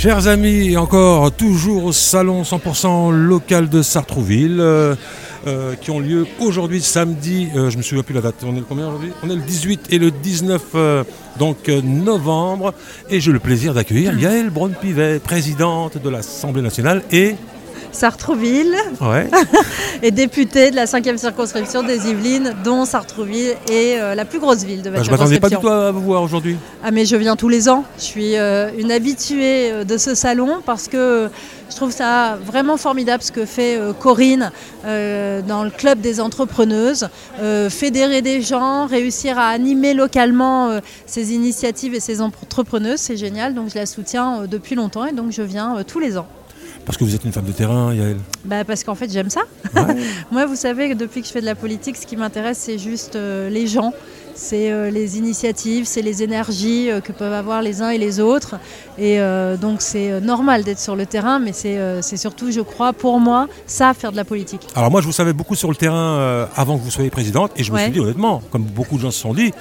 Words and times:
Chers 0.00 0.28
amis, 0.28 0.78
encore 0.78 1.30
toujours 1.30 1.84
au 1.84 1.92
salon 1.92 2.40
100% 2.40 3.10
local 3.12 3.68
de 3.68 3.82
Sartrouville, 3.82 4.58
euh, 4.58 4.94
euh, 5.46 5.74
qui 5.74 5.90
ont 5.90 6.00
lieu 6.00 6.26
aujourd'hui 6.40 6.80
samedi, 6.80 7.48
euh, 7.54 7.68
je 7.68 7.76
me 7.76 7.82
souviens 7.82 8.02
plus 8.02 8.14
la 8.14 8.22
date, 8.22 8.36
on 8.42 8.56
est 8.56 8.60
le 8.60 8.64
combien 8.66 8.88
aujourd'hui? 8.88 9.12
On 9.22 9.28
est 9.28 9.34
le 9.34 9.42
18 9.42 9.88
et 9.90 9.98
le 9.98 10.10
19 10.10 10.62
euh, 10.74 11.04
donc 11.38 11.68
novembre, 11.68 12.72
et 13.10 13.20
j'ai 13.20 13.30
le 13.30 13.40
plaisir 13.40 13.74
d'accueillir 13.74 14.18
Yael 14.18 14.48
Braun-Pivet, 14.48 15.18
présidente 15.18 16.02
de 16.02 16.08
l'Assemblée 16.08 16.62
nationale 16.62 17.02
et... 17.12 17.34
Sartrouville 17.92 18.74
Ouais, 19.00 19.28
est 20.02 20.10
députée 20.10 20.70
de 20.70 20.76
la 20.76 20.86
5e 20.86 21.16
circonscription 21.16 21.82
des 21.82 22.08
Yvelines, 22.08 22.54
dont 22.64 22.84
Sartrouville 22.84 23.56
est 23.70 23.98
euh, 23.98 24.14
la 24.14 24.24
plus 24.24 24.38
grosse 24.38 24.64
ville 24.64 24.82
de 24.82 24.90
bah, 24.90 24.98
votre 24.98 25.06
je 25.06 25.10
m'attendais 25.10 25.40
pas 25.40 25.48
du 25.48 25.56
tout 25.56 25.68
à 25.68 25.90
vous 25.90 26.00
voir 26.00 26.22
aujourd'hui. 26.22 26.56
Ah 26.82 26.90
mais 26.90 27.04
je 27.04 27.16
viens 27.16 27.36
tous 27.36 27.48
les 27.48 27.68
ans. 27.68 27.84
Je 27.98 28.04
suis 28.04 28.36
euh, 28.36 28.70
une 28.78 28.90
habituée 28.90 29.70
euh, 29.70 29.84
de 29.84 29.98
ce 29.98 30.14
salon 30.14 30.60
parce 30.64 30.88
que 30.88 31.28
je 31.68 31.76
trouve 31.76 31.90
ça 31.92 32.38
vraiment 32.44 32.76
formidable 32.76 33.22
ce 33.22 33.32
que 33.32 33.44
fait 33.44 33.76
euh, 33.76 33.92
Corinne 33.92 34.50
dans 34.84 35.62
le 35.64 35.70
club 35.70 36.00
des 36.00 36.20
entrepreneuses. 36.20 37.08
Fédérer 37.68 38.22
des 38.22 38.40
gens, 38.40 38.86
réussir 38.86 39.38
à 39.38 39.48
animer 39.48 39.94
localement 39.94 40.80
ces 41.06 41.34
initiatives 41.34 41.94
et 41.94 42.00
ces 42.00 42.20
entrepreneuses, 42.20 43.00
c'est 43.00 43.16
génial. 43.16 43.54
Donc 43.54 43.68
je 43.70 43.74
la 43.74 43.86
soutiens 43.86 44.46
depuis 44.48 44.74
longtemps 44.74 45.04
et 45.04 45.12
donc 45.12 45.32
je 45.32 45.42
viens 45.42 45.76
tous 45.86 45.98
les 45.98 46.16
ans. 46.16 46.26
Parce 46.86 46.96
que 46.98 47.04
vous 47.04 47.14
êtes 47.14 47.24
une 47.24 47.32
femme 47.32 47.44
de 47.44 47.52
terrain, 47.52 47.94
Yael. 47.94 48.16
Bah, 48.44 48.64
parce 48.64 48.82
qu'en 48.84 48.94
fait 48.94 49.10
j'aime 49.12 49.30
ça. 49.30 49.42
Ouais. 49.74 49.82
Moi, 50.32 50.46
vous 50.46 50.56
savez 50.56 50.94
depuis 50.94 51.20
que 51.20 51.26
je 51.28 51.32
fais 51.32 51.40
de 51.40 51.46
la 51.46 51.54
politique, 51.54 51.96
ce 51.96 52.06
qui 52.06 52.16
m'intéresse, 52.16 52.58
c'est 52.58 52.78
juste 52.78 53.14
euh, 53.16 53.48
les 53.48 53.66
gens. 53.66 53.92
C'est 54.34 54.72
euh, 54.72 54.90
les 54.90 55.18
initiatives, 55.18 55.84
c'est 55.86 56.02
les 56.02 56.22
énergies 56.22 56.90
euh, 56.90 57.00
que 57.00 57.12
peuvent 57.12 57.32
avoir 57.32 57.62
les 57.62 57.82
uns 57.82 57.90
et 57.90 57.98
les 57.98 58.18
autres. 58.18 58.56
Et 58.98 59.18
donc, 59.60 59.80
c'est 59.82 60.20
normal 60.20 60.62
d'être 60.64 60.78
sur 60.80 60.94
le 60.96 61.06
terrain, 61.06 61.38
mais 61.38 61.52
c'est 61.52 62.16
surtout, 62.16 62.50
je 62.50 62.60
crois, 62.60 62.92
pour 62.92 63.18
moi, 63.20 63.48
ça, 63.66 63.94
faire 63.94 64.10
de 64.12 64.16
la 64.16 64.24
politique. 64.24 64.66
Alors 64.74 64.90
moi, 64.90 65.00
je 65.00 65.06
vous 65.06 65.12
savais 65.12 65.32
beaucoup 65.32 65.54
sur 65.54 65.68
le 65.70 65.76
terrain 65.76 66.48
avant 66.56 66.76
que 66.78 66.82
vous 66.82 66.90
soyez 66.90 67.08
présidente, 67.10 67.52
et 67.56 67.64
je 67.64 67.70
me 67.72 67.76
Ouais. 67.76 67.84
suis 67.84 67.92
dit 67.92 68.00
honnêtement, 68.00 68.42
comme 68.50 68.62
beaucoup 68.64 68.96
de 68.96 69.02
gens 69.02 69.10
se 69.10 69.20
sont 69.20 69.32
dit, 69.32 69.52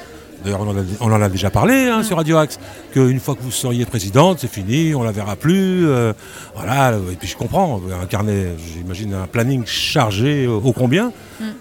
d'ailleurs 0.43 0.61
on, 0.61 0.69
en 0.69 0.77
a- 0.77 0.83
on 1.01 1.11
en 1.11 1.21
a 1.21 1.29
déjà 1.29 1.49
parlé 1.49 1.73
hein, 1.87 2.03
sur 2.03 2.17
Radio 2.17 2.37
Axe, 2.37 2.59
qu'une 2.93 3.19
fois 3.19 3.35
que 3.35 3.41
vous 3.41 3.51
seriez 3.51 3.85
présidente, 3.85 4.39
c'est 4.41 4.51
fini, 4.51 4.93
on 4.95 5.03
la 5.03 5.11
verra 5.11 5.35
plus. 5.35 5.87
euh, 5.87 6.13
voilà, 6.55 6.93
et 7.11 7.15
puis 7.15 7.27
je 7.27 7.37
comprends, 7.37 7.79
un 8.01 8.05
carnet, 8.05 8.55
j'imagine 8.73 9.13
un 9.13 9.27
planning 9.27 9.63
chargé 9.65 10.45
euh, 10.45 10.51
ô 10.51 10.73
combien. 10.73 11.11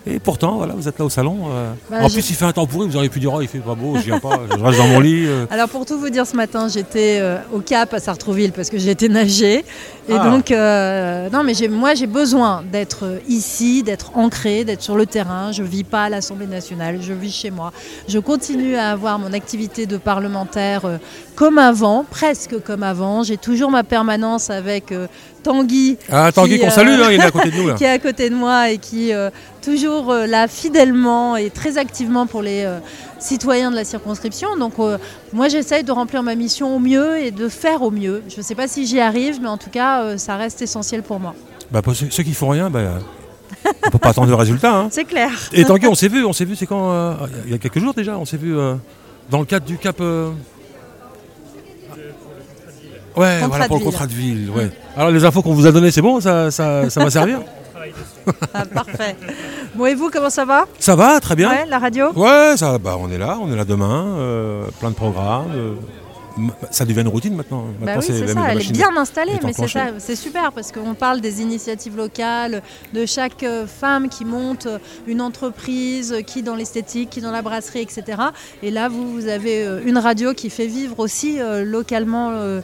Et 0.08 0.18
pourtant, 0.18 0.56
voilà, 0.56 0.74
vous 0.74 0.88
êtes 0.88 0.98
là 0.98 1.04
au 1.04 1.08
salon. 1.10 1.38
euh. 1.52 1.70
Mm. 1.72 1.76
Bah, 1.90 1.96
en 2.02 2.10
plus, 2.10 2.28
il 2.30 2.34
fait 2.34 2.44
un 2.44 2.52
temps 2.52 2.66
pourri, 2.66 2.88
vous 2.88 2.96
auriez 2.96 3.08
pu 3.08 3.20
dire, 3.20 3.32
oh, 3.32 3.40
il 3.40 3.46
fait 3.46 3.58
pas 3.60 3.76
beau, 3.76 3.94
je 3.96 4.02
viens 4.02 4.18
pas, 4.18 4.40
je 4.50 4.60
reste 4.60 4.78
dans 4.78 4.88
mon 4.88 4.98
lit. 4.98 5.24
euh. 5.26 5.46
Alors, 5.50 5.68
pour 5.68 5.86
tout 5.86 5.96
vous 6.00 6.10
dire, 6.10 6.26
ce 6.26 6.34
matin, 6.34 6.66
j'étais 6.68 7.22
au 7.52 7.60
Cap 7.60 7.94
à 7.94 8.00
Sartrouville 8.00 8.50
parce 8.50 8.70
que 8.70 8.78
j'ai 8.78 8.90
été 8.90 9.08
nager. 9.08 9.64
Et 10.08 10.14
Ah. 10.14 10.30
donc, 10.30 10.50
non, 11.32 11.44
mais 11.44 11.52
moi, 11.68 11.94
j'ai 11.94 12.08
besoin 12.08 12.64
d'être 12.72 13.20
ici, 13.28 13.84
d'être 13.84 14.16
ancré, 14.16 14.64
d'être 14.64 14.82
sur 14.82 14.96
le 14.96 15.06
terrain. 15.06 15.52
Je 15.52 15.62
vis 15.62 15.84
pas 15.84 16.04
à 16.04 16.08
l'Assemblée 16.08 16.46
nationale, 16.48 16.98
je 17.00 17.12
vis 17.12 17.32
chez 17.32 17.50
moi. 17.52 17.72
Je 18.08 18.18
continue 18.18 18.67
à 18.76 18.90
avoir 18.90 19.18
mon 19.18 19.32
activité 19.32 19.86
de 19.86 19.96
parlementaire 19.96 20.84
euh, 20.84 20.96
comme 21.34 21.58
avant, 21.58 22.04
presque 22.08 22.60
comme 22.62 22.82
avant. 22.82 23.22
J'ai 23.22 23.36
toujours 23.36 23.70
ma 23.70 23.84
permanence 23.84 24.50
avec 24.50 24.92
euh, 24.92 25.06
Tanguy. 25.42 25.96
Ah, 26.10 26.30
Tanguy, 26.32 26.58
qu'on 26.58 26.66
euh, 26.66 26.70
salue, 26.70 27.00
hein, 27.00 27.08
il 27.10 27.20
est 27.20 27.24
à 27.24 27.30
côté 27.30 27.50
de 27.50 27.56
nous. 27.60 27.68
Là. 27.68 27.74
qui 27.74 27.84
est 27.84 27.90
à 27.90 27.98
côté 27.98 28.28
de 28.30 28.34
moi 28.34 28.70
et 28.70 28.78
qui 28.78 29.12
euh, 29.12 29.30
toujours 29.62 30.10
euh, 30.10 30.26
là 30.26 30.48
fidèlement 30.48 31.36
et 31.36 31.50
très 31.50 31.78
activement 31.78 32.26
pour 32.26 32.42
les 32.42 32.64
euh, 32.64 32.78
citoyens 33.18 33.70
de 33.70 33.76
la 33.76 33.84
circonscription. 33.84 34.56
Donc 34.56 34.74
moi 35.32 35.48
j'essaye 35.48 35.84
de 35.84 35.92
remplir 35.92 36.22
ma 36.22 36.34
mission 36.34 36.74
au 36.74 36.78
mieux 36.78 37.18
et 37.18 37.30
de 37.30 37.48
faire 37.48 37.82
au 37.82 37.90
mieux. 37.90 38.22
Je 38.28 38.38
ne 38.38 38.42
sais 38.42 38.54
pas 38.54 38.68
si 38.68 38.86
j'y 38.86 39.00
arrive, 39.00 39.40
mais 39.40 39.48
en 39.48 39.58
tout 39.58 39.70
cas 39.70 40.16
ça 40.18 40.36
reste 40.36 40.62
essentiel 40.62 41.02
pour 41.02 41.18
moi. 41.20 41.34
Bah, 41.70 41.82
pour 41.82 41.94
ceux 41.94 42.06
qui 42.22 42.32
font 42.34 42.48
rien, 42.48 42.70
bah, 42.70 42.98
on 43.86 43.90
peut 43.90 43.98
pas 43.98 44.10
attendre 44.10 44.28
le 44.28 44.34
résultat. 44.34 44.74
hein. 44.76 44.88
C'est 44.90 45.04
clair. 45.04 45.30
Et 45.52 45.64
Tanguy, 45.64 45.86
on 45.86 45.94
s'est 45.94 46.08
vu, 46.08 46.24
on 46.24 46.32
s'est 46.32 46.44
vu, 46.44 46.54
c'est 46.56 46.66
quand 46.66 46.90
euh, 46.92 47.14
Il 47.46 47.50
y 47.52 47.54
a 47.54 47.58
quelques 47.58 47.78
jours 47.78 47.94
déjà, 47.94 48.16
on 48.18 48.24
s'est 48.24 48.36
vu 48.36 48.56
euh, 48.56 48.74
dans 49.30 49.38
le 49.40 49.44
cadre 49.46 49.66
du 49.66 49.76
cap. 49.78 49.96
euh, 50.00 50.30
Ouais, 53.16 53.38
Contrat 53.40 53.48
voilà, 53.48 53.66
pour 53.68 53.78
le 53.78 53.84
contrat 53.84 54.06
de 54.06 54.12
ville. 54.12 54.50
Ouais. 54.54 54.70
Alors 54.96 55.10
les 55.10 55.24
infos 55.24 55.42
qu'on 55.42 55.54
vous 55.54 55.66
a 55.66 55.72
données, 55.72 55.90
c'est 55.90 56.02
bon, 56.02 56.20
ça, 56.20 56.50
ça, 56.52 56.88
ça 56.88 57.02
va 57.02 57.10
servir 57.10 57.40
Ah, 58.54 58.64
parfait. 58.66 59.16
Bon 59.74 59.86
et 59.86 59.94
vous 59.96 60.08
comment 60.10 60.30
ça 60.30 60.44
va? 60.44 60.66
Ça 60.78 60.94
va, 60.94 61.18
très 61.18 61.34
bien. 61.34 61.50
Ouais, 61.50 61.66
la 61.66 61.78
radio? 61.80 62.12
Ouais, 62.14 62.54
ça, 62.56 62.78
bah, 62.78 62.96
on 63.00 63.10
est 63.10 63.18
là, 63.18 63.38
on 63.42 63.50
est 63.52 63.56
là 63.56 63.64
demain, 63.64 64.04
euh, 64.18 64.64
plein 64.78 64.90
de 64.90 64.94
programmes. 64.94 65.46
Ça 66.70 66.84
devient 66.84 67.00
une 67.00 67.08
routine 67.08 67.34
maintenant. 67.34 67.66
Bah 67.80 67.94
Maintenant, 67.96 68.00
oui, 68.00 68.20
c'est 68.26 68.32
ça, 68.32 68.46
elle 68.50 68.60
est 68.60 68.72
bien 68.72 68.96
installée, 68.96 69.32
est 69.32 69.44
mais 69.44 69.52
c'est 69.52 69.62
enclenchée. 69.62 69.78
ça, 69.78 69.92
c'est 69.98 70.16
super 70.16 70.52
parce 70.52 70.72
qu'on 70.72 70.94
parle 70.94 71.20
des 71.20 71.42
initiatives 71.42 71.96
locales, 71.96 72.62
de 72.92 73.06
chaque 73.06 73.42
euh, 73.42 73.66
femme 73.66 74.08
qui 74.08 74.24
monte 74.24 74.66
euh, 74.66 74.78
une 75.06 75.20
entreprise, 75.20 76.12
euh, 76.12 76.20
qui 76.22 76.42
dans 76.42 76.54
l'esthétique, 76.54 77.10
qui 77.10 77.20
dans 77.20 77.30
la 77.30 77.42
brasserie, 77.42 77.80
etc. 77.80 78.22
Et 78.62 78.70
là, 78.70 78.88
vous, 78.88 79.12
vous 79.12 79.26
avez 79.26 79.66
une 79.84 79.98
radio 79.98 80.34
qui 80.34 80.50
fait 80.50 80.66
vivre 80.66 80.98
aussi 80.98 81.40
euh, 81.40 81.64
localement 81.64 82.30
euh, 82.32 82.60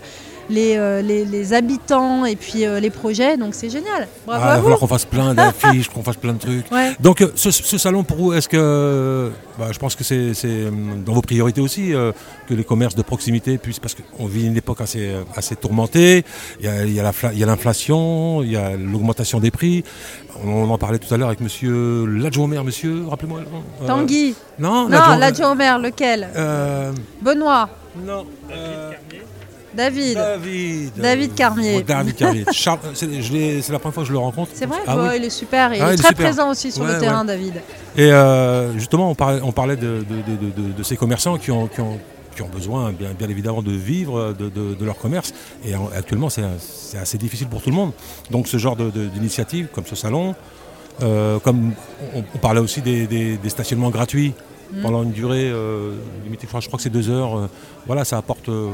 les, 0.51 0.77
euh, 0.77 1.03
les, 1.03 1.25
les 1.25 1.53
habitants 1.53 2.25
et 2.25 2.37
puis 2.37 2.65
euh, 2.67 2.81
les 2.81 2.91
projets, 2.91 3.37
donc 3.37 3.55
c'est 3.55 3.71
génial. 3.71 4.07
Bravo 4.27 4.43
Ah, 4.45 4.53
il 4.53 4.57
va 4.57 4.63
falloir 4.63 4.79
qu'on 4.79 4.87
fasse 4.87 5.05
plein 5.05 5.35
d'affiches, 5.35 5.89
qu'on 5.95 6.03
fasse 6.03 6.17
plein 6.17 6.33
de 6.35 6.39
trucs. 6.39 6.71
Ouais. 6.71 6.93
Donc 7.01 7.21
euh, 7.23 7.31
ce, 7.35 7.51
ce 7.51 7.79
salon 7.79 8.05
pour 8.05 8.17
vous, 8.17 8.33
est-ce 8.33 8.49
que 8.49 9.31
bah, 9.59 9.69
je 9.73 9.79
pense 9.79 9.95
que 9.95 10.05
c'est 10.05 10.35
c'est, 10.35 10.65
dans 11.05 11.13
vos 11.13 11.23
priorités 11.23 11.61
aussi 11.61 11.95
euh, 11.95 12.13
que 12.49 12.55
les 12.55 12.65
commerces 12.65 12.95
de 12.95 13.03
proximité 13.03 13.57
puissent 13.59 13.79
parce 13.81 13.95
qu'on 13.95 14.27
vit 14.27 14.47
une 14.47 14.57
époque 14.57 14.81
assez 14.81 15.15
assez 15.37 15.57
tourmentée. 15.57 16.25
Il 16.61 16.67
y 16.67 17.01
a, 17.01 17.47
l'inflation, 17.47 18.43
il 18.43 18.53
y 18.53 18.57
a 18.57 18.77
l'augmentation 18.77 19.41
des 19.41 19.51
prix. 19.51 19.85
On 20.45 20.69
en 20.69 20.79
parlait 20.79 20.99
tout 20.99 21.13
à 21.15 21.17
l'heure 21.17 21.29
avec 21.29 21.41
Monsieur 21.41 22.07
l'adjoint 22.07 22.45
au 22.45 22.49
maire, 22.49 22.65
Monsieur, 22.65 23.05
rappelez-moi. 23.09 23.41
euh, 23.83 23.87
Tanguy. 23.87 24.35
Non, 24.59 24.89
Non, 24.89 25.17
l'adjoint 25.19 25.53
au 25.53 25.55
maire, 25.55 25.79
lequel? 25.79 26.29
Euh, 26.37 26.93
Benoît. 27.23 27.69
non. 28.05 28.27
David. 29.77 30.15
David. 30.17 30.93
David 30.97 31.35
Carmier. 31.35 31.83
David 31.83 32.15
Carmier. 32.17 32.45
Charles, 32.53 32.79
c'est 32.95 33.07
la 33.73 33.79
première 33.79 33.95
fois 33.95 34.03
que 34.03 34.09
je 34.09 34.13
le 34.13 34.19
rencontre. 34.19 34.51
C'est 34.55 34.67
vrai, 34.67 34.79
Ah 34.87 34.97
oui. 34.99 35.09
il 35.17 35.25
est 35.25 35.31
super. 35.31 35.73
et 35.73 35.81
Ah, 35.81 35.87
il 35.89 35.93
est 35.93 35.95
il 35.97 36.03
très 36.03 36.15
présent 36.15 36.51
aussi 36.51 36.71
sur 36.73 36.83
Ouais, 36.85 36.93
le 36.95 36.99
terrain. 37.01 37.25
David. 37.25 37.55
Et 37.97 38.11
euh, 38.13 38.73
justement, 38.79 39.11
on 39.11 39.15
parlait, 39.15 39.41
on 39.43 39.53
parlait 39.53 39.77
de, 39.77 40.05
de- 40.09 40.33
de- 40.33 40.37
de- 40.53 40.69
de- 40.69 40.73
de 40.73 40.83
ces 40.83 40.97
commerçants 40.97 41.39
qui 41.39 41.51
ont, 41.51 41.67
qui 41.67 41.81
ont- 41.81 41.99
qui 42.37 42.43
ont 42.43 42.49
besoin, 42.49 42.91
bien, 42.93 43.11
bien 43.17 43.29
évidemment, 43.29 43.63
de 43.63 43.71
vivre 43.71 44.33
de, 44.33 44.85
leur 44.85 44.97
commerce. 44.99 45.33
Et 45.65 45.75
en- 45.77 45.89
actuellement, 45.97 46.29
c'est 46.31 46.43
assez 47.01 47.17
difficile 47.17 47.47
pour 47.47 47.63
tout 47.63 47.71
le 47.71 47.77
monde. 47.77 47.93
Donc, 48.31 48.49
ce 48.49 48.57
genre 48.59 48.77
d'initiative, 48.77 49.69
comme 49.73 49.87
ce 49.87 49.95
salon, 49.95 50.35
euh, 51.03 51.39
comme 51.39 51.73
on, 52.15 52.25
on 52.35 52.39
parlait 52.39 52.61
aussi 52.61 52.81
des, 52.81 53.07
des- 53.07 53.37
des 53.37 53.49
stationnements 53.49 53.91
gratuits 53.91 54.33
Mm. 54.75 54.83
pendant 54.83 55.03
une 55.03 55.13
durée 55.13 55.51
euh, 55.51 55.93
limitée, 56.25 56.43
je 56.43 56.49
crois, 56.49 56.61
je 56.61 56.67
crois 56.67 56.79
que 56.79 56.83
c'est 56.83 56.91
deux 56.91 57.11
heures. 57.11 57.39
euh, 57.39 57.47
voilà, 57.87 58.05
ça 58.05 58.17
apporte 58.17 58.49
euh, 58.49 58.71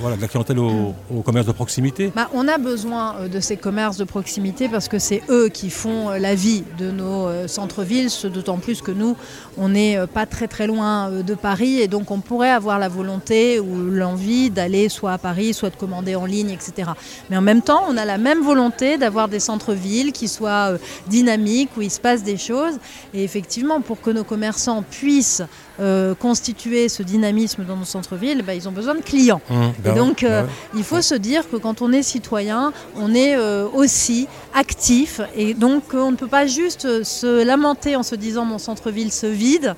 voilà, 0.00 0.16
de 0.16 0.22
la 0.22 0.28
clientèle 0.28 0.58
au, 0.58 0.94
au 1.12 1.22
commerce 1.22 1.46
de 1.46 1.52
proximité. 1.52 2.12
Bah, 2.14 2.28
on 2.32 2.46
a 2.46 2.58
besoin 2.58 3.28
de 3.28 3.40
ces 3.40 3.56
commerces 3.56 3.96
de 3.96 4.04
proximité 4.04 4.68
parce 4.68 4.86
que 4.88 5.00
c'est 5.00 5.20
eux 5.30 5.48
qui 5.48 5.68
font 5.68 6.10
la 6.10 6.36
vie 6.36 6.62
de 6.78 6.90
nos 6.92 7.48
centres-villes, 7.48 8.08
ce 8.08 8.28
d'autant 8.28 8.58
plus 8.58 8.80
que 8.80 8.92
nous, 8.92 9.16
on 9.58 9.70
n'est 9.70 10.06
pas 10.06 10.26
très 10.26 10.46
très 10.46 10.68
loin 10.68 11.10
de 11.10 11.34
Paris 11.34 11.80
et 11.80 11.88
donc 11.88 12.12
on 12.12 12.20
pourrait 12.20 12.50
avoir 12.50 12.78
la 12.78 12.88
volonté 12.88 13.58
ou 13.58 13.90
l'envie 13.90 14.50
d'aller 14.50 14.88
soit 14.88 15.12
à 15.12 15.18
Paris, 15.18 15.54
soit 15.54 15.70
de 15.70 15.76
commander 15.76 16.14
en 16.14 16.24
ligne, 16.26 16.50
etc. 16.50 16.90
Mais 17.30 17.36
en 17.36 17.42
même 17.42 17.62
temps, 17.62 17.82
on 17.88 17.96
a 17.96 18.04
la 18.04 18.18
même 18.18 18.42
volonté 18.42 18.96
d'avoir 18.96 19.26
des 19.28 19.40
centres-villes 19.40 20.12
qui 20.12 20.28
soient 20.28 20.74
dynamiques, 21.08 21.70
où 21.76 21.82
il 21.82 21.90
se 21.90 22.00
passe 22.00 22.22
des 22.22 22.36
choses. 22.36 22.78
Et 23.12 23.24
effectivement, 23.24 23.80
pour 23.80 24.00
que 24.00 24.10
nos 24.10 24.24
commerçants 24.24 24.84
puissent 24.88 25.41
euh, 25.80 26.14
constituer 26.14 26.88
ce 26.88 27.02
dynamisme 27.02 27.64
dans 27.64 27.76
nos 27.76 27.84
centres-villes, 27.84 28.42
bah, 28.42 28.54
ils 28.54 28.68
ont 28.68 28.72
besoin 28.72 28.94
de 28.94 29.00
clients. 29.00 29.40
Et 29.50 29.54
ben 29.82 29.94
donc, 29.94 30.18
ouais, 30.22 30.30
euh, 30.30 30.42
il 30.74 30.84
faut 30.84 31.02
se 31.02 31.14
dire 31.14 31.48
que 31.50 31.56
quand 31.56 31.82
on 31.82 31.92
est 31.92 32.02
citoyen, 32.02 32.72
on 32.96 33.14
est 33.14 33.36
euh, 33.36 33.66
aussi 33.72 34.28
actif. 34.54 35.20
Et 35.34 35.54
donc, 35.54 35.82
on 35.94 36.10
ne 36.10 36.16
peut 36.16 36.26
pas 36.26 36.46
juste 36.46 37.04
se 37.04 37.42
lamenter 37.44 37.96
en 37.96 38.02
se 38.02 38.14
disant 38.14 38.44
mon 38.44 38.58
centre-ville 38.58 39.12
se 39.12 39.26
vide 39.26 39.74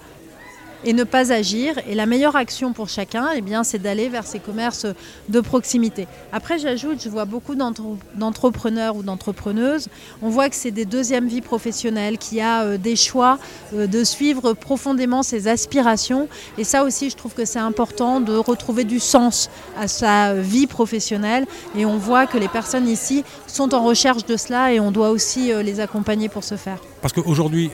et 0.84 0.92
ne 0.92 1.04
pas 1.04 1.32
agir. 1.32 1.74
Et 1.88 1.94
la 1.94 2.06
meilleure 2.06 2.36
action 2.36 2.72
pour 2.72 2.88
chacun, 2.88 3.28
eh 3.34 3.40
bien, 3.40 3.64
c'est 3.64 3.78
d'aller 3.78 4.08
vers 4.08 4.26
ces 4.26 4.38
commerces 4.38 4.86
de 5.28 5.40
proximité. 5.40 6.06
Après, 6.32 6.58
j'ajoute, 6.58 7.00
je 7.02 7.08
vois 7.08 7.24
beaucoup 7.24 7.54
d'entre- 7.54 7.96
d'entrepreneurs 8.14 8.96
ou 8.96 9.02
d'entrepreneuses. 9.02 9.88
On 10.22 10.28
voit 10.28 10.48
que 10.48 10.56
c'est 10.56 10.70
des 10.70 10.84
deuxièmes 10.84 11.28
vies 11.28 11.40
professionnelles, 11.40 12.18
qui 12.18 12.40
a 12.40 12.62
euh, 12.62 12.76
des 12.78 12.96
choix 12.96 13.38
euh, 13.74 13.86
de 13.86 14.04
suivre 14.04 14.52
profondément 14.52 15.22
ses 15.22 15.48
aspirations. 15.48 16.28
Et 16.58 16.64
ça 16.64 16.84
aussi, 16.84 17.10
je 17.10 17.16
trouve 17.16 17.34
que 17.34 17.44
c'est 17.44 17.58
important 17.58 18.20
de 18.20 18.34
retrouver 18.34 18.84
du 18.84 19.00
sens 19.00 19.50
à 19.78 19.88
sa 19.88 20.34
vie 20.34 20.66
professionnelle. 20.66 21.46
Et 21.76 21.86
on 21.86 21.96
voit 21.98 22.26
que 22.26 22.38
les 22.38 22.48
personnes 22.48 22.88
ici 22.88 23.24
sont 23.46 23.74
en 23.74 23.84
recherche 23.84 24.24
de 24.26 24.36
cela 24.36 24.72
et 24.72 24.80
on 24.80 24.90
doit 24.90 25.10
aussi 25.10 25.52
euh, 25.52 25.62
les 25.62 25.80
accompagner 25.80 26.28
pour 26.28 26.44
ce 26.44 26.56
faire. 26.56 26.78
Parce 27.00 27.12
qu'aujourd'hui, 27.12 27.70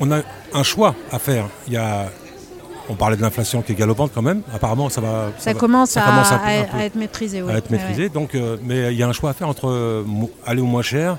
on- 0.00 0.10
a 0.12 0.20
un 0.52 0.62
choix 0.62 0.94
à 1.12 1.18
faire. 1.18 1.46
Il 1.66 1.72
y 1.72 1.76
a 1.76 2.10
on 2.90 2.94
parlait 2.96 3.16
de 3.16 3.22
l'inflation 3.22 3.62
qui 3.62 3.72
est 3.72 3.74
galopante 3.74 4.10
quand 4.14 4.20
même. 4.20 4.42
Apparemment, 4.54 4.90
ça 4.90 5.00
va. 5.00 5.32
Ça, 5.38 5.54
commence, 5.54 5.90
ça 5.92 6.02
à, 6.02 6.06
commence 6.06 6.28
peu- 6.28 6.34
à- 6.34 6.38
un 6.38 6.64
peu 6.64 6.76
à 6.78 6.84
être 6.84 6.96
maîtrisé. 6.96 7.40
oui. 7.42 7.50
à 7.50 7.56
être 7.56 7.70
Ouais, 7.70 7.78
maîtrisé. 7.78 8.08
Donc, 8.10 8.34
euh, 8.34 8.58
mais 8.62 8.92
il 8.92 8.98
y 8.98 9.02
a 9.02 9.08
un 9.08 9.12
choix 9.14 9.30
à 9.30 9.32
faire 9.32 9.48
entre 9.48 9.68
euh, 9.70 10.02
aller 10.46 10.60
au 10.60 10.66
moins 10.66 10.82
cher 10.82 11.16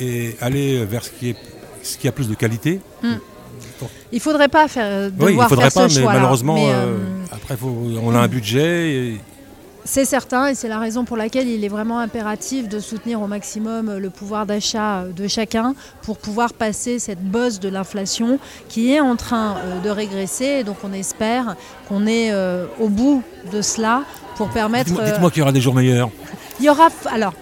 et 0.00 0.34
aller 0.40 0.82
vers 0.86 1.04
ce 1.04 1.10
qui, 1.10 1.30
est, 1.30 1.36
ce 1.82 1.98
qui 1.98 2.08
a 2.08 2.12
plus 2.12 2.28
de 2.28 2.34
qualité. 2.34 2.80
ouais. 3.02 3.10
Il 4.12 4.20
faudrait 4.20 4.48
pas 4.48 4.68
faire, 4.68 4.86
euh, 4.86 5.10
Oui, 5.18 5.34
il 5.38 5.42
faudrait 5.48 5.70
faire 5.70 5.82
pas, 5.82 5.88
ce 5.88 5.98
mais 5.98 6.06
malheureusement, 6.06 6.54
Mais, 6.54 6.70
euh, 6.70 6.84
euh, 6.86 6.98
après, 7.32 7.56
faut- 7.56 7.74
on 8.02 8.14
a 8.14 8.20
un 8.20 8.28
budget. 8.28 8.92
et- 8.94 9.20
C'est 9.84 10.04
certain 10.04 10.46
et 10.46 10.54
c'est 10.54 10.68
la 10.68 10.78
raison 10.78 11.04
pour 11.04 11.16
laquelle 11.16 11.48
il 11.48 11.64
est 11.64 11.68
vraiment 11.68 11.98
impératif 11.98 12.68
de 12.68 12.78
soutenir 12.78 13.20
au 13.20 13.26
maximum 13.26 13.98
le 13.98 14.10
pouvoir 14.10 14.46
d'achat 14.46 15.00
euh, 15.00 15.12
de 15.12 15.26
chacun 15.26 15.74
pour 16.02 16.18
pouvoir 16.18 16.52
passer 16.52 17.00
cette 17.00 17.20
bosse 17.20 17.58
de 17.58 17.68
l'inflation 17.68 18.38
qui 18.68 18.92
est 18.92 19.00
en 19.00 19.16
train 19.16 19.56
euh, 19.56 19.80
de 19.80 19.90
régresser. 19.90 20.44
Et 20.60 20.64
donc 20.64 20.76
on 20.84 20.92
espère 20.92 21.56
qu'on 21.88 22.06
est 22.06 22.30
euh, 22.30 22.66
au 22.78 22.88
bout 22.88 23.24
de 23.52 23.60
cela 23.60 24.04
pour 24.36 24.50
permettre... 24.50 24.90
Dites-moi 24.90 25.04
dites-moi 25.10 25.30
qu'il 25.30 25.40
y 25.40 25.42
aura 25.42 25.52
des 25.52 25.60
jours 25.60 25.74
meilleurs. 25.74 26.10
il 26.60 26.66
y 26.66 26.70
aura... 26.70 26.88
Alors, 27.10 27.34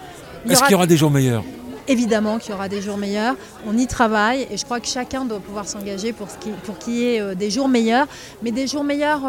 il 0.43 0.51
Est-ce 0.51 0.59
aura 0.61 0.67
qu'il 0.67 0.73
y 0.73 0.75
aura 0.75 0.87
des 0.87 0.97
jours 0.97 1.11
meilleurs? 1.11 1.43
Évidemment 1.87 2.39
qu'il 2.39 2.51
y 2.51 2.53
aura 2.55 2.69
des 2.69 2.81
jours 2.81 2.97
meilleurs. 2.97 3.35
On 3.67 3.77
y 3.77 3.85
travaille 3.85 4.47
et 4.49 4.57
je 4.57 4.65
crois 4.65 4.79
que 4.79 4.87
chacun 4.87 5.25
doit 5.25 5.39
pouvoir 5.39 5.67
s'engager 5.67 6.11
pour, 6.11 6.29
ce 6.31 6.37
qui- 6.37 6.51
pour 6.63 6.79
qu'il 6.79 6.93
y 6.93 7.03
ait 7.05 7.35
des 7.35 7.51
jours 7.51 7.67
meilleurs, 7.67 8.07
mais 8.41 8.49
des 8.51 8.65
jours 8.65 8.83
meilleurs 8.83 9.21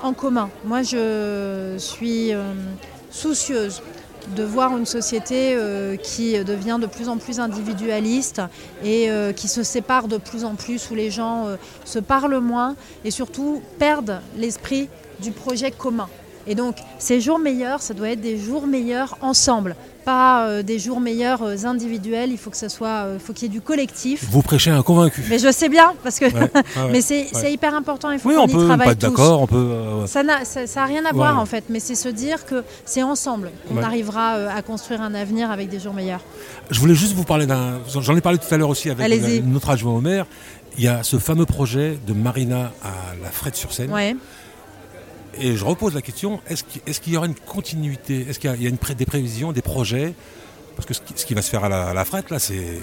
en 0.00 0.12
commun. 0.12 0.50
Moi, 0.64 0.82
je 0.82 1.74
suis 1.78 2.32
euh, 2.32 2.52
soucieuse 3.10 3.82
de 4.36 4.42
voir 4.42 4.76
une 4.76 4.86
société 4.86 5.54
euh, 5.54 5.96
qui 5.96 6.42
devient 6.44 6.78
de 6.80 6.86
plus 6.86 7.08
en 7.08 7.16
plus 7.16 7.40
individualiste 7.40 8.42
et 8.84 9.10
euh, 9.10 9.32
qui 9.32 9.48
se 9.48 9.62
sépare 9.62 10.06
de 10.08 10.18
plus 10.18 10.44
en 10.44 10.54
plus, 10.54 10.90
où 10.90 10.94
les 10.94 11.10
gens 11.10 11.46
se 11.84 11.98
parlent 11.98 12.38
moins 12.40 12.76
et 13.04 13.10
surtout 13.10 13.62
perdent 13.78 14.20
l'esprit 14.36 14.88
du 15.20 15.32
projet 15.32 15.70
commun. 15.70 16.08
Et 16.48 16.54
donc, 16.54 16.76
ces 16.98 17.20
jours 17.20 17.38
meilleurs, 17.38 17.82
ça 17.82 17.92
doit 17.92 18.08
être 18.08 18.22
des 18.22 18.38
jours 18.38 18.66
meilleurs 18.66 19.18
ensemble, 19.20 19.76
pas 20.06 20.46
euh, 20.46 20.62
des 20.62 20.78
jours 20.78 20.98
meilleurs 20.98 21.42
euh, 21.42 21.66
individuels. 21.66 22.30
Il 22.32 22.38
faut 22.38 22.48
que 22.48 22.56
ça 22.56 22.70
soit, 22.70 23.04
euh, 23.04 23.18
faut 23.18 23.34
qu'il 23.34 23.48
y 23.48 23.50
ait 23.50 23.52
du 23.52 23.60
collectif. 23.60 24.24
Vous 24.30 24.40
prêchez 24.40 24.70
un 24.70 24.82
convaincu. 24.82 25.22
Mais 25.28 25.38
je 25.38 25.52
sais 25.52 25.68
bien, 25.68 25.92
parce 26.02 26.18
que 26.18 26.24
Ouais, 26.24 26.32
ouais, 26.32 26.50
ouais. 26.54 26.90
mais 26.90 27.02
c'est 27.02 27.26
ouais. 27.34 27.52
hyper 27.52 27.74
important. 27.74 28.10
Il 28.12 28.18
faut 28.18 28.30
Oui, 28.30 28.34
qu'on 28.36 28.44
on 28.44 28.46
y 28.46 28.52
peut 28.52 28.64
travaille 28.64 28.86
pas 28.86 28.92
être 28.92 28.98
d'accord, 28.98 29.42
on 29.42 29.46
peut. 29.46 30.06
Ça 30.06 30.22
n'a 30.22 30.46
ça, 30.46 30.66
ça 30.66 30.84
a 30.84 30.86
rien 30.86 31.04
à 31.04 31.12
voir 31.12 31.38
en 31.38 31.44
fait, 31.44 31.64
mais 31.68 31.80
c'est 31.80 31.94
se 31.94 32.08
dire 32.08 32.46
que 32.46 32.64
c'est 32.86 33.02
ensemble 33.02 33.50
qu'on 33.68 33.82
arrivera 33.82 34.30
à 34.32 34.62
construire 34.62 35.02
un 35.02 35.12
avenir 35.14 35.50
avec 35.50 35.68
des 35.68 35.78
jours 35.78 35.92
meilleurs. 35.92 36.20
Je 36.70 36.80
voulais 36.80 36.94
juste 36.94 37.12
vous 37.12 37.24
parler 37.24 37.44
d'un. 37.44 37.80
J'en 37.88 38.16
ai 38.16 38.22
parlé 38.22 38.38
tout 38.38 38.52
à 38.52 38.56
l'heure 38.56 38.70
aussi 38.70 38.88
avec 38.88 39.06
notre 39.44 39.68
adjoint 39.68 39.92
au 39.92 40.00
maire. 40.00 40.24
Il 40.78 40.84
y 40.84 40.88
a 40.88 41.02
ce 41.02 41.18
fameux 41.18 41.44
projet 41.46 41.98
de 42.06 42.12
Marina 42.14 42.72
à 42.82 42.92
la 43.22 43.30
Frette-sur-Seine. 43.30 43.90
Et 45.40 45.56
je 45.56 45.64
repose 45.64 45.94
la 45.94 46.02
question 46.02 46.40
est-ce 46.48 47.00
qu'il 47.00 47.12
y 47.12 47.16
aura 47.16 47.26
une 47.26 47.34
continuité? 47.34 48.26
Est-ce 48.28 48.38
qu'il 48.38 48.50
y 48.60 48.66
a, 48.66 48.68
une 48.68 48.78
pré- 48.78 48.94
des 48.94 49.06
prévisions, 49.06 49.52
des 49.52 49.62
projets? 49.62 50.14
Parce 50.76 50.86
que 50.86 50.94
ce 50.94 51.00
qui, 51.00 51.12
ce 51.16 51.26
qui 51.26 51.34
va 51.34 51.42
se 51.42 51.50
faire 51.50 51.64
à 51.64 51.68
la, 51.68 51.88
à 51.88 51.94
la 51.94 52.04
Frette, 52.04 52.30
là, 52.30 52.38
c'est. 52.38 52.78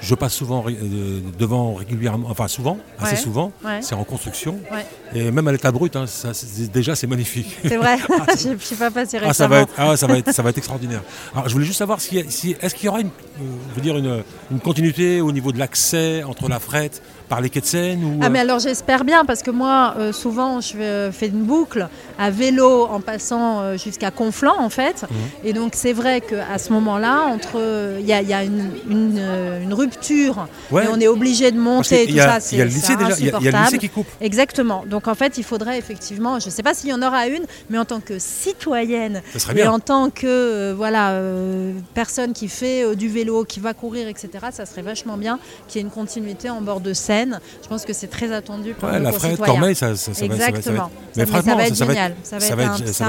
Je 0.00 0.16
passe 0.16 0.34
souvent 0.34 0.64
euh, 0.66 1.20
devant 1.38 1.74
régulièrement, 1.74 2.26
enfin 2.28 2.48
souvent, 2.48 2.76
assez 2.98 3.14
souvent. 3.14 3.52
Ouais. 3.64 3.80
C'est 3.82 3.94
en 3.94 4.02
construction. 4.02 4.58
Ouais. 4.72 4.84
Et 5.14 5.30
même 5.30 5.46
à 5.46 5.52
l'état 5.52 5.70
brut, 5.70 5.94
hein, 5.94 6.08
ça, 6.08 6.32
déjà 6.72 6.96
c'est 6.96 7.06
magnifique. 7.06 7.56
C'est 7.62 7.76
vrai. 7.76 7.98
je 8.42 8.48
ne 8.48 8.58
suis 8.58 8.74
pas 8.74 8.90
passé 8.90 9.18
récemment. 9.18 9.28
Ah, 9.30 9.34
ça 9.34 9.46
va 9.46 9.60
être, 9.60 9.72
ah, 9.78 9.96
ça 9.96 10.06
va 10.08 10.18
être, 10.18 10.32
ça 10.32 10.42
va 10.42 10.50
être 10.50 10.58
extraordinaire. 10.58 11.02
Alors, 11.34 11.48
je 11.48 11.52
voulais 11.52 11.66
juste 11.66 11.78
savoir 11.78 12.00
si, 12.00 12.20
si- 12.30 12.56
est-ce 12.60 12.74
qu'il 12.74 12.86
y 12.86 12.88
aura 12.88 13.00
une, 13.00 13.06
euh, 13.10 13.42
je 13.70 13.74
veux 13.76 13.80
dire 13.80 13.96
une, 13.96 14.24
une 14.50 14.58
continuité 14.58 15.20
au 15.20 15.30
niveau 15.30 15.52
de 15.52 15.60
l'accès 15.60 16.24
entre 16.24 16.48
la 16.48 16.58
frette 16.58 17.00
par 17.32 17.40
les 17.40 17.48
quais 17.48 17.62
de 17.62 17.64
Seine 17.64 18.04
ou 18.04 18.18
Ah 18.20 18.26
euh, 18.26 18.28
mais 18.30 18.40
alors 18.40 18.58
j'espère 18.58 19.04
bien 19.04 19.24
parce 19.24 19.42
que 19.42 19.50
moi 19.50 19.94
euh, 19.98 20.12
souvent 20.12 20.60
je 20.60 20.72
fais, 20.74 20.82
euh, 20.82 21.10
fais 21.12 21.28
une 21.28 21.44
boucle 21.44 21.88
à 22.18 22.28
vélo 22.30 22.84
en 22.90 23.00
passant 23.00 23.60
euh, 23.62 23.78
jusqu'à 23.78 24.10
Conflans 24.10 24.58
en 24.60 24.68
fait 24.68 24.98
Mhm. 25.10 25.16
et 25.48 25.52
donc 25.54 25.72
c'est 25.74 25.94
vrai 25.94 26.20
qu'à 26.20 26.58
ce 26.58 26.70
moment-là 26.74 27.22
entre 27.34 27.52
euh, 27.56 27.96
il 28.00 28.06
y 28.06 28.12
a, 28.12 28.20
il 28.20 28.28
y 28.28 28.34
a 28.34 28.44
une, 28.44 28.70
une, 28.90 29.16
euh, 29.18 29.62
une 29.62 29.72
rupture 29.72 30.46
ouais, 30.70 30.84
et 30.84 30.88
on 30.92 31.00
est 31.00 31.08
obligé 31.08 31.50
de 31.50 31.58
monter 31.58 32.06
tout 32.06 32.18
a- 32.18 32.22
ça 32.22 32.36
il 32.36 32.42
c'est 32.42 32.56
y 32.56 32.60
a 32.60 32.64
le 32.64 32.70
lycée 32.70 32.96
déjà, 32.96 33.16
il 33.18 33.24
y 33.26 33.30
a- 33.30 33.38
il 33.40 33.44
y 33.46 33.48
a 33.48 33.52
le 33.58 33.64
lycée 33.64 33.78
qui 33.78 33.88
coupe. 33.88 34.08
Exactement. 34.20 34.84
Donc 34.86 35.08
en 35.08 35.14
fait, 35.14 35.38
il 35.38 35.44
faudrait 35.44 35.78
effectivement, 35.78 36.38
je 36.38 36.46
ne 36.46 36.50
sais 36.50 36.62
pas 36.62 36.74
s'il 36.74 36.90
y 36.90 36.92
en 36.92 37.00
aura 37.02 37.28
une, 37.28 37.44
mais 37.70 37.78
en 37.78 37.86
tant 37.86 38.00
que 38.00 38.18
citoyenne 38.18 39.22
et 39.50 39.54
bien. 39.54 39.70
en 39.72 39.78
tant 39.80 40.10
que 40.10 40.26
euh, 40.26 40.74
voilà 40.76 41.04
euh, 41.12 41.72
personne 41.94 42.32
qui 42.34 42.48
fait 42.48 42.84
euh, 42.84 42.94
du 42.94 43.08
vélo, 43.08 43.44
qui 43.44 43.60
va 43.60 43.72
courir, 43.72 44.06
etc. 44.08 44.28
Ça 44.58 44.66
serait 44.66 44.82
vachement 44.82 45.16
bien 45.16 45.38
qu'il 45.68 45.76
y 45.80 45.84
ait 45.84 45.86
une 45.88 45.92
continuité 46.02 46.50
en 46.50 46.60
bord 46.60 46.80
de 46.80 46.92
Seine. 46.92 47.21
Je 47.62 47.68
pense 47.68 47.84
que 47.84 47.92
c'est 47.92 48.06
très 48.08 48.32
attendu 48.32 48.74
par 48.74 48.90
Ouais, 48.90 48.98
nos 48.98 49.04
la 49.06 49.10
concitoyens. 49.12 49.44
Cormeil, 49.44 49.74
ça, 49.74 49.96
ça, 49.96 50.12
ça 50.12 50.12
va- 50.12 50.16
ça 50.16 50.26
va- 50.26 50.28
ça 50.28 50.28
va 50.28 50.48
être- 50.48 50.56
Exactement. 50.56 50.90
Mais 51.16 51.26
Ça, 51.26 51.32
va 51.32 51.38
être 51.38 51.44
ça 51.44 51.54
va 51.54 51.62
être- 51.64 51.74
génial. 51.76 52.14
Ça 52.24 52.38
va 52.38 52.46
être 52.46 52.60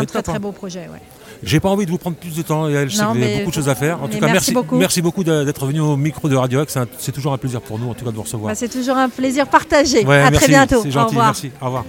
un, 0.01 0.05
très 0.05 0.21
très 0.23 0.33
hein. 0.33 0.39
beau 0.39 0.51
projet. 0.51 0.81
ouais. 0.81 0.99
J'ai 1.45 1.59
pas 1.59 1.67
envie 1.69 1.85
de 1.85 1.91
vous 1.91 1.97
prendre 1.97 2.15
plus 2.15 2.35
de 2.35 2.41
temps, 2.41 2.69
Yael. 2.69 2.89
Je 2.89 2.95
sais 2.95 3.01
Non, 3.03 3.09
que 3.13 3.17
vous 3.17 3.23
avez 3.23 3.31
mais- 3.33 3.39
beaucoup 3.39 3.49
de 3.49 3.55
choses 3.55 3.67
à 3.69 3.75
faire. 3.75 4.01
En 4.01 4.07
tout 4.07 4.13
cas, 4.19 4.27
merci 4.27 4.33
merci, 4.33 4.51
beaucoup. 4.53 4.77
merci 4.77 5.01
beaucoup 5.01 5.23
de- 5.25 5.43
d'être 5.43 5.65
venu 5.65 5.81
au 5.81 5.97
micro 5.97 6.29
de 6.29 6.35
Radio. 6.37 6.63
C'est 6.99 7.11
toujours 7.11 7.33
un 7.33 7.37
plaisir 7.37 7.59
pour 7.61 7.77
nous, 7.79 7.89
en 7.89 7.93
tout 7.93 8.05
cas, 8.05 8.11
de 8.11 8.15
vous 8.15 8.21
recevoir. 8.23 8.51
Bah, 8.51 8.55
c'est 8.55 8.69
toujours 8.69 8.95
un 8.95 9.09
plaisir 9.09 9.47
partagé. 9.47 10.05
Ouais, 10.05 10.19
à 10.21 10.29
merci, 10.31 10.37
très 10.45 10.47
bientôt. 10.53 10.81
C'est 10.83 10.87
Au 10.89 10.91
gentil, 10.91 11.09
revoir. 11.09 11.25
merci. 11.27 11.51
Au 11.61 11.65
revoir. 11.65 11.85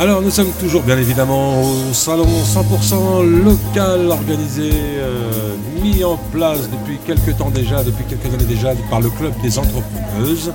Alors 0.00 0.20
nous 0.20 0.30
sommes 0.30 0.50
toujours 0.58 0.82
bien 0.82 0.98
évidemment 0.98 1.62
au 1.62 1.92
salon 1.92 2.26
100% 2.26 3.22
local 3.44 4.08
organisé, 4.08 4.70
euh, 4.72 5.54
mis 5.80 6.02
en 6.02 6.16
place 6.32 6.68
depuis 6.68 6.98
quelques 7.06 7.36
temps 7.36 7.50
déjà, 7.50 7.84
depuis 7.84 8.04
quelques 8.04 8.34
années 8.34 8.44
déjà 8.44 8.72
par 8.90 9.00
le 9.00 9.08
club 9.08 9.32
des 9.40 9.56
entrepreneuses. 9.56 10.52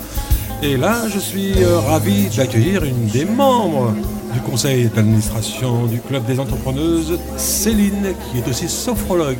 Et 0.61 0.75
là 0.75 1.07
je 1.07 1.19
suis 1.19 1.53
euh, 1.63 1.79
ravi 1.79 2.27
d'accueillir 2.35 2.83
une 2.83 3.07
des 3.07 3.23
membres 3.23 3.93
du 4.33 4.41
conseil 4.41 4.89
d'administration 4.93 5.85
du 5.85 6.01
club 6.01 6.25
des 6.25 6.37
entrepreneuses, 6.37 7.17
Céline, 7.37 8.13
qui 8.29 8.39
est 8.39 8.47
aussi 8.49 8.67
sophrologue. 8.67 9.37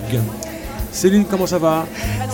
Céline, 0.92 1.26
comment 1.30 1.46
ça 1.48 1.60
va? 1.60 1.86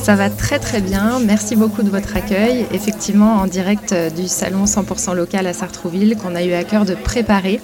Ça 0.01 0.15
va 0.15 0.29
très 0.29 0.59
très 0.59 0.81
bien, 0.81 1.19
merci 1.19 1.55
beaucoup 1.55 1.83
de 1.83 1.89
votre 1.89 2.15
accueil. 2.15 2.65
Effectivement, 2.71 3.33
en 3.35 3.47
direct 3.47 3.91
euh, 3.91 4.09
du 4.09 4.27
salon 4.27 4.65
100% 4.65 5.13
local 5.13 5.45
à 5.47 5.53
Sartrouville, 5.53 6.15
qu'on 6.15 6.35
a 6.35 6.43
eu 6.43 6.53
à 6.53 6.63
cœur 6.63 6.85
de 6.85 6.95
préparer 6.95 7.59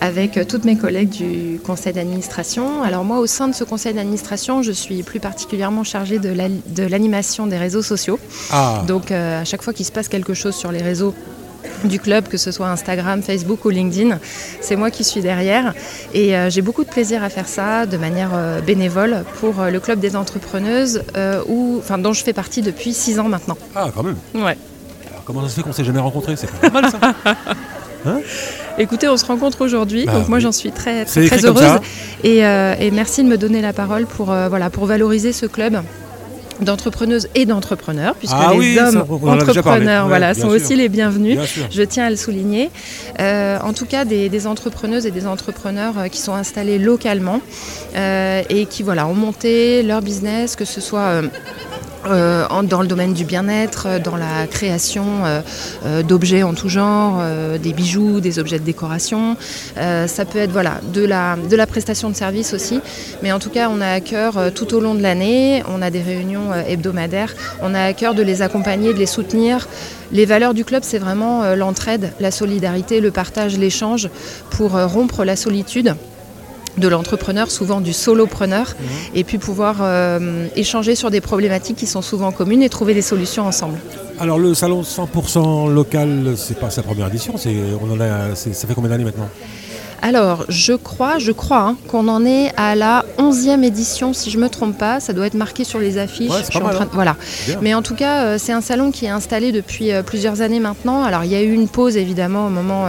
avec 0.00 0.36
euh, 0.36 0.44
toutes 0.44 0.64
mes 0.64 0.76
collègues 0.76 1.10
du 1.10 1.60
conseil 1.64 1.92
d'administration. 1.92 2.82
Alors 2.82 3.04
moi, 3.04 3.18
au 3.18 3.26
sein 3.26 3.46
de 3.46 3.54
ce 3.54 3.62
conseil 3.62 3.94
d'administration, 3.94 4.62
je 4.62 4.72
suis 4.72 5.02
plus 5.02 5.20
particulièrement 5.20 5.84
chargée 5.84 6.18
de 6.18 6.30
la- 6.30 6.48
de 6.48 6.82
l'animation 6.84 7.46
des 7.46 7.58
réseaux 7.58 7.82
sociaux. 7.82 8.18
Ah, 8.50 8.82
Donc 8.88 9.12
euh, 9.12 9.42
à 9.42 9.44
chaque 9.44 9.62
fois 9.62 9.72
qu'il 9.72 9.86
se 9.86 9.92
passe 9.92 10.08
quelque 10.08 10.34
chose 10.34 10.54
sur 10.56 10.72
les 10.72 10.82
réseaux 10.82 11.14
du 11.84 11.98
club, 11.98 12.28
que 12.28 12.36
ce 12.36 12.50
soit 12.50 12.68
Instagram, 12.68 13.22
Facebook 13.22 13.64
ou 13.64 13.70
LinkedIn, 13.70 14.18
c'est 14.60 14.76
moi 14.76 14.90
qui 14.90 15.04
suis 15.04 15.20
derrière. 15.20 15.74
Et 16.14 16.36
euh, 16.36 16.50
j'ai 16.50 16.62
beaucoup 16.62 16.84
de 16.84 16.88
plaisir 16.90 17.22
à 17.22 17.28
faire 17.28 17.48
ça 17.48 17.86
de 17.86 17.96
manière 17.96 18.30
euh, 18.34 18.60
bénévole 18.60 19.24
pour 19.40 19.60
euh, 19.60 19.70
le 19.70 19.80
club 19.80 19.98
des 20.00 20.16
entrepreneuses, 20.16 21.02
où, 21.48 21.82
dont 21.98 22.12
je 22.12 22.22
fais 22.24 22.32
partie 22.32 22.62
depuis 22.62 22.92
six 22.92 23.18
ans 23.18 23.28
maintenant. 23.28 23.56
ah, 23.74 23.88
quand 23.94 24.02
même. 24.02 24.16
Ouais. 24.34 24.56
Alors, 25.10 25.24
comment 25.24 25.42
ça 25.42 25.48
se 25.48 25.54
fait 25.54 25.62
qu'on 25.62 25.72
s'est 25.72 25.84
jamais 25.84 26.00
rencontrés? 26.00 26.36
C'est 26.36 26.50
pas 26.50 26.70
mal 26.70 26.90
ça. 26.90 27.14
Écoutez, 28.78 29.08
on 29.08 29.16
se 29.16 29.24
rencontre 29.24 29.60
aujourd'hui, 29.64 30.06
Bah 30.06 30.12
donc 30.14 30.28
moi 30.28 30.38
oui. 30.38 30.42
j'en 30.42 30.50
suis 30.50 30.72
très, 30.72 31.04
très, 31.04 31.26
très 31.26 31.44
heureuse. 31.44 31.78
Et, 32.24 32.38
et 32.38 32.90
merci 32.90 33.22
de 33.22 33.28
me 33.28 33.38
donner 33.38 33.60
la 33.60 33.72
parole 33.72 34.06
pour, 34.06 34.26
voilà, 34.26 34.70
pour 34.70 34.86
valoriser 34.86 35.32
ce 35.32 35.46
club 35.46 35.82
d'entrepreneuses 36.62 37.28
et 37.34 37.46
d'entrepreneurs, 37.46 38.14
puisque 38.14 38.34
Ah 38.36 38.50
les 38.52 38.58
oui, 38.58 38.78
hommes 38.78 39.04
entrepreneurs 39.28 40.08
voilà, 40.08 40.34
sont 40.34 40.42
sûr. 40.42 40.50
aussi 40.50 40.76
les 40.76 40.88
bienvenus. 40.88 41.36
Bien. 41.38 41.66
Je 41.70 41.82
tiens 41.82 42.06
à 42.06 42.10
le 42.10 42.16
souligner. 42.16 42.70
Euh, 43.20 43.58
en 43.62 43.72
tout 43.72 43.86
cas, 43.86 44.04
des, 44.04 44.28
des 44.28 44.46
entrepreneuses 44.46 45.06
et 45.06 45.10
des 45.10 45.26
entrepreneurs 45.26 45.94
euh, 45.98 46.08
qui 46.08 46.18
sont 46.18 46.34
installés 46.34 46.78
localement 46.78 47.40
euh, 47.96 48.42
et 48.48 48.66
qui 48.66 48.82
voilà, 48.82 49.06
ont 49.06 49.14
monté 49.14 49.82
leur 49.82 50.02
business, 50.02 50.56
que 50.56 50.64
ce 50.64 50.80
soit 50.80 51.00
euh, 51.00 51.22
euh, 52.06 52.46
dans 52.64 52.82
le 52.82 52.88
domaine 52.88 53.12
du 53.12 53.24
bien-être, 53.24 53.86
euh, 53.86 53.98
dans 53.98 54.16
la 54.16 54.46
création 54.48 55.04
euh, 55.24 56.02
d'objets 56.02 56.42
en 56.42 56.54
tout 56.54 56.68
genre, 56.68 57.22
des 57.62 57.72
bijoux, 57.72 58.20
des 58.20 58.38
objets 58.38 58.58
de 58.58 58.64
décoration. 58.64 59.36
Ça 59.76 60.24
peut 60.24 60.38
être 60.38 60.52
voilà, 60.52 60.80
de, 60.92 61.04
la, 61.04 61.36
de 61.36 61.56
la 61.56 61.66
prestation 61.66 62.10
de 62.10 62.14
service 62.14 62.54
aussi. 62.54 62.80
Mais 63.22 63.32
en 63.32 63.38
tout 63.38 63.50
cas, 63.50 63.68
on 63.70 63.80
a 63.80 63.88
à 63.88 64.00
cœur 64.00 64.52
tout 64.54 64.74
au 64.74 64.80
long 64.80 64.94
de 64.94 65.02
l'année, 65.02 65.62
on 65.68 65.82
a 65.82 65.90
des 65.90 66.00
réunions 66.00 66.52
hebdomadaires, 66.66 67.34
on 67.60 67.74
a 67.74 67.84
à 67.84 67.92
cœur 67.92 68.14
de 68.14 68.22
les 68.22 68.42
accompagner, 68.42 68.92
de 68.92 68.98
les 68.98 69.06
soutenir. 69.06 69.68
Les 70.12 70.24
valeurs 70.24 70.54
du 70.54 70.64
club, 70.64 70.82
c'est 70.84 70.98
vraiment 70.98 71.54
l'entraide, 71.54 72.12
la 72.20 72.30
solidarité, 72.30 73.00
le 73.00 73.10
partage, 73.10 73.58
l'échange 73.58 74.08
pour 74.50 74.72
rompre 74.72 75.24
la 75.24 75.36
solitude 75.36 75.94
de 76.78 76.88
l'entrepreneur, 76.88 77.50
souvent 77.50 77.80
du 77.80 77.92
solopreneur, 77.92 78.74
Mhm. 78.78 78.86
et 79.14 79.24
puis 79.24 79.38
pouvoir 79.38 79.76
euh, 79.80 80.46
échanger 80.56 80.94
sur 80.94 81.10
des 81.10 81.20
problématiques 81.20 81.76
qui 81.76 81.86
sont 81.86 82.02
souvent 82.02 82.32
communes 82.32 82.62
et 82.62 82.68
trouver 82.68 82.94
des 82.94 83.02
solutions 83.02 83.46
ensemble. 83.46 83.78
Alors 84.20 84.38
le 84.38 84.54
salon 84.54 84.82
100% 84.82 85.68
local, 85.68 86.34
c'est 86.36 86.58
pas 86.58 86.70
sa 86.70 86.82
première 86.82 87.08
édition. 87.08 87.34
C'est, 87.36 87.54
on 87.82 87.92
en 87.92 88.00
a, 88.00 88.34
c'est- 88.34 88.52
ça 88.54 88.66
fait 88.66 88.74
combien 88.74 88.90
d'années 88.90 89.04
maintenant? 89.04 89.28
Alors, 90.04 90.44
je 90.48 90.72
crois, 90.72 91.18
je 91.18 91.30
crois 91.30 91.60
hein, 91.60 91.76
qu'on 91.86 92.08
en 92.08 92.24
est 92.26 92.50
à 92.56 92.74
la 92.74 93.04
11e 93.18 93.62
édition, 93.62 94.12
si 94.12 94.30
je 94.30 94.36
ne 94.38 94.42
me 94.42 94.48
trompe 94.48 94.76
pas. 94.76 94.98
Ça 94.98 95.12
doit 95.12 95.28
être 95.28 95.34
marqué 95.34 95.62
sur 95.62 95.78
les 95.78 95.96
affiches. 95.96 96.28
Ouais, 96.28 96.40
c'est 96.42 96.52
pas 96.52 96.58
mal, 96.58 96.76
hein. 96.80 96.88
Voilà. 96.92 97.16
Bien. 97.46 97.58
Mais 97.62 97.72
en 97.72 97.82
tout 97.82 97.94
cas, 97.94 98.24
euh, 98.24 98.36
c'est 98.36 98.50
un 98.52 98.60
salon 98.62 98.90
qui 98.90 99.04
est 99.06 99.10
installé 99.10 99.52
depuis 99.52 99.92
euh, 99.92 100.02
plusieurs 100.02 100.40
années 100.40 100.58
maintenant. 100.58 101.04
Alors, 101.04 101.22
il 101.22 101.30
y 101.30 101.36
a 101.36 101.42
eu 101.42 101.52
une 101.52 101.68
pause, 101.68 101.96
évidemment, 101.96 102.46
au 102.46 102.50
moment 102.50 102.86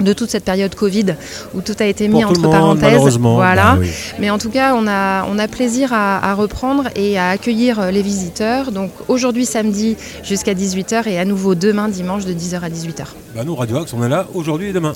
de 0.00 0.12
toute 0.12 0.30
cette 0.30 0.44
période 0.44 0.74
Covid, 0.74 1.14
où 1.54 1.60
tout 1.60 1.74
a 1.78 1.86
été 1.86 2.08
mis 2.08 2.22
Pour 2.22 2.30
entre 2.30 2.40
monde, 2.40 2.52
parenthèses. 2.52 3.18
Voilà. 3.18 3.74
Bah 3.74 3.78
oui. 3.80 3.90
Mais 4.18 4.30
en 4.30 4.38
tout 4.38 4.50
cas, 4.50 4.74
on 4.74 4.86
a, 4.86 5.24
on 5.30 5.38
a 5.38 5.48
plaisir 5.48 5.92
à, 5.92 6.30
à 6.30 6.34
reprendre 6.34 6.84
et 6.94 7.18
à 7.18 7.30
accueillir 7.30 7.80
euh, 7.80 7.90
les 7.90 8.02
visiteurs. 8.02 8.72
Donc 8.72 8.90
aujourd'hui 9.08 9.46
samedi 9.46 9.96
jusqu'à 10.22 10.54
18h 10.54 11.08
et 11.08 11.18
à 11.18 11.24
nouveau 11.24 11.54
demain 11.54 11.88
dimanche 11.88 12.24
de 12.24 12.32
10h 12.32 12.60
à 12.60 12.68
18h. 12.68 13.04
Bah, 13.34 13.44
nous, 13.44 13.54
Radio 13.54 13.78
Axe, 13.78 13.92
on 13.94 14.04
est 14.04 14.08
là 14.08 14.26
aujourd'hui 14.34 14.68
et 14.68 14.72
demain. 14.72 14.92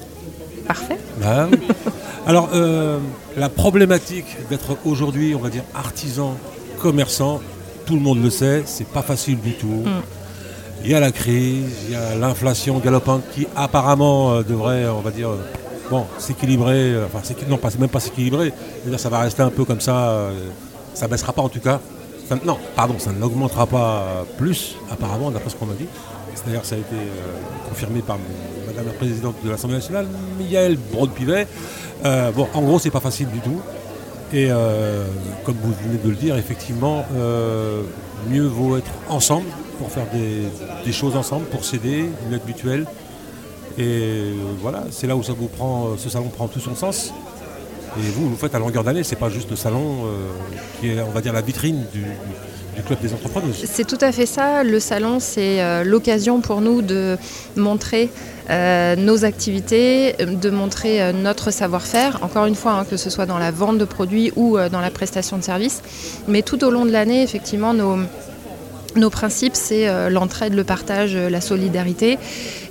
Parfait. 0.67 0.99
Bah 1.21 1.49
oui. 1.51 1.59
Alors, 2.27 2.51
euh, 2.53 2.99
la 3.37 3.49
problématique 3.49 4.37
d'être 4.51 4.77
aujourd'hui, 4.85 5.35
on 5.35 5.41
va 5.41 5.49
dire, 5.49 5.65
artisan, 5.75 6.37
commerçant, 6.81 7.41
tout 7.87 7.95
le 7.95 8.01
monde 8.01 8.23
le 8.23 8.31
sait, 8.31 8.63
c'est 8.67 8.87
pas 8.87 9.03
facile 9.03 9.41
du 9.41 9.53
tout. 9.55 9.67
Mm. 9.67 10.03
Il 10.83 10.91
y 10.91 10.95
a 10.95 11.01
la 11.01 11.13
crise, 11.13 11.85
il 11.89 11.93
y 11.93 11.95
a 11.95 12.15
l'inflation 12.15 12.79
galopante 12.79 13.23
qui 13.35 13.47
apparemment 13.55 14.33
euh, 14.33 14.43
devrait, 14.43 14.89
on 14.89 15.01
va 15.01 15.11
dire, 15.11 15.29
euh, 15.29 15.37
bon, 15.91 16.07
s'équilibrer, 16.19 16.95
euh, 16.95 17.07
enfin, 17.07 17.21
non, 17.49 17.59
pas, 17.59 17.69
même 17.79 17.91
pas 17.91 18.01
s'équilibrer, 18.01 18.53
ça 18.97 19.11
va 19.11 19.19
rester 19.19 19.43
un 19.43 19.51
peu 19.51 19.67
comme 19.67 19.81
ça, 19.81 20.31
ça 20.95 21.07
baissera 21.07 21.35
pas 21.35 21.43
en 21.43 21.51
tout 21.51 21.61
cas. 21.61 21.81
Non, 22.45 22.59
pardon, 22.77 22.95
ça 22.99 23.11
n'augmentera 23.13 23.67
pas 23.67 24.25
plus, 24.39 24.77
apparemment, 24.91 25.31
d'après 25.31 25.51
ce 25.51 25.57
qu'on 25.57 25.67
m'a 25.67 25.75
dit. 25.75 25.87
C'est-à-dire 26.35 26.65
ça 26.65 26.77
a 26.77 26.79
été 26.79 26.97
confirmé 27.69 28.01
par 28.01 28.19
Madame 28.67 28.87
la 28.87 28.93
Présidente 28.93 29.35
de 29.45 29.51
l'Assemblée 29.51 29.77
nationale, 29.77 30.07
Michael 30.39 30.79
Braun-Pivet. 30.93 31.47
Euh, 32.05 32.31
bon, 32.31 32.49
en 32.55 32.63
gros, 32.63 32.79
c'est 32.79 32.91
pas 32.91 33.01
facile 33.01 33.29
du 33.29 33.41
tout. 33.41 33.61
Et 34.33 34.49
comme 35.45 35.57
vous 35.61 35.75
venez 35.83 35.99
de 36.03 36.09
le 36.09 36.15
dire, 36.15 36.37
effectivement, 36.37 37.05
mieux 38.31 38.47
vaut 38.47 38.77
être 38.77 38.93
ensemble 39.09 39.47
pour 39.81 39.91
faire 39.91 40.07
des, 40.13 40.93
choses 40.93 41.17
ensemble, 41.17 41.47
pour 41.47 41.65
s'aider, 41.65 42.05
une 42.27 42.35
aide 42.35 42.47
mutuelle. 42.47 42.85
Et 43.79 44.35
voilà, 44.61 44.85
c'est 44.91 45.07
là 45.07 45.17
où 45.17 45.23
ça 45.23 45.33
vous 45.33 45.49
prend, 45.49 45.97
ce 45.97 46.11
salon 46.11 46.29
prend 46.29 46.49
tout 46.49 46.61
son 46.61 46.75
sens. 46.75 47.15
Et 47.97 48.11
vous, 48.11 48.29
vous 48.29 48.37
faites 48.37 48.55
à 48.55 48.59
longueur 48.59 48.85
d'année, 48.85 49.03
c'est 49.03 49.17
pas 49.17 49.31
juste 49.31 49.51
le 49.51 49.57
salon 49.57 50.05
euh, 50.05 50.29
qui 50.79 50.91
est, 50.91 51.01
on 51.01 51.11
va 51.11 51.23
dire, 51.23 51.33
la 51.33 51.41
vitrine 51.41 51.85
du, 51.93 52.05
club 52.87 53.01
des 53.01 53.13
entrepreneuses. 53.13 53.63
C'est 53.65 53.87
tout 53.87 53.99
à 54.01 54.13
fait 54.13 54.27
ça. 54.27 54.63
Le 54.63 54.81
salon, 54.81 55.19
c'est 55.19 55.61
euh, 55.61 55.83
l'occasion 55.83 56.41
pour 56.41 56.61
nous 56.61 56.83
de 56.83 57.17
montrer 57.57 58.11
euh, 58.49 58.97
nos 58.97 59.25
activités, 59.25 60.15
de 60.19 60.51
montrer 60.51 61.13
notre 61.13 61.51
savoir-faire, 61.51 62.19
encore 62.23 62.47
une 62.47 62.55
fois, 62.55 62.73
hein, 62.73 62.85
que 62.89 62.97
ce 62.97 63.11
soit 63.11 63.27
dans 63.27 63.39
la 63.39 63.51
vente 63.51 63.79
de 63.79 63.85
produits 63.85 64.33
ou 64.37 64.57
dans 64.71 64.81
la 64.81 64.91
prestation 64.91 65.39
de 65.39 65.43
services. 65.43 65.83
Mais 66.29 66.43
tout 66.43 66.63
au 66.65 66.71
long 66.71 66.85
de 66.85 66.91
l'année, 66.91 67.23
effectivement, 67.23 67.75
nos, 67.75 67.99
nos 68.97 69.11
principes, 69.11 69.55
c'est 69.55 69.89
euh, 69.89 70.11
l'entraide, 70.11 70.55
le 70.55 70.65
partage, 70.65 71.15
euh, 71.15 71.31
la 71.31 71.41
solidarité 71.41 72.19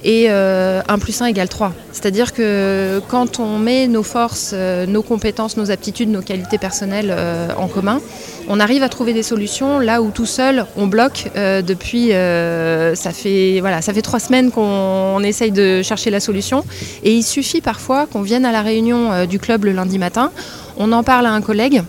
et 0.03 0.25
euh, 0.29 0.81
1 0.88 0.99
plus 0.99 1.21
1 1.21 1.27
égale 1.27 1.49
3. 1.49 1.73
C'est-à-dire 1.91 2.33
que 2.33 3.01
quand 3.07 3.39
on 3.39 3.57
met 3.57 3.88
nos 3.88 4.03
forces, 4.03 4.51
euh, 4.53 4.85
nos 4.85 5.01
compétences, 5.01 5.57
nos 5.57 5.71
aptitudes, 5.71 6.09
nos 6.09 6.21
qualités 6.21 6.57
personnelles 6.57 7.13
en 7.57 7.67
commun, 7.67 8.01
on 8.47 8.59
arrive 8.59 8.83
à 8.83 8.89
trouver 8.89 9.13
des 9.13 9.23
solutions 9.23 9.79
là 9.79 10.01
où 10.01 10.11
tout 10.11 10.25
seul 10.25 10.65
on 10.77 10.88
bloque 10.88 11.29
depuis 11.35 12.09
ça 12.09 13.11
fait 13.11 13.59
voilà 13.59 13.81
ça 13.81 13.93
fait 13.93 14.01
trois 14.01 14.19
semaines 14.19 14.51
qu'on 14.51 14.61
on 14.61 15.23
essaye 15.23 15.51
de 15.51 15.81
chercher 15.83 16.09
la 16.09 16.19
solution 16.19 16.63
et 17.03 17.13
il 17.13 17.23
suffit 17.23 17.61
parfois 17.61 18.07
qu'on 18.07 18.21
vienne 18.21 18.45
à 18.45 18.51
la 18.51 18.61
réunion 18.61 19.25
du 19.25 19.39
club 19.39 19.65
le 19.65 19.71
lundi 19.71 19.99
matin 19.99 20.31
on 20.77 20.91
en 20.91 21.03
parle 21.03 21.25
à 21.25 21.31
un 21.31 21.41
collègue 21.41 21.83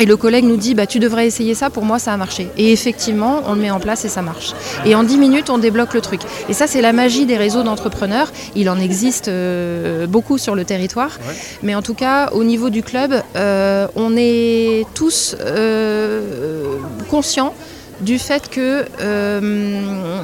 et 0.00 0.06
le 0.06 0.16
collègue 0.16 0.44
nous 0.44 0.56
dit 0.56 0.74
bah, 0.74 0.86
tu 0.86 0.98
devrais 0.98 1.26
essayer 1.26 1.54
ça, 1.54 1.70
pour 1.70 1.84
moi 1.84 1.98
ça 1.98 2.12
a 2.12 2.16
marché. 2.16 2.48
Et 2.56 2.72
effectivement, 2.72 3.42
on 3.46 3.54
le 3.54 3.60
met 3.60 3.70
en 3.70 3.80
place 3.80 4.04
et 4.04 4.08
ça 4.08 4.22
marche. 4.22 4.52
Et 4.84 4.94
en 4.94 5.02
10 5.02 5.16
minutes, 5.18 5.50
on 5.50 5.58
débloque 5.58 5.94
le 5.94 6.00
truc. 6.00 6.20
Et 6.48 6.52
ça, 6.52 6.66
c'est 6.66 6.80
la 6.80 6.92
magie 6.92 7.26
des 7.26 7.36
réseaux 7.36 7.62
d'entrepreneurs. 7.62 8.30
Il 8.54 8.70
en 8.70 8.78
existe 8.78 9.28
euh, 9.28 10.06
beaucoup 10.06 10.38
sur 10.38 10.54
le 10.54 10.64
territoire. 10.64 11.18
Ouais. 11.28 11.34
Mais 11.62 11.74
en 11.74 11.82
tout 11.82 11.94
cas, 11.94 12.30
au 12.32 12.44
niveau 12.44 12.70
du 12.70 12.82
club, 12.82 13.12
euh, 13.36 13.88
on 13.96 14.14
est 14.16 14.86
tous 14.94 15.34
euh, 15.40 16.76
conscients 17.10 17.54
du 18.00 18.18
fait 18.20 18.48
que 18.48 18.84
euh, 19.00 20.20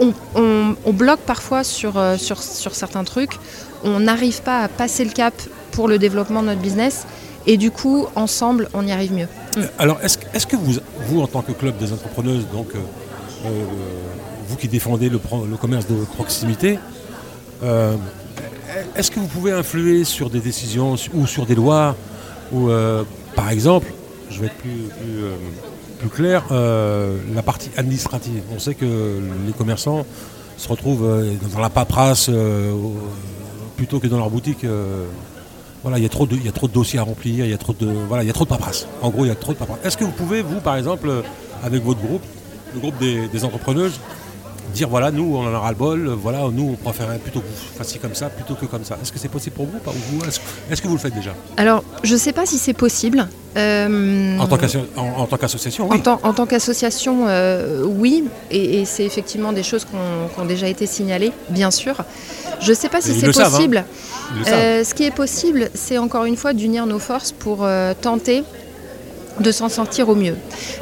on, 0.00 0.12
on- 0.34 0.74
on 0.84 0.92
bloque 0.92 1.20
parfois 1.20 1.62
sur, 1.62 1.92
sur, 2.18 2.42
sur 2.42 2.74
certains 2.74 3.04
trucs. 3.04 3.32
On 3.84 4.00
n'arrive 4.00 4.42
pas 4.42 4.60
à 4.62 4.68
passer 4.68 5.04
le 5.04 5.10
cap 5.12 5.34
pour 5.72 5.86
le 5.88 5.98
développement 5.98 6.42
de 6.42 6.48
notre 6.48 6.60
business. 6.60 7.06
Et 7.46 7.56
du 7.56 7.70
coup, 7.70 8.06
ensemble, 8.14 8.68
on 8.74 8.86
y 8.86 8.92
arrive 8.92 9.12
mieux. 9.12 9.28
Alors, 9.78 9.98
est-ce 10.02 10.18
est-ce 10.34 10.46
que 10.46 10.56
vous, 10.56 10.74
vous, 11.06 11.20
en 11.22 11.26
tant 11.26 11.42
que 11.42 11.52
club 11.52 11.76
des 11.78 11.92
entrepreneuses, 11.92 12.46
donc 12.52 12.68
euh, 12.74 12.78
euh, 13.46 13.64
vous 14.48 14.56
qui 14.56 14.68
défendez 14.68 15.08
le, 15.08 15.20
le 15.48 15.56
commerce 15.56 15.86
de 15.86 15.94
proximité, 16.16 16.78
euh, 17.62 17.96
est-ce 18.94 19.10
que 19.10 19.20
vous 19.20 19.26
pouvez 19.26 19.52
influer 19.52 20.04
sur 20.04 20.30
des 20.30 20.40
décisions 20.40 20.96
ou 21.14 21.26
sur 21.26 21.46
des 21.46 21.54
lois 21.54 21.96
ou, 22.52 22.68
euh, 22.68 23.04
par 23.36 23.50
exemple, 23.50 23.86
je 24.30 24.40
vais 24.40 24.46
être 24.46 24.56
plus, 24.56 24.88
plus, 25.00 25.24
euh, 25.24 26.08
clair, 26.12 26.44
euh, 26.50 27.18
la 27.34 27.42
partie 27.42 27.70
administrative. 27.76 28.42
On 28.54 28.58
sait 28.58 28.74
que 28.74 29.20
les 29.46 29.52
commerçants 29.52 30.04
se 30.56 30.68
retrouvent 30.68 31.04
euh, 31.06 31.34
dans 31.52 31.60
la 31.60 31.70
paperasse 31.70 32.26
euh, 32.28 32.72
plutôt 33.76 34.00
que 34.00 34.06
dans 34.06 34.18
leur 34.18 34.30
boutique. 34.30 34.64
Voilà, 35.82 35.98
il 35.98 36.02
y, 36.02 36.06
a 36.06 36.10
trop 36.10 36.26
de, 36.26 36.36
il 36.36 36.44
y 36.44 36.48
a 36.48 36.52
trop 36.52 36.68
de 36.68 36.72
dossiers 36.72 36.98
à 36.98 37.02
remplir, 37.02 37.44
il 37.44 37.50
y 37.50 37.54
a 37.54 37.58
trop 37.58 37.72
de, 37.72 37.86
voilà, 38.08 38.22
il 38.22 38.26
y 38.26 38.30
a 38.30 38.32
trop 38.34 38.44
de 38.44 38.50
paperasse. 38.50 38.86
En 39.02 39.10
gros, 39.10 39.24
il 39.24 39.28
y 39.28 39.30
a 39.30 39.34
trop 39.34 39.52
de 39.52 39.58
paperasse. 39.58 39.80
Est-ce 39.84 39.96
que 39.96 40.04
vous 40.04 40.10
pouvez, 40.12 40.42
vous, 40.42 40.60
par 40.60 40.76
exemple, 40.76 41.08
euh, 41.08 41.22
avec 41.64 41.82
votre 41.84 42.00
groupe, 42.00 42.22
le 42.74 42.80
groupe 42.80 42.98
des, 42.98 43.28
des 43.28 43.44
entrepreneuses, 43.44 43.98
dire 44.74 44.88
voilà, 44.88 45.10
nous, 45.10 45.34
on 45.36 45.40
en 45.46 45.52
a 45.54 45.58
ras-le-bol, 45.58 46.10
voilà, 46.10 46.42
nous, 46.52 46.70
on 46.80 46.84
préférerait 46.84 47.18
plutôt 47.18 47.40
que 47.40 47.46
vous 47.46 47.76
fassiez 47.78 47.98
comme 47.98 48.14
ça 48.14 48.28
plutôt 48.30 48.54
que 48.54 48.66
comme 48.66 48.84
ça. 48.84 48.96
Est-ce 49.02 49.10
que 49.10 49.18
c'est 49.18 49.28
possible 49.28 49.56
pour 49.56 49.66
vous 49.66 49.78
ou 49.78 49.80
pas 49.80 49.90
Ou 49.90 50.18
vous, 50.18 50.20
Est-ce 50.70 50.80
que 50.82 50.86
vous 50.86 50.94
le 50.94 51.00
faites 51.00 51.14
déjà? 51.14 51.34
Alors, 51.56 51.82
je 52.04 52.12
ne 52.12 52.18
sais 52.18 52.32
pas 52.32 52.46
si 52.46 52.56
c'est 52.58 52.72
possible. 52.74 53.26
Euh, 53.56 54.38
En 54.38 54.46
tant 54.46 54.56
qu'asso- 54.58 54.78
en- 54.96 55.22
en 55.22 55.26
tant 55.26 55.36
qu'association, 55.38 55.86
En 55.90 55.94
oui. 55.94 56.02
tant, 56.02 56.20
en 56.22 56.32
tant 56.32 56.46
qu'association, 56.46 57.24
euh, 57.26 57.82
oui, 57.84 58.24
et, 58.52 58.80
et 58.80 58.84
c'est 58.84 59.04
effectivement 59.04 59.52
des 59.52 59.64
choses 59.64 59.84
qui 59.84 59.96
ont, 59.96 60.28
qui 60.32 60.38
ont 60.40 60.44
déjà 60.44 60.68
été 60.68 60.86
signalées, 60.86 61.32
bien 61.48 61.72
sûr. 61.72 61.96
Je 62.60 62.70
ne 62.70 62.74
sais 62.74 62.88
pas 62.88 63.00
si 63.00 63.14
c'est 63.14 63.32
savent, 63.32 63.46
hein. 63.46 63.50
possible. 63.50 63.84
Euh, 64.48 64.84
ce 64.84 64.94
qui 64.94 65.04
est 65.04 65.14
possible, 65.14 65.70
c'est 65.74 65.98
encore 65.98 66.24
une 66.24 66.36
fois 66.36 66.52
d'unir 66.52 66.86
nos 66.86 66.98
forces 66.98 67.32
pour 67.32 67.64
euh, 67.64 67.94
tenter 68.00 68.44
de 69.38 69.52
s'en 69.52 69.68
sortir 69.68 70.08
au 70.08 70.14
mieux. 70.14 70.36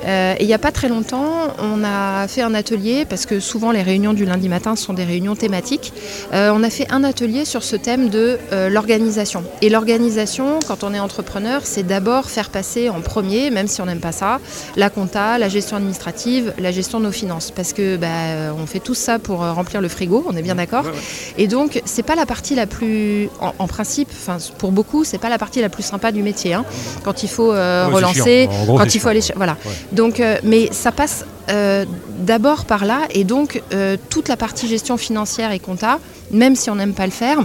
Euh, 0.07 0.35
et 0.39 0.43
il 0.43 0.47
n'y 0.47 0.55
a 0.55 0.59
pas 0.59 0.73
très 0.73 0.89
longtemps, 0.89 1.29
on 1.59 1.85
a 1.85 2.27
fait 2.29 2.43
un 2.43 2.55
atelier, 2.55 3.05
parce 3.05 3.27
que 3.27 3.41
souvent 3.41 3.71
les 3.73 3.83
réunions 3.83 4.15
du 4.15 4.25
lundi 4.25 4.49
matin 4.49 4.75
sont 4.77 4.95
des 4.95 5.05
réunions 5.05 5.37
thématiques, 5.37 5.93
Euh, 6.33 6.51
on 6.55 6.63
a 6.63 6.71
fait 6.71 6.87
un 6.91 7.05
atelier 7.05 7.45
sur 7.45 7.63
ce 7.63 7.77
thème 7.77 8.09
de 8.11 8.39
euh, 8.53 8.69
l'organisation. 8.69 9.45
Et 9.63 9.71
l'organisation, 9.71 10.59
quand 10.67 10.85
on 10.85 10.93
est 10.95 10.99
entrepreneur, 11.01 11.61
c'est 11.65 11.83
d'abord 11.87 12.29
faire 12.31 12.51
passer 12.51 12.89
en 12.91 13.01
premier, 13.01 13.51
même 13.51 13.67
si 13.69 13.81
on 13.81 13.87
n'aime 13.87 14.01
pas 14.01 14.13
ça, 14.13 14.41
la 14.77 14.91
compta, 14.91 15.39
la 15.39 15.49
gestion 15.49 15.77
administrative, 15.77 16.53
la 16.59 16.71
gestion 16.73 17.01
de 17.01 17.05
nos 17.05 17.13
finances. 17.13 17.51
Parce 17.51 17.73
que 17.73 17.97
bah, 17.97 18.55
on 18.61 18.67
fait 18.67 18.79
tout 18.81 18.95
ça 18.95 19.19
pour 19.19 19.39
remplir 19.41 19.81
le 19.81 19.89
frigo, 19.89 20.25
on 20.29 20.37
est 20.37 20.43
bien 20.43 20.55
d'accord 20.55 20.85
Ouais, 20.85 20.91
ouais. 20.91 20.97
et 21.43 21.47
donc, 21.47 21.81
c'est 21.85 22.03
pas 22.03 22.15
la 22.15 22.27
partie 22.27 22.55
la 22.55 22.67
plus, 22.67 23.29
en, 23.41 23.53
en 23.59 23.67
principe, 23.67 24.11
pour 24.59 24.71
beaucoup, 24.73 25.05
c'est 25.05 25.19
pas 25.19 25.29
la 25.31 25.39
partie 25.39 25.61
la 25.61 25.69
plus 25.69 25.83
sympa 25.83 26.13
du 26.13 26.23
métier. 26.23 26.55
hein. 26.55 26.65
Quand 27.05 27.23
il 27.23 27.29
faut 27.29 27.53
Ouais, 27.53 27.85
relancer, 27.85 28.48
gros, 28.65 28.79
quand 28.79 28.95
il 28.95 29.01
faut 29.01 29.09
aller, 29.09 29.21
voilà. 29.37 29.57
Ouais. 29.65 29.73
Donc, 29.93 30.21
euh, 30.21 30.39
mais 30.43 30.69
ça 30.73 30.93
passe 30.93 31.25
euh, 31.51 31.85
d'abord 32.19 32.65
par 32.65 32.85
là, 32.85 33.01
et 33.11 33.25
donc 33.25 33.63
euh, 33.73 33.97
toute 34.11 34.29
la 34.29 34.37
partie 34.37 34.69
gestion 34.69 34.97
financière 34.97 35.53
et 35.53 35.59
compta, 35.59 35.99
même 36.31 36.57
si 36.57 36.71
on 36.71 36.77
n'aime 36.77 36.95
pas 36.95 37.07
le 37.07 37.13
faire. 37.13 37.39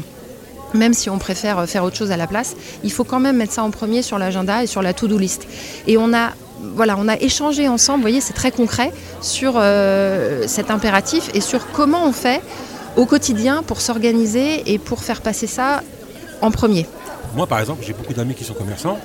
Même 0.74 0.96
si 0.96 1.08
on 1.12 1.20
préfère 1.20 1.70
faire 1.70 1.84
autre 1.84 1.96
chose 1.96 2.10
à 2.10 2.18
la 2.18 2.26
place, 2.26 2.56
il 2.84 2.92
faut 2.92 3.04
quand 3.04 3.20
même 3.20 3.38
mettre 3.38 3.54
ça 3.54 3.64
en 3.64 3.70
premier 3.70 4.02
sur 4.02 4.18
l'agenda 4.18 4.64
et 4.64 4.68
sur 4.68 4.82
la 4.82 4.92
to-do 4.92 5.20
list. 5.20 5.46
Et 5.86 6.00
on 6.00 6.12
a, 6.16 6.32
voilà, 6.76 6.96
on 6.98 7.08
a 7.08 7.16
échangé 7.16 7.68
ensemble, 7.68 8.00
vous 8.00 8.04
voyez, 8.04 8.22
c'est 8.22 8.34
très 8.34 8.50
concret 8.50 8.92
sur 9.22 9.54
euh, 9.58 10.46
cet 10.48 10.72
impératif 10.72 11.30
et 11.36 11.42
sur 11.42 11.70
comment 11.72 12.08
on 12.08 12.12
fait 12.12 12.42
au 12.96 13.06
quotidien 13.06 13.62
pour 13.62 13.82
s'organiser 13.82 14.64
et 14.74 14.80
pour 14.80 15.04
faire 15.04 15.22
passer 15.22 15.46
ça 15.46 15.84
en 16.42 16.50
premier. 16.50 16.88
Moi, 17.36 17.46
par 17.48 17.60
exemple, 17.60 17.84
j'ai 17.86 17.94
beaucoup 17.94 18.14
d'amis 18.14 18.34
qui 18.34 18.44
sont 18.44 18.54
commerçants. 18.54 18.98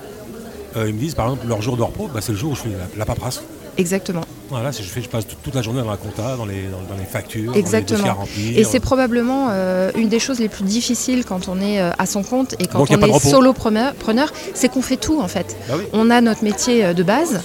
Euh, 0.76 0.88
ils 0.88 0.94
me 0.94 0.98
disent, 0.98 1.14
par 1.14 1.26
exemple, 1.26 1.46
leur 1.46 1.62
jour 1.62 1.76
de 1.76 1.82
repos, 1.82 2.08
bah, 2.12 2.20
c'est 2.20 2.32
le 2.32 2.38
jour 2.38 2.52
où 2.52 2.54
je 2.54 2.60
fais 2.62 2.68
la, 2.68 2.98
la 2.98 3.04
paperasse. 3.06 3.42
Exactement. 3.76 4.22
Voilà, 4.50 4.72
je, 4.72 4.82
fais, 4.82 5.00
je 5.00 5.08
passe 5.08 5.25
toute, 5.26 5.54
la 5.54 5.62
journée 5.62 5.80
dans 5.80 5.90
la 5.90 5.96
compta, 5.96 6.37
dans 6.37 6.46
les, 6.46 6.64
dans, 6.64 6.78
dans 6.92 6.98
les 6.98 7.04
factures, 7.04 7.54
Exactement. 7.54 7.98
dans 8.00 8.04
les 8.04 8.10
dossiers 8.10 8.10
à 8.10 8.48
remplir. 8.48 8.58
Et 8.58 8.64
c'est 8.64 8.80
probablement 8.80 9.48
euh, 9.50 9.92
une 9.94 10.08
des 10.08 10.18
choses 10.18 10.40
les 10.40 10.48
plus 10.48 10.64
difficiles 10.64 11.25
quand 11.25 11.48
on 11.48 11.60
est 11.60 11.80
euh, 11.80 11.90
à 11.96 12.06
son 12.06 12.22
compte 12.25 12.54
et 12.58 12.66
quand 12.66 12.78
Donc, 12.78 12.88
on 12.90 13.00
est 13.00 13.18
solopreneur, 13.20 13.94
preneur, 13.94 14.32
c'est 14.54 14.68
qu'on 14.68 14.82
fait 14.82 14.96
tout 14.96 15.20
en 15.20 15.28
fait. 15.28 15.56
Bah 15.68 15.75
oui. 15.78 15.84
On 15.92 16.10
a 16.10 16.20
notre 16.20 16.42
métier 16.42 16.92
de 16.92 17.02
base, 17.02 17.40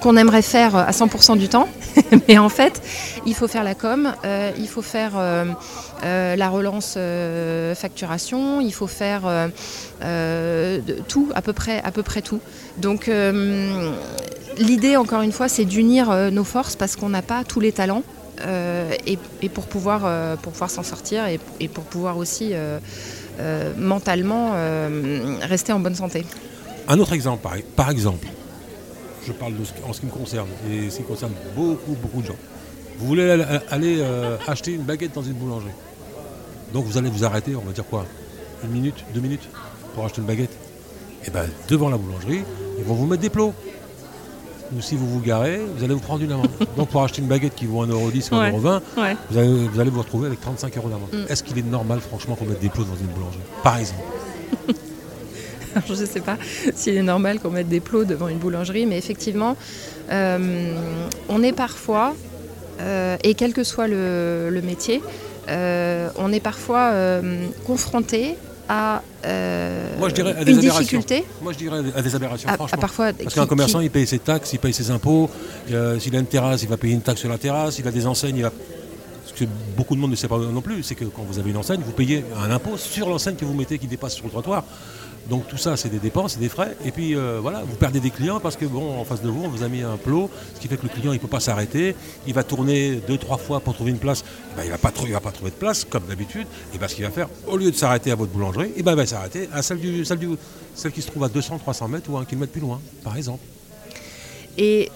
qu'on 0.00 0.16
aimerait 0.16 0.40
faire 0.40 0.74
à 0.74 0.92
100% 0.92 1.36
du 1.36 1.48
temps. 1.48 1.68
Mais 2.28 2.38
en 2.38 2.48
fait, 2.48 2.82
il 3.26 3.34
faut 3.34 3.48
faire 3.48 3.64
la 3.64 3.74
com, 3.74 4.12
il 4.58 4.68
faut 4.68 4.82
faire 4.82 5.12
la 6.02 6.48
relance 6.48 6.98
facturation, 7.74 8.60
il 8.60 8.72
faut 8.72 8.86
faire 8.86 9.22
tout, 11.08 11.30
à 11.34 11.42
peu 11.42 11.52
près, 11.52 11.82
à 11.82 11.90
peu 11.90 12.02
près 12.02 12.22
tout. 12.22 12.40
Donc 12.78 13.10
l'idée, 14.58 14.96
encore 14.96 15.22
une 15.22 15.32
fois, 15.32 15.48
c'est 15.48 15.64
d'unir 15.64 16.30
nos 16.30 16.44
forces 16.44 16.76
parce 16.76 16.96
qu'on 16.96 17.08
n'a 17.08 17.22
pas 17.22 17.44
tous 17.44 17.60
les 17.60 17.72
talents. 17.72 18.02
et, 19.06 19.48
pour 19.48 19.66
pouvoir, 19.66 20.36
pour 20.38 20.52
pouvoir 20.52 20.70
s'en 20.70 20.82
sortir 20.82 21.24
et, 21.26 21.68
pour 21.68 21.84
pouvoir 21.84 22.16
aussi 22.18 22.52
mentalement 23.78 24.52
rester 25.42 25.72
en 25.72 25.80
bonne 25.80 25.96
santé. 25.96 26.24
Un 26.88 26.98
autre 27.00 27.12
exemple, 27.14 27.48
par 27.74 27.90
exemple, 27.90 28.28
je 29.26 29.32
parle 29.32 29.54
en 29.88 29.92
ce 29.92 30.00
qui 30.00 30.06
me 30.06 30.10
concerne, 30.10 30.48
et 30.70 30.90
ce 30.90 30.98
qui 30.98 31.02
concerne 31.02 31.32
beaucoup, 31.54 31.96
beaucoup 32.00 32.22
de 32.22 32.26
gens. 32.26 32.36
Vous 32.98 33.06
voulez 33.06 33.30
aller 33.70 33.98
euh, 34.00 34.36
acheter 34.46 34.72
une 34.72 34.82
baguette 34.82 35.14
dans 35.14 35.22
une 35.22 35.34
boulangerie. 35.34 35.72
Donc 36.72 36.86
vous 36.86 36.96
allez 36.96 37.10
vous 37.10 37.24
arrêter, 37.24 37.54
on 37.56 37.60
va 37.60 37.72
dire 37.72 37.86
quoi 37.86 38.06
Une 38.64 38.70
minute, 38.70 39.04
deux 39.14 39.20
minutes 39.20 39.48
pour 39.94 40.04
acheter 40.04 40.20
une 40.20 40.26
baguette 40.26 40.52
Et 41.22 41.28
eh 41.28 41.30
bien 41.30 41.44
devant 41.68 41.88
la 41.90 41.96
boulangerie, 41.96 42.42
ils 42.78 42.84
vont 42.84 42.94
vous 42.94 43.06
mettre 43.06 43.22
des 43.22 43.30
plots. 43.30 43.52
Ou 44.76 44.80
si 44.80 44.96
vous 44.96 45.08
vous 45.08 45.20
garez, 45.20 45.60
vous 45.76 45.84
allez 45.84 45.94
vous 45.94 46.00
prendre 46.00 46.22
une 46.22 46.32
amende. 46.32 46.48
Donc 46.76 46.88
pour 46.88 47.02
acheter 47.02 47.22
une 47.22 47.28
baguette 47.28 47.54
qui 47.54 47.66
vaut 47.66 47.84
1,10€ 47.86 47.94
ou 47.94 48.58
1,20€, 48.58 48.80
vous, 49.30 49.80
allez, 49.80 49.90
vous 49.90 50.00
retrouver 50.00 50.26
avec 50.26 50.40
35 50.40 50.76
euros 50.76 50.88
d'amende. 50.88 51.10
Mm. 51.12 51.30
Est-ce 51.30 51.42
qu'il 51.42 51.58
est 51.58 51.62
normal 51.62 52.00
franchement 52.00 52.34
qu'on 52.34 52.46
mette 52.46 52.60
des 52.60 52.68
plots 52.68 52.84
dans 52.84 52.96
une 52.96 53.06
boulangerie 53.06 53.42
Par 53.62 53.78
exemple? 53.78 54.02
je 55.86 55.92
ne 55.92 56.06
sais 56.06 56.20
pas 56.20 56.36
s'il 56.74 56.96
est 56.96 57.02
normal 57.02 57.40
qu'on 57.40 57.50
mette 57.50 57.68
des 57.68 57.80
plots 57.80 58.04
devant 58.04 58.28
une 58.28 58.38
boulangerie, 58.38 58.86
mais 58.86 58.98
effectivement, 58.98 59.56
euh, 60.10 60.74
on 61.28 61.42
est 61.42 61.52
parfois, 61.52 62.14
euh, 62.80 63.16
et 63.22 63.34
quel 63.34 63.52
que 63.52 63.64
soit 63.64 63.88
le, 63.88 64.60
métier, 64.62 65.02
euh, 65.48 66.08
on 66.16 66.32
est 66.32 66.40
parfois 66.40 66.92
confronté 67.66 68.36
à 68.68 69.02
Moi, 69.98 70.08
je 70.08 70.14
dirais 70.14 70.34
à 70.36 70.44
des 70.44 70.52
une 70.52 70.60
difficulté. 70.60 71.24
Moi, 71.42 71.52
je 71.52 71.58
dirais 71.58 71.80
à 71.94 72.02
des 72.02 72.14
aberrations, 72.14 72.48
franchement. 72.48 72.78
parfois, 72.80 73.12
Parce 73.12 73.34
qu'un 73.34 73.46
commerçant, 73.46 73.80
il 73.80 73.90
paye 73.90 74.06
ses 74.06 74.18
taxes, 74.18 74.52
il 74.52 74.58
paye 74.58 74.72
ses 74.72 74.90
impôts. 74.90 75.30
S'il 75.98 76.16
a 76.16 76.18
une 76.18 76.26
terrasse, 76.26 76.62
il 76.62 76.68
va 76.68 76.76
payer 76.76 76.94
une 76.94 77.02
taxe 77.02 77.20
sur 77.20 77.28
la 77.28 77.38
terrasse. 77.38 77.78
Il 77.78 77.86
a 77.86 77.90
des 77.90 78.06
enseignes, 78.06 78.36
il 78.36 78.42
va 78.42 78.52
ce 79.26 79.32
que 79.32 79.44
beaucoup 79.76 79.94
de 79.94 80.00
monde 80.00 80.12
ne 80.12 80.16
sait 80.16 80.28
pas 80.28 80.38
non 80.38 80.62
plus, 80.62 80.82
c'est 80.82 80.94
que 80.94 81.04
quand 81.04 81.22
vous 81.22 81.38
avez 81.38 81.50
une 81.50 81.56
enseigne, 81.56 81.80
vous 81.84 81.92
payez 81.92 82.24
un 82.40 82.50
impôt 82.50 82.76
sur 82.76 83.08
l'enseigne 83.08 83.34
que 83.34 83.44
vous 83.44 83.54
mettez 83.54 83.78
qui 83.78 83.86
dépasse 83.86 84.14
sur 84.14 84.24
le 84.24 84.30
trottoir. 84.30 84.64
Donc 85.28 85.48
tout 85.48 85.56
ça, 85.56 85.76
c'est 85.76 85.88
des 85.88 85.98
dépenses, 85.98 86.34
c'est 86.34 86.40
des 86.40 86.48
frais. 86.48 86.76
Et 86.84 86.90
puis 86.92 87.16
euh, 87.16 87.38
voilà, 87.40 87.62
vous 87.62 87.74
perdez 87.76 88.00
des 88.00 88.10
clients 88.10 88.40
parce 88.40 88.56
que 88.56 88.64
bon, 88.64 89.00
en 89.00 89.04
face 89.04 89.22
de 89.22 89.28
vous, 89.28 89.42
on 89.44 89.48
vous 89.48 89.62
a 89.62 89.68
mis 89.68 89.82
un 89.82 89.96
plot, 89.96 90.30
ce 90.54 90.60
qui 90.60 90.68
fait 90.68 90.76
que 90.76 90.84
le 90.84 90.88
client, 90.88 91.12
il 91.12 91.16
ne 91.16 91.20
peut 91.20 91.28
pas 91.28 91.40
s'arrêter. 91.40 91.96
Il 92.26 92.34
va 92.34 92.44
tourner 92.44 92.96
deux, 93.08 93.18
trois 93.18 93.36
fois 93.36 93.60
pour 93.60 93.74
trouver 93.74 93.90
une 93.90 93.98
place. 93.98 94.24
Eh 94.52 94.56
ben, 94.56 94.62
il 94.62 94.66
ne 94.66 94.72
va, 94.72 94.78
pas 94.78 94.90
va 94.90 95.20
pas 95.20 95.32
trouver 95.32 95.50
de 95.50 95.56
place, 95.56 95.84
comme 95.84 96.04
d'habitude. 96.04 96.46
Et 96.74 96.78
bien 96.78 96.88
ce 96.88 96.94
qu'il 96.94 97.04
va 97.04 97.10
faire, 97.10 97.28
au 97.46 97.56
lieu 97.56 97.70
de 97.70 97.76
s'arrêter 97.76 98.10
à 98.10 98.14
votre 98.14 98.32
boulangerie, 98.32 98.72
eh 98.76 98.82
ben, 98.82 98.92
il 98.92 98.96
va 98.96 99.06
s'arrêter 99.06 99.48
à 99.52 99.62
celle, 99.62 99.78
du, 99.78 100.04
celle, 100.04 100.18
du, 100.18 100.28
celle 100.74 100.92
qui 100.92 101.02
se 101.02 101.08
trouve 101.08 101.24
à 101.24 101.28
200, 101.28 101.58
300 101.58 101.88
mètres 101.88 102.10
ou 102.10 102.16
un 102.16 102.24
kilomètre 102.24 102.52
plus 102.52 102.60
loin, 102.60 102.80
par 103.02 103.16
exemple. 103.16 103.42
Et 104.58 104.90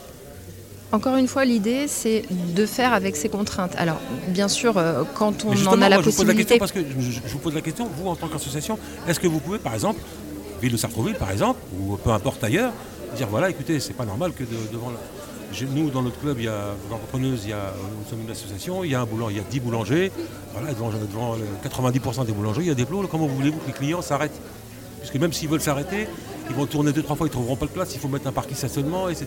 encore 0.93 1.17
une 1.17 1.29
fois, 1.29 1.45
l'idée, 1.45 1.87
c'est 1.87 2.25
de 2.31 2.67
faire 2.67 2.93
avec 2.93 3.17
ces 3.17 3.29
contraintes. 3.29 3.75
Alors, 3.77 4.01
bien 4.29 4.49
sûr, 4.49 4.77
euh, 4.77 5.05
quand 5.15 5.45
on 5.45 5.67
en 5.67 5.83
a 5.83 5.89
la 5.89 6.03
possibilité. 6.03 6.59
parce 6.59 6.73
que 6.73 6.81
je, 6.81 7.21
vous 7.33 7.39
pose 7.39 7.55
la 7.55 7.61
question, 7.61 7.89
vous, 7.97 8.09
en 8.09 8.17
tant 8.17 8.29
qu'association, 8.29 8.79
est-ce 9.07 9.21
que 9.21 9.29
vous 9.29 9.39
pouvez, 9.39 9.59
par 9.59 9.75
exemple, 9.75 10.01
ville 10.61 10.73
de 10.73 10.77
Sartrouville, 10.77 11.15
par 11.15 11.31
exemple, 11.31 11.61
ou 11.79 11.97
peu 11.97 12.11
importe 12.11 12.43
ailleurs, 12.43 12.73
dire 13.17 13.29
voilà, 13.29 13.51
écoutez, 13.51 13.81
c'est 13.81 13.95
pas 13.95 14.05
normal 14.05 14.33
que 14.33 14.45
devant 14.73 14.93
nous, 15.75 15.91
dans 15.91 16.03
notre 16.03 16.19
club, 16.21 16.37
il 16.39 16.45
y 16.45 16.49
a 16.49 16.75
entrepreneuse, 16.93 17.41
il 17.45 17.51
y 17.51 17.53
a, 17.53 17.73
nous 17.99 18.09
sommes 18.09 18.23
une 18.23 18.31
association, 18.31 18.85
il 18.85 18.91
y 18.91 18.95
a 18.95 19.01
un 19.01 19.07
boulanger, 19.07 19.35
il 19.35 19.39
y 19.39 19.41
a 19.41 19.49
10 19.51 19.61
boulangers, 19.61 20.13
voilà, 20.53 20.73
devant, 20.73 21.37
90% 21.65 22.27
des 22.27 22.33
boulangers, 22.33 22.63
il 22.63 22.69
y 22.69 22.71
a 22.71 22.75
des 22.75 22.85
plots, 22.85 23.07
comment 23.11 23.27
voulez-vous 23.27 23.59
que 23.59 23.67
les 23.67 23.73
clients 23.73 24.03
s'arrêtent? 24.03 24.41
Puisque 24.99 25.17
même 25.17 25.33
s'ils 25.33 25.49
veulent 25.49 25.61
s'arrêter, 25.61 26.07
ils 26.51 26.57
vont 26.57 26.67
tourner 26.67 26.93
deux, 26.93 27.03
trois 27.03 27.17
fois, 27.17 27.27
ils 27.27 27.31
ne 27.31 27.35
trouveront 27.35 27.57
pas 27.57 27.67
de 27.67 27.71
place, 27.71 27.95
il 27.95 28.01
faut 28.01 28.09
mettre 28.09 28.27
un 28.27 28.33
parking 28.33 28.57
stationnement, 28.57 29.09
etc.. 29.09 29.27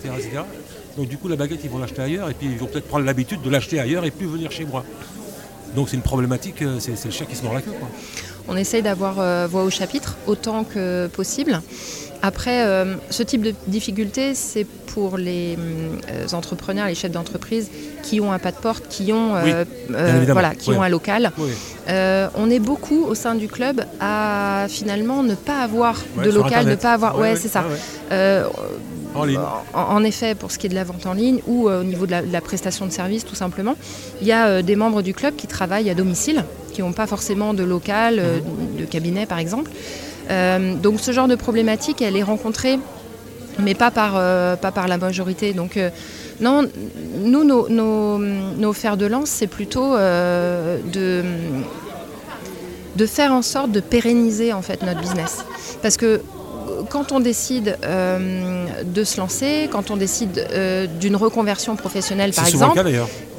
Donc 0.98 1.08
du 1.08 1.18
coup, 1.18 1.30
la 1.30 1.38
baguette, 1.38 1.62
ils 1.64 1.70
vont 1.70 1.80
l'acheter 1.80 2.02
ailleurs, 2.02 2.30
et 2.30 2.34
puis 2.34 2.48
ils 2.48 2.58
vont 2.58 2.68
peut-être 2.68 2.88
prendre 2.88 3.06
l'habitude 3.06 3.42
de 3.42 3.50
l'acheter 3.50 3.80
ailleurs 3.80 4.06
et 4.06 4.12
plus 4.12 4.28
venir 4.28 4.52
chez 4.52 4.66
moi. 4.66 4.84
Donc 5.76 5.90
c'est 5.90 5.96
une 5.96 6.04
problématique, 6.04 6.62
euh, 6.62 6.80
c'est 6.80 7.04
le 7.06 7.12
chien 7.12 7.26
qui 7.26 7.36
se 7.36 7.44
mord 7.44 7.54
la 7.54 7.62
queue. 7.62 7.72
On 8.48 8.58
essaye 8.58 8.82
d'avoir 8.82 9.20
euh, 9.20 9.48
voix 9.48 9.64
au 9.64 9.70
chapitre 9.70 10.18
autant 10.28 10.66
que 10.66 11.08
possible. 11.08 11.62
Après, 12.26 12.66
euh, 12.66 12.96
ce 13.10 13.22
type 13.22 13.42
de 13.42 13.54
difficulté, 13.68 14.34
c'est 14.34 14.64
pour 14.64 15.18
les 15.18 15.58
entrepreneurs, 16.32 16.88
les 16.88 16.96
chefs 16.96 17.12
d'entreprise 17.12 17.70
qui 18.02 18.22
ont 18.22 18.32
un 18.32 18.40
pas 18.40 18.52
de 18.52 18.58
porte, 18.58 18.88
qui 18.88 19.12
ont, 19.12 19.34
voilà, 19.90 20.56
qui 20.56 20.72
ont 20.72 20.82
un 20.82 20.90
local. 20.90 21.32
on 21.88 22.50
est 22.50 22.60
beaucoup 22.60 23.04
au 23.04 23.14
sein 23.14 23.36
du 23.36 23.48
club 23.48 23.84
à 24.00 24.68
finalement 24.70 25.22
ne 25.22 25.36
pas 25.36 25.60
avoir 25.60 26.02
de 26.24 26.30
local, 26.30 26.66
ne 26.66 26.76
pas 26.76 26.94
avoir. 26.94 27.20
Ouais, 27.20 27.36
c'est 27.36 27.50
ça. 27.50 27.66
En, 29.74 30.04
effet, 30.04 30.36
pour 30.36 30.52
ce 30.52 30.58
qui 30.58 30.68
est 30.68 30.70
de 30.70 30.76
la 30.76 30.84
vente 30.84 31.06
en 31.06 31.14
ligne 31.14 31.40
ou 31.48 31.70
euh, 31.70 31.82
au 31.82 31.84
niveau 31.84 32.06
de 32.06 32.12
la, 32.12 32.42
prestation 32.42 32.86
de 32.86 32.92
service, 32.92 33.26
tout 33.26 33.36
simplement, 33.36 33.76
il 34.22 34.28
y 34.28 34.32
a 34.32 34.48
euh, 34.48 34.62
des 34.62 34.76
membres 34.76 35.02
du 35.02 35.14
club 35.14 35.36
qui 35.36 35.48
travaillent 35.48 35.90
à 35.90 35.94
domicile, 35.94 36.44
qui 36.74 36.82
n'ont 36.82 36.94
pas 36.94 37.08
forcément 37.08 37.54
de 37.54 37.64
local, 37.64 38.20
euh, 38.20 38.40
mhm. 38.40 38.82
de 38.82 38.86
cabinet 38.86 39.26
par 39.26 39.40
exemple. 39.40 39.72
Donc 40.30 41.00
ce 41.00 41.12
genre 41.12 41.28
de 41.28 41.36
problématique, 41.36 42.02
elle 42.02 42.18
est 42.18 42.24
rencontrée, 42.24 42.80
mais 43.60 43.76
pas 43.76 43.92
par, 43.92 44.14
pas 44.58 44.72
par 44.72 44.88
la 44.88 44.98
majorité. 44.98 45.54
Donc 45.54 45.80
non, 46.40 46.68
nous, 47.20 47.44
nos, 47.44 47.70
nos, 47.70 48.74
fers 48.74 48.98
de 48.98 49.06
lance, 49.06 49.30
c'est 49.30 49.48
plutôt 49.48 49.96
de, 49.96 51.24
de 52.96 53.06
faire 53.06 53.32
en 53.32 53.42
sorte 53.42 53.72
de 53.72 53.80
pérenniser 53.80 54.54
en 54.54 54.62
fait 54.62 54.82
notre 54.84 55.02
business. 55.02 55.46
Parce 55.82 55.98
que 55.98 56.22
quand 56.90 57.12
on 57.12 57.20
décide 57.20 57.78
euh, 57.84 58.66
de 58.84 59.04
se 59.04 59.18
lancer, 59.18 59.70
quand 59.72 59.92
on 59.92 59.98
décide 59.98 60.46
euh, 60.52 60.88
d'une 60.88 61.16
reconversion 61.16 61.76
professionnelle 61.76 62.32
par 62.34 62.48
exemple, 62.48 62.80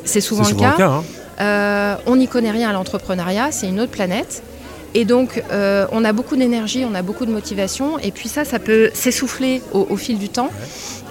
c'est 0.05 0.21
souvent, 0.21 0.47
le 0.49 0.55
cas. 0.55 0.77
Hein. 0.79 1.05
Euh, 1.41 1.97
on 2.07 2.17
n'y 2.17 2.29
connaît 2.29 2.51
rien 2.51 2.71
à 2.71 2.73
l'entrepreneuriat, 2.73 3.53
c'est 3.53 3.69
une 3.69 3.81
autre 3.81 3.93
planète. 3.93 4.43
Et 4.95 5.05
donc, 5.05 5.43
on 5.51 6.05
a 6.05 6.13
beaucoup 6.13 6.37
d'énergie, 6.37 6.85
on 6.89 6.95
a 6.95 7.03
beaucoup 7.03 7.27
de 7.27 7.33
motivation, 7.33 7.99
et 7.99 8.13
puis 8.13 8.29
ça, 8.29 8.45
ça 8.45 8.59
peut 8.59 8.91
s'essouffler 8.95 9.61
au, 9.73 9.97
fil 9.97 10.19
du 10.19 10.29
temps. 10.29 10.51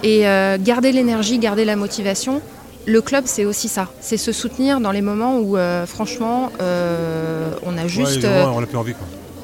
Et 0.02 0.20
garder 0.60 0.90
l'énergie, 0.90 1.38
garder 1.38 1.66
la 1.66 1.76
motivation, 1.76 2.40
le 2.86 3.00
club, 3.02 3.24
c'est 3.26 3.44
aussi 3.44 3.68
ça. 3.68 3.88
C'est 4.00 4.16
se 4.16 4.32
soutenir 4.32 4.80
dans 4.80 4.90
les 4.90 5.02
moments 5.02 5.38
où, 5.38 5.58
franchement, 5.86 6.50
on 6.60 7.76
a 7.76 7.86
juste 7.86 8.26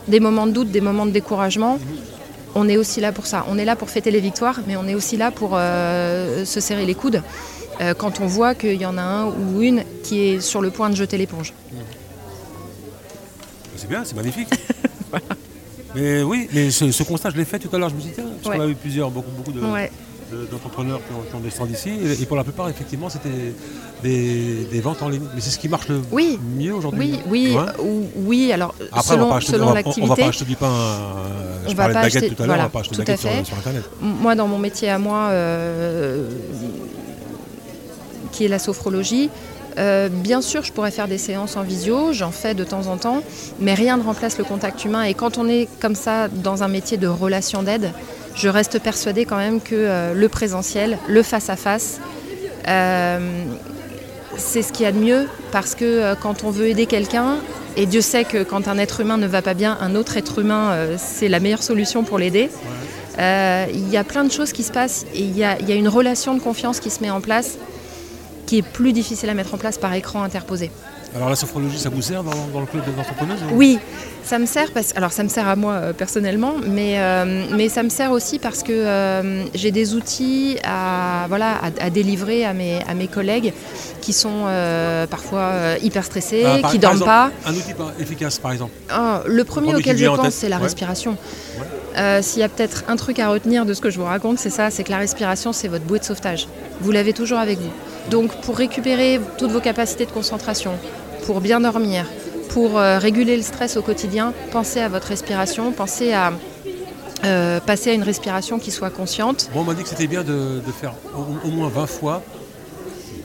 des 0.09 0.21
moments 0.21 0.47
de 0.47 0.53
doute, 0.53 0.71
des 0.71 0.81
moments 0.81 1.07
de 1.07 1.11
découragement. 1.11 1.79
On 2.55 2.69
est 2.69 2.77
aussi 2.77 3.01
là 3.01 3.13
pour 3.13 3.27
ça. 3.27 3.47
On 3.49 3.59
est 3.59 3.65
là 3.65 3.77
pour 3.77 3.91
fêter 3.91 4.11
les 4.11 4.21
victoires, 4.21 4.61
mais 4.67 4.77
on 4.77 4.87
est 4.87 4.95
aussi 4.95 5.17
là 5.17 5.31
pour 5.31 5.53
euh, 5.55 6.45
se 6.45 6.61
serrer 6.61 6.85
les 6.85 6.95
coudes 6.95 7.23
euh, 7.81 7.95
quand 7.95 8.21
on 8.21 8.27
voit 8.27 8.55
qu'il 8.55 8.81
y 8.81 8.87
en 8.87 8.99
a 8.99 9.03
un 9.03 9.27
ou 9.27 9.63
une 9.63 9.85
qui 10.03 10.21
est 10.21 10.41
sur 10.41 10.61
le 10.61 10.71
point 10.71 10.91
de 10.91 10.97
jeter 10.97 11.17
l'éponge. 11.17 11.55
C'est 13.81 13.89
bien, 13.89 14.05
c'est 14.05 14.15
magnifique. 14.15 14.49
Mais 15.95 16.23
oui, 16.23 16.49
mais 16.53 16.71
ce, 16.71 17.03
constat, 17.03 17.31
je 17.31 17.37
l'ai 17.37 17.45
fait 17.45 17.59
tout 17.59 17.75
à 17.75 17.79
l'heure, 17.79 17.89
je 17.89 17.97
me 17.97 18.01
suis 18.01 18.11
dit, 18.11 18.15
tiens, 18.15 18.27
parce 18.41 18.57
qu'on 18.57 18.63
a 18.63 18.69
eu 18.69 18.77
plusieurs, 18.77 19.11
beaucoup, 19.11 19.33
beaucoup 19.33 19.51
de 19.51 19.61
d'entrepreneurs 20.49 21.01
qui, 21.01 21.35
ont, 21.35 21.41
descendu 21.41 21.73
ici. 21.73 21.91
Et, 22.21 22.25
pour 22.27 22.37
la 22.37 22.45
plupart, 22.45 22.69
effectivement, 22.69 23.09
c'était 23.09 23.53
des, 24.05 24.81
ventes 24.81 25.03
en 25.03 25.09
ligne. 25.09 25.25
Mais 25.35 25.41
c'est 25.41 25.51
ce 25.51 25.59
qui 25.59 25.69
marche 25.69 25.89
le 25.89 26.01
mieux 26.57 26.73
aujourd'hui. 26.73 27.19
Oui, 27.27 27.57
oui, 27.57 27.97
oui. 28.15 28.53
Alors, 28.53 28.73
selon, 29.03 29.75
l'activité. 29.75 30.03
On 30.03 30.07
va 30.07 30.15
pas 30.15 30.29
acheter 30.29 30.45
du 30.45 30.55
pain. 30.55 30.71
Euh, 30.71 31.69
je 31.69 31.75
parlais 31.75 31.95
de 31.95 32.01
baguette 32.01 32.37
tout 32.37 32.43
à 32.45 32.47
l'heure, 32.47 32.57
on 32.57 32.63
va 32.63 32.69
pas 32.69 32.81
acheter 32.81 32.95
de 32.95 33.01
baguette 33.01 33.47
sur, 33.47 33.59
Internet. 33.59 33.83
Moi, 34.01 34.37
dans 34.37 34.47
mon 34.47 34.59
métier 34.59 34.91
à 34.91 35.01
moi, 35.01 35.31
euh, 35.31 36.29
qui 38.31 38.45
est 38.45 38.49
la 38.49 38.61
sophrologie, 38.61 39.31
euh, 39.79 40.09
bien 40.09 40.43
sûr, 40.43 40.63
je 40.63 40.73
pourrais 40.73 40.91
faire 40.91 41.09
des 41.09 41.19
séances 41.19 41.57
en 41.57 41.63
visio, 41.63 42.13
j'en 42.13 42.31
fais 42.31 42.55
de 42.55 42.65
temps 42.65 42.87
en 42.87 42.97
temps, 42.97 43.23
mais 43.59 43.75
rien 43.75 43.97
ne 43.97 44.03
remplace 44.03 44.39
le 44.39 44.45
contact 44.45 44.85
humain. 44.85 45.03
Et 45.03 45.15
quand 45.15 45.39
on 45.39 45.49
est 45.49 45.69
comme 45.81 45.95
ça 45.95 46.29
dans 46.29 46.63
un 46.63 46.69
métier 46.69 46.97
de 46.97 47.07
relation 47.07 47.63
d'aide, 47.63 47.93
je 48.35 48.49
reste 48.49 48.79
persuadée 48.81 49.25
quand 49.25 49.37
même 49.37 49.61
que 49.61 49.75
euh, 49.75 50.15
le 50.15 50.29
présentiel, 50.29 50.99
le 51.09 51.23
face-à-face, 51.23 52.01
euh, 52.69 53.45
c'est 54.37 54.63
ce 54.63 54.73
qu'il 54.73 54.85
y 54.85 54.89
a 54.89 54.93
de 54.93 54.99
mieux 54.99 55.27
parce 55.51 55.75
que 55.75 56.15
quand 56.15 56.45
on 56.45 56.51
veut 56.51 56.67
aider 56.67 56.87
quelqu'un, 56.87 57.37
et 57.77 57.87
Dieu 57.87 58.01
sait 58.01 58.25
que 58.25 58.43
quand 58.43 58.69
un 58.69 58.79
être 58.79 59.01
humain 59.01 59.17
ne 59.17 59.27
va 59.27 59.43
pas 59.43 59.55
bien, 59.55 59.77
un 59.81 59.95
autre 59.95 60.17
être 60.17 60.41
humain, 60.41 60.75
c'est 60.97 61.29
la 61.29 61.41
meilleure 61.41 61.63
solution 61.63 62.05
pour 62.05 62.19
l'aider. 62.19 62.49
Il 63.19 63.89
y 63.91 63.97
a 63.97 64.05
plein 64.05 64.25
de 64.25 64.33
choses 64.33 64.53
qui 64.53 64.63
se 64.63 64.73
passent 64.73 65.05
et 65.15 65.21
il 65.21 65.37
y, 65.37 65.45
a 65.45 65.75
une 65.75 65.89
relation 65.89 66.35
de 66.35 66.41
confiance 66.41 66.81
qui 66.81 66.91
se 66.91 67.03
met 67.03 67.11
en 67.11 67.21
place 67.21 67.59
qui 68.51 68.59
est 68.59 68.63
plus 68.63 68.93
difficile 68.93 69.31
à 69.31 69.35
mettre 69.35 69.55
en 69.55 69.59
place 69.59 69.79
par 69.79 69.95
écran 69.95 70.25
interposé. 70.25 70.73
Alors 71.15 71.29
la 71.29 71.37
sophrologie, 71.37 71.79
ça 71.79 71.89
vous 71.89 72.03
sert 72.03 72.25
dans, 72.25 72.31
dans 72.53 72.59
le 72.61 72.67
club 72.67 72.83
des 72.85 73.01
entrepreneuses 73.01 73.39
ou- 73.49 73.57
Oui, 73.57 73.79
ça 74.25 74.41
me 74.41 74.47
sert 74.47 74.73
parce 74.73 74.93
alors 74.97 75.13
ça 75.13 75.23
me 75.23 75.29
sert 75.29 75.47
à 75.47 75.55
moi 75.55 75.75
euh, 75.75 75.93
personnellement, 75.93 76.55
mais, 76.67 76.95
euh, 76.99 77.47
mais 77.57 77.69
ça 77.69 77.85
me 77.85 77.89
sert 77.91 78.11
aussi 78.11 78.41
parce 78.41 78.65
que 78.65 78.73
euh, 78.73 79.45
j'ai 79.55 79.71
des 79.71 79.95
outils 79.95 80.57
à 80.65 81.27
voilà 81.29 81.51
à, 81.63 81.87
à 81.87 81.91
délivrer 81.91 82.45
à 82.45 82.53
mes 82.55 82.81
à 82.89 82.95
mes 82.95 83.07
collègues 83.07 83.53
qui 84.01 84.13
sont 84.13 84.47
parfois 85.11 85.53
hyper 85.83 86.05
stressés, 86.05 86.43
Ah, 86.47 86.59
par- 86.61 86.71
qui 86.73 86.79
dorment 86.81 86.95
exemple, 86.95 87.11
pas. 87.11 87.31
Un 87.47 87.53
outil 87.55 87.73
efficace, 88.01 88.39
par 88.39 88.51
exemple. 88.53 88.73
Ah, 88.89 89.23
le 89.27 89.45
premier 89.45 89.75
auquel 89.77 89.97
je 89.97 90.07
pense, 90.07 90.35
c'est 90.35 90.49
la 90.49 90.57
ouais. 90.57 90.63
respiration. 90.65 91.17
Ouais. 91.59 92.23
S'il 92.23 92.41
y 92.41 92.45
a 92.45 92.49
peut-être 92.49 92.85
un 92.89 92.97
truc 92.97 93.19
à 93.21 93.29
retenir 93.29 93.65
de 93.67 93.75
ce 93.75 93.81
que 93.81 93.91
je 93.91 93.99
vous 93.99 94.07
raconte, 94.07 94.39
c'est 94.39 94.51
ça, 94.51 94.71
c'est 94.71 94.85
que 94.85 94.91
la 94.91 94.99
respiration, 94.99 95.53
c'est 95.53 95.69
votre 95.69 95.85
bouée 95.85 95.99
de 95.99 96.05
sauvetage. 96.05 96.49
Vous 96.81 96.93
l'avez 96.93 97.13
toujours 97.13 97.39
avec 97.39 97.59
vous. 97.59 97.71
Donc 98.09 98.35
pour 98.43 98.57
récupérer 98.57 99.21
toutes 99.39 99.51
vos 99.51 99.61
capacités 99.61 100.07
de 100.07 100.11
concentration, 100.11 100.73
pour 101.27 101.41
bien 101.41 101.61
dormir, 101.61 102.07
pour 102.51 102.79
euh, 102.79 102.99
réguler 102.99 103.37
le 103.37 103.43
stress 103.43 103.77
au 103.77 103.83
quotidien, 103.83 104.33
pensez 104.53 104.81
à 104.81 104.89
votre 104.89 105.09
respiration, 105.09 105.73
pensez 105.73 106.13
à 106.13 106.33
euh, 107.25 107.61
passer 107.61 107.91
à 107.91 107.93
une 107.93 108.03
respiration 108.03 108.59
qui 108.59 108.71
soit 108.71 108.91
consciente. 108.91 109.51
Bon, 109.53 109.61
on 109.61 109.65
m'a 109.65 109.75
dit 109.75 109.83
que 109.83 109.89
c'était 109.89 110.07
bien 110.07 110.25
de, 110.25 110.61
faire 110.81 110.95
au 111.15 111.49
moins 111.49 111.69
20 111.69 111.87
fois 111.87 112.23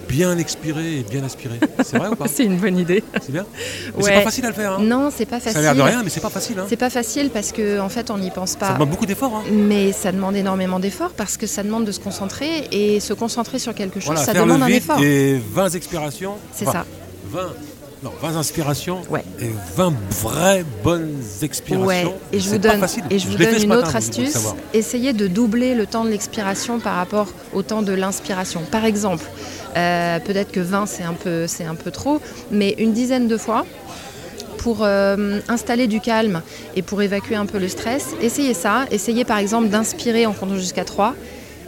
bien 0.08 0.38
expirer 0.38 1.00
et 1.00 1.04
bien 1.04 1.24
aspirer. 1.24 1.60
C'est 1.84 1.98
vrai 1.98 2.10
ou 2.10 2.16
pas 2.16 2.28
C'est 2.34 2.44
une 2.46 2.58
bonne 2.58 2.78
idée. 2.78 3.04
C'est 3.22 3.32
bien 3.32 3.46
C'est 4.00 4.14
pas 4.14 4.22
facile 4.22 4.46
à 4.46 4.50
le 4.50 4.54
faire. 4.54 4.72
hein. 4.74 4.78
Non, 4.82 5.10
c'est 5.16 5.26
pas 5.26 5.40
Ça 5.40 5.46
facile. 5.52 5.60
a 5.60 5.62
l'air 5.62 5.76
de 5.76 5.82
rien, 5.82 6.04
mais 6.04 6.10
c'est 6.10 6.20
pas 6.20 6.30
facile. 6.30 6.58
hein. 6.60 6.66
C'est 6.70 6.76
pas 6.78 6.90
facile 6.90 7.30
parce 7.30 7.52
que 7.52 7.80
en 7.80 7.90
fait 7.90 8.10
on 8.12 8.18
n'y 8.18 8.32
pense 8.32 8.52
Ça 8.52 8.58
pas. 8.58 8.74
demande 8.74 8.90
beaucoup 8.90 9.06
d'efforts. 9.06 9.36
hein. 9.36 9.44
Mais 9.52 9.92
ça 9.92 10.12
demande 10.12 10.36
énormément 10.36 10.80
d'efforts 10.80 11.12
parce 11.12 11.38
que 11.38 11.48
ça 11.48 11.64
demande 11.64 11.86
de 11.86 11.92
se 11.92 12.00
concentrer 12.00 12.68
et 12.72 13.00
se 13.00 13.14
concentrer 13.14 13.60
sur 13.60 13.74
quelque 13.74 14.00
chose, 14.00 14.08
Voilà, 14.08 14.22
ça 14.26 14.34
faire 14.34 14.44
demande 14.44 14.60
le 14.60 14.66
un 14.66 14.68
effort. 14.70 15.00
et 15.02 15.40
20 15.54 15.70
expirations. 15.76 16.34
C'est 16.54 16.68
Enfin, 16.68 16.80
ça. 16.80 16.86
20, 17.32 17.54
non, 18.04 18.12
20 18.22 18.36
inspirations 18.38 19.02
Ouais. 19.10 19.24
et 19.42 19.50
20 19.76 19.94
vraies 20.22 20.64
bonnes 20.84 21.18
expirations. 21.42 21.86
Ouais, 21.88 22.06
et 22.32 22.40
je 22.40 22.50
vous 22.50 22.58
donne, 22.58 22.86
et 23.10 23.18
je 23.20 23.28
vous 23.28 23.36
donne 23.38 23.56
une 23.62 23.68
matin, 23.68 23.82
autre 23.82 23.96
astuce. 23.96 24.38
Essayez 24.74 25.14
de 25.14 25.28
doubler 25.28 25.74
le 25.76 25.86
temps 25.88 26.04
de 26.06 26.10
l'expiration 26.10 26.80
par 26.80 26.96
rapport 26.98 27.28
au 27.54 27.64
temps 27.64 27.82
de 27.82 27.94
l'inspiration. 27.94 28.62
Par 28.70 28.86
exemple, 28.86 29.24
euh, 29.76 30.20
peut-être 30.20 30.52
que 30.52 30.60
20 30.60 30.86
c'est 30.86 31.04
un 31.04 31.14
peu, 31.14 31.48
c'est 31.48 31.66
un 31.66 31.76
peu 31.76 31.92
trop, 31.92 32.22
mais 32.52 32.76
une 32.78 32.94
dizaine 32.94 33.28
de 33.28 33.38
fois 33.38 33.66
pour 34.58 34.80
euh, 34.82 35.40
installer 35.48 35.88
du 35.88 36.00
calme 36.02 36.42
et 36.76 36.82
pour 36.82 37.02
évacuer 37.02 37.36
un 37.36 37.46
peu 37.46 37.60
le 37.60 37.68
stress, 37.68 38.08
essayez 38.22 38.54
ça. 38.54 38.86
Essayez 38.92 39.24
par 39.26 39.38
exemple 39.38 39.68
d'inspirer 39.70 40.26
en 40.26 40.34
comptant 40.34 40.56
jusqu'à 40.56 40.84
3 40.84 41.14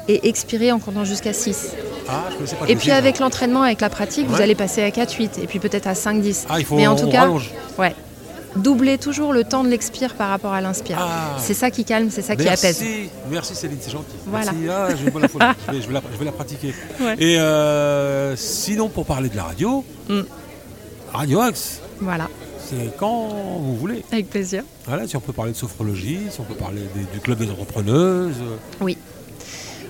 et 0.07 0.27
expirer 0.29 0.71
en 0.71 0.79
comptant 0.79 1.03
jusqu'à 1.03 1.33
6. 1.33 1.73
Ah, 2.09 2.23
je 2.39 2.55
pas, 2.55 2.65
Et 2.69 2.75
puis 2.75 2.91
avec 2.91 3.19
l'entraînement, 3.19 3.61
avec 3.63 3.81
la 3.81 3.89
pratique, 3.89 4.27
vous 4.27 4.41
allez 4.41 4.55
passer 4.55 4.81
à 4.81 4.89
4-8 4.89 5.41
et 5.43 5.47
puis 5.47 5.59
peut-être 5.59 5.87
à 5.87 5.93
5-10. 5.93 6.45
Ah, 6.49 6.59
il 6.59 6.65
faut 6.65 6.75
Mais 6.75 6.87
en 6.87 6.93
on 6.93 6.95
tout 6.95 7.09
cas, 7.09 7.21
rallonge. 7.21 7.51
ouais, 7.77 7.93
doubler 8.55 8.97
toujours 8.97 9.33
le 9.33 9.43
temps 9.43 9.63
de 9.63 9.69
l'expire 9.69 10.15
par 10.15 10.29
rapport 10.29 10.53
à 10.53 10.61
l'inspire. 10.61 10.97
Ah. 10.99 11.37
C'est 11.39 11.53
ça 11.53 11.69
qui 11.69 11.83
calme, 11.85 12.09
c'est 12.09 12.21
ça 12.21 12.35
qui 12.35 12.43
Merci. 12.43 12.65
apaise. 12.65 12.83
Merci 13.29 13.55
Céline, 13.55 13.77
c'est 13.81 13.91
gentil. 13.91 14.05
Voilà. 14.25 14.51
Merci. 14.51 14.69
Ah, 14.69 14.95
je, 14.95 15.09
vais 15.11 15.19
la 15.19 15.27
follow. 15.27 15.45
je, 15.67 15.71
vais, 15.73 15.81
je 15.81 15.87
vais 15.87 15.93
la, 15.93 16.01
je 16.13 16.17
vais 16.17 16.25
la 16.25 16.31
pratiquer. 16.31 16.73
Ouais. 16.99 17.15
Et 17.19 17.37
euh, 17.39 18.35
sinon, 18.35 18.89
pour 18.89 19.05
parler 19.05 19.29
de 19.29 19.35
la 19.35 19.43
radio, 19.43 19.83
Mm. 20.09 20.21
Radio 21.13 21.39
Axe, 21.41 21.81
Voilà, 22.01 22.27
c'est 22.69 22.95
quand 22.97 23.27
vous 23.59 23.75
voulez. 23.77 24.03
avec 24.11 24.29
plaisir. 24.29 24.63
Voilà, 24.85 25.07
si 25.07 25.15
on 25.15 25.19
peut 25.21 25.33
parler 25.33 25.51
de 25.53 25.57
sophrologie, 25.57 26.19
si 26.29 26.39
on 26.39 26.43
peut 26.43 26.53
parler 26.53 26.81
des- 26.95 27.05
du 27.13 27.19
club 27.21 27.39
des 27.39 27.49
entrepreneuses. 27.49 28.35
Oui. 28.81 28.97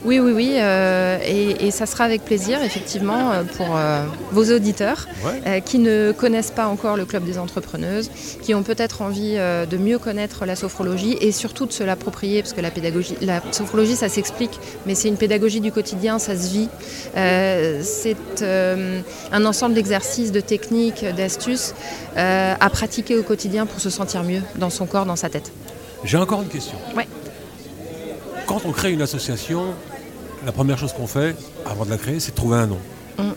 Oui, 0.08 0.22
oui, 0.22 0.32
oui, 0.32 0.54
euh, 0.56 1.18
et, 1.26 1.68
et 1.68 1.72
ça 1.72 1.86
sera 1.86 2.06
avec 2.06 2.24
plaisir, 2.24 2.64
effectivement, 2.64 3.34
euh, 3.34 3.44
pour 3.44 3.76
euh, 3.76 4.06
vos 4.32 4.46
auditeurs 4.56 5.06
Ouais. 5.26 5.42
euh, 5.46 5.60
qui 5.60 5.80
ne 5.80 6.14
connaissent 6.18 6.52
pas 6.52 6.68
encore 6.68 6.96
le 6.96 7.04
Club 7.04 7.26
des 7.26 7.38
entrepreneuses, 7.38 8.10
qui 8.42 8.56
ont 8.56 8.64
peut-être 8.64 9.02
envie 9.02 9.34
de 9.36 9.78
mieux 9.78 10.00
connaître 10.00 10.46
la 10.46 10.56
sophrologie 10.56 11.18
et 11.20 11.34
surtout 11.34 11.66
de 11.66 11.74
se 11.74 11.84
l'approprier, 11.84 12.42
parce 12.42 12.54
que 12.54 12.62
la 12.62 12.72
pédagogie, 12.72 13.16
la 13.20 13.42
sophrologie, 13.52 13.98
ça 13.98 14.08
s'explique, 14.08 14.58
mais 14.86 14.96
c'est 14.96 15.10
une 15.10 15.18
pédagogie 15.18 15.60
du 15.60 15.74
quotidien, 15.74 16.20
ça 16.20 16.38
se 16.38 16.48
vit. 16.54 16.70
C'est 17.84 18.16
un 19.34 19.46
ensemble 19.46 19.74
d'exercices, 19.76 20.32
de 20.32 20.40
techniques, 20.40 21.04
d'astuces 21.18 21.74
à 22.16 22.70
pratiquer 22.72 23.18
au 23.18 23.24
quotidien 23.24 23.66
pour 23.66 23.82
se 23.82 23.90
sentir 23.90 24.24
mieux 24.24 24.42
dans 24.58 24.70
son 24.70 24.86
corps, 24.86 25.06
dans 25.06 25.18
sa 25.18 25.28
tête. 25.30 25.52
J'ai 26.06 26.18
encore 26.18 26.42
une 26.44 26.48
question. 26.50 26.78
Ouais. 26.96 27.08
Quand 28.46 28.62
on 28.66 28.72
crée 28.72 28.94
une 28.94 29.02
association, 29.02 29.74
la 30.48 30.54
première 30.54 30.78
chose 30.78 30.94
qu'on 30.94 31.08
fait, 31.08 31.36
avant 31.66 31.84
de 31.84 31.90
la 31.90 31.98
créer, 31.98 32.22
c'est 32.22 32.32
de 32.32 32.38
trouver 32.38 32.56
un 32.56 32.68
nom. 32.68 32.78
Mm. 33.18 33.32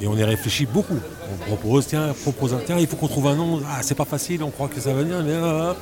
Et 0.00 0.06
on 0.06 0.16
y 0.16 0.22
réfléchit 0.22 0.64
beaucoup. 0.64 1.00
On 1.32 1.56
propose, 1.56 1.88
tiens, 1.88 2.14
propose 2.22 2.54
un, 2.54 2.60
tiens, 2.64 2.78
il 2.78 2.86
faut 2.86 2.94
qu'on 2.94 3.08
trouve 3.08 3.26
un 3.26 3.34
nom. 3.34 3.60
Ah, 3.68 3.80
c'est 3.82 3.96
pas 3.96 4.04
facile, 4.04 4.44
on 4.44 4.50
croit 4.50 4.68
que 4.68 4.80
ça 4.80 4.92
va 4.94 5.02
venir, 5.02 5.24
mais. 5.24 5.34
ah, 5.34 5.72
ah. 5.72 5.76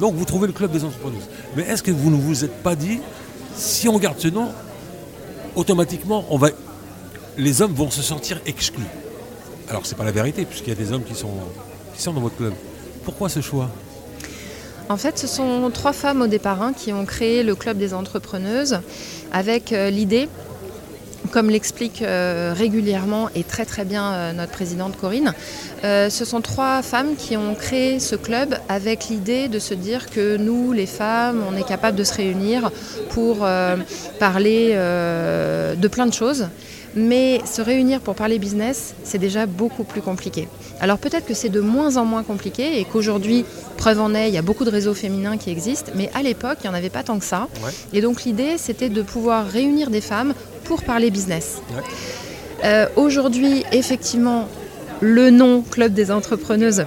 Donc 0.00 0.16
vous 0.16 0.24
trouvez 0.24 0.48
le 0.48 0.52
club 0.52 0.72
des 0.72 0.82
entrepreneuses. 0.82 1.28
Mais 1.54 1.62
est-ce 1.62 1.80
que 1.80 1.92
vous 1.92 2.10
ne 2.10 2.16
vous 2.16 2.44
êtes 2.44 2.60
pas 2.64 2.74
dit, 2.74 2.98
si 3.54 3.88
on 3.88 3.96
garde 4.00 4.18
ce 4.18 4.26
nom, 4.26 4.48
automatiquement, 5.54 6.24
on 6.28 6.38
va, 6.38 6.48
les 7.38 7.62
hommes 7.62 7.74
vont 7.74 7.90
se 7.90 8.02
sentir 8.02 8.40
exclus 8.46 8.82
Alors 9.70 9.86
c'est 9.86 9.96
pas 9.96 10.04
la 10.04 10.10
vérité, 10.10 10.44
puisqu'il 10.44 10.70
y 10.70 10.72
a 10.72 10.84
des 10.84 10.92
hommes 10.92 11.04
qui 11.04 11.14
sont, 11.14 11.30
qui 11.94 12.02
sont 12.02 12.12
dans 12.12 12.20
votre 12.20 12.36
club. 12.36 12.54
Pourquoi 13.04 13.28
ce 13.28 13.40
choix? 13.40 13.70
En 14.90 14.98
fait, 14.98 15.18
ce 15.18 15.26
sont 15.26 15.70
trois 15.72 15.94
femmes 15.94 16.20
au 16.20 16.26
départ 16.26 16.60
hein, 16.60 16.72
qui 16.76 16.92
ont 16.92 17.06
créé 17.06 17.42
le 17.42 17.54
Club 17.54 17.78
des 17.78 17.94
entrepreneuses 17.94 18.80
avec 19.32 19.72
euh, 19.72 19.88
l'idée, 19.88 20.28
comme 21.30 21.48
l'explique 21.48 22.02
euh, 22.02 22.52
régulièrement 22.54 23.30
et 23.34 23.44
très 23.44 23.64
très 23.64 23.86
bien 23.86 24.12
euh, 24.12 24.32
notre 24.34 24.52
présidente 24.52 24.98
Corinne, 24.98 25.32
ce 25.82 26.24
sont 26.24 26.40
trois 26.42 26.82
femmes 26.82 27.16
qui 27.16 27.36
ont 27.36 27.54
créé 27.54 27.98
ce 27.98 28.16
club 28.16 28.56
avec 28.68 29.08
l'idée 29.08 29.48
de 29.48 29.58
se 29.58 29.74
dire 29.74 30.08
que 30.10 30.36
nous, 30.38 30.72
les 30.72 30.86
femmes, 30.86 31.42
on 31.50 31.56
est 31.56 31.66
capable 31.66 31.96
de 31.96 32.04
se 32.04 32.14
réunir 32.14 32.70
pour 33.10 33.46
parler 34.18 34.72
de 34.74 35.88
plein 35.88 36.06
de 36.06 36.14
choses. 36.14 36.46
Mais 36.96 37.40
se 37.44 37.60
réunir 37.60 38.00
pour 38.00 38.14
parler 38.14 38.38
business, 38.38 38.94
c'est 39.02 39.18
déjà 39.18 39.46
beaucoup 39.46 39.84
plus 39.84 40.00
compliqué. 40.00 40.48
Alors 40.80 40.98
peut-être 40.98 41.26
que 41.26 41.34
c'est 41.34 41.48
de 41.48 41.60
moins 41.60 41.96
en 41.96 42.04
moins 42.04 42.22
compliqué 42.22 42.78
et 42.78 42.84
qu'aujourd'hui, 42.84 43.44
preuve 43.76 44.00
en 44.00 44.14
est, 44.14 44.28
il 44.28 44.34
y 44.34 44.38
a 44.38 44.42
beaucoup 44.42 44.64
de 44.64 44.70
réseaux 44.70 44.94
féminins 44.94 45.36
qui 45.36 45.50
existent, 45.50 45.90
mais 45.94 46.10
à 46.14 46.22
l'époque, 46.22 46.58
il 46.62 46.68
n'y 46.68 46.74
en 46.74 46.78
avait 46.78 46.90
pas 46.90 47.02
tant 47.02 47.18
que 47.18 47.24
ça. 47.24 47.48
Ouais. 47.64 47.70
Et 47.92 48.00
donc 48.00 48.24
l'idée, 48.24 48.58
c'était 48.58 48.88
de 48.88 49.02
pouvoir 49.02 49.46
réunir 49.46 49.90
des 49.90 50.00
femmes 50.00 50.34
pour 50.64 50.82
parler 50.82 51.10
business. 51.10 51.60
Ouais. 51.74 51.82
Euh, 52.64 52.86
Aujourd'hui, 52.96 53.64
effectivement, 53.72 54.48
le 55.00 55.30
nom 55.30 55.62
Club 55.62 55.92
des 55.92 56.10
entrepreneuses 56.10 56.84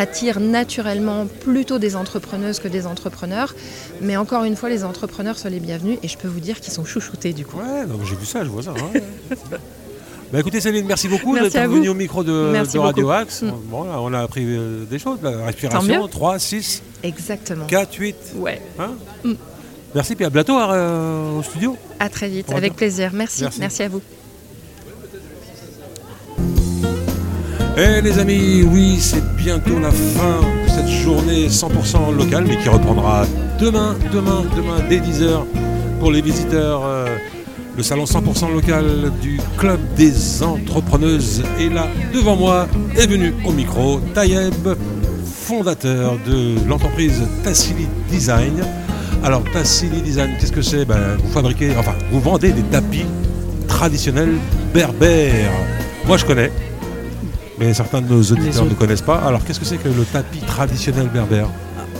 attire 0.00 0.40
naturellement 0.40 1.26
plutôt 1.26 1.78
des 1.78 1.96
entrepreneuses 1.96 2.58
que 2.58 2.68
des 2.68 2.86
entrepreneurs. 2.86 3.54
Mais 4.00 4.16
encore 4.16 4.44
une 4.44 4.56
fois, 4.56 4.68
les 4.68 4.84
entrepreneurs 4.84 5.38
sont 5.38 5.48
les 5.48 5.60
bienvenus 5.60 5.98
et 6.02 6.08
je 6.08 6.16
peux 6.16 6.28
vous 6.28 6.40
dire 6.40 6.60
qu'ils 6.60 6.72
sont 6.72 6.84
chouchoutés 6.84 7.32
du 7.32 7.44
coup. 7.44 7.58
Ouais, 7.58 7.84
j'ai 8.04 8.16
vu 8.16 8.26
ça, 8.26 8.44
je 8.44 8.48
vois 8.48 8.62
ça. 8.62 8.72
ouais. 8.72 9.02
Bah 10.32 10.38
écoutez 10.38 10.60
Céline, 10.60 10.86
merci 10.86 11.08
beaucoup 11.08 11.36
d'être 11.36 11.58
venue 11.58 11.88
au 11.88 11.94
micro 11.94 12.22
de, 12.22 12.54
Radio. 12.78 13.10
Axe. 13.10 13.42
Mm. 13.42 13.50
Bon, 13.64 13.82
là, 13.82 14.00
on 14.00 14.12
a 14.12 14.20
appris 14.20 14.44
euh, 14.46 14.84
des 14.84 15.00
choses, 15.00 15.18
la 15.22 15.44
respiration, 15.44 16.02
mieux. 16.02 16.08
3, 16.08 16.38
6, 16.38 16.82
Exactement. 17.02 17.66
4, 17.66 17.94
8. 17.98 18.16
Ouais. 18.36 18.62
Hein 18.78 18.92
Mm. 19.24 19.32
Merci, 19.92 20.14
puis 20.14 20.24
à 20.24 20.30
bientôt 20.30 20.56
euh, 20.56 21.38
au 21.38 21.42
studio. 21.42 21.76
À 21.98 22.08
très 22.08 22.28
vite, 22.28 22.52
avec 22.52 22.76
plaisir. 22.76 23.10
Merci. 23.12 23.42
Merci. 23.42 23.58
Merci 23.58 23.82
à 23.82 23.88
vous. 23.88 24.00
Eh 27.76 28.00
les 28.02 28.18
amis, 28.18 28.62
oui, 28.62 28.98
c'est 29.00 29.24
bientôt 29.36 29.78
la 29.78 29.90
fin 29.90 30.40
de 30.64 30.68
cette 30.70 30.88
journée 30.88 31.48
100% 31.48 32.14
locale, 32.16 32.44
mais 32.46 32.56
qui 32.58 32.68
reprendra 32.68 33.24
demain, 33.58 33.96
demain, 34.12 34.42
demain, 34.56 34.78
dès 34.88 34.98
10h 34.98 35.44
pour 35.98 36.10
les 36.10 36.20
visiteurs. 36.20 36.82
euh, 36.84 37.06
le 37.76 37.82
salon 37.84 38.04
100% 38.04 38.52
local 38.52 39.10
du 39.22 39.40
Club 39.56 39.78
des 39.96 40.42
entrepreneuses. 40.42 41.42
Et 41.58 41.68
là, 41.70 41.86
devant 42.12 42.36
moi, 42.36 42.66
est 42.98 43.06
venu 43.06 43.32
au 43.46 43.52
micro 43.52 44.00
Tayeb, 44.12 44.68
fondateur 45.24 46.18
de 46.26 46.56
l'entreprise 46.68 47.22
Tassili 47.44 47.86
Design. 48.10 48.60
Alors, 49.22 49.42
Tassili 49.52 50.02
Design, 50.02 50.32
qu'est-ce 50.38 50.52
que 50.52 50.62
c'est? 50.62 50.84
Ben, 50.84 51.16
Vous 51.22 51.30
fabriquez, 51.32 51.70
enfin, 51.78 51.94
vous 52.10 52.20
vendez 52.20 52.50
des 52.50 52.62
tapis 52.62 53.04
traditionnels 53.68 54.34
berbères. 54.74 55.52
Moi, 56.06 56.16
je 56.16 56.24
connais. 56.26 56.50
Mais 57.60 57.74
certains 57.74 58.00
de 58.00 58.08
nos 58.08 58.22
auditeurs 58.22 58.64
ne 58.64 58.74
connaissent 58.74 59.02
pas. 59.02 59.18
Alors, 59.18 59.44
qu'est-ce 59.44 59.60
que 59.60 59.66
c'est 59.66 59.76
que 59.76 59.88
le 59.88 60.04
tapis 60.04 60.38
traditionnel 60.40 61.08
berbère 61.08 61.46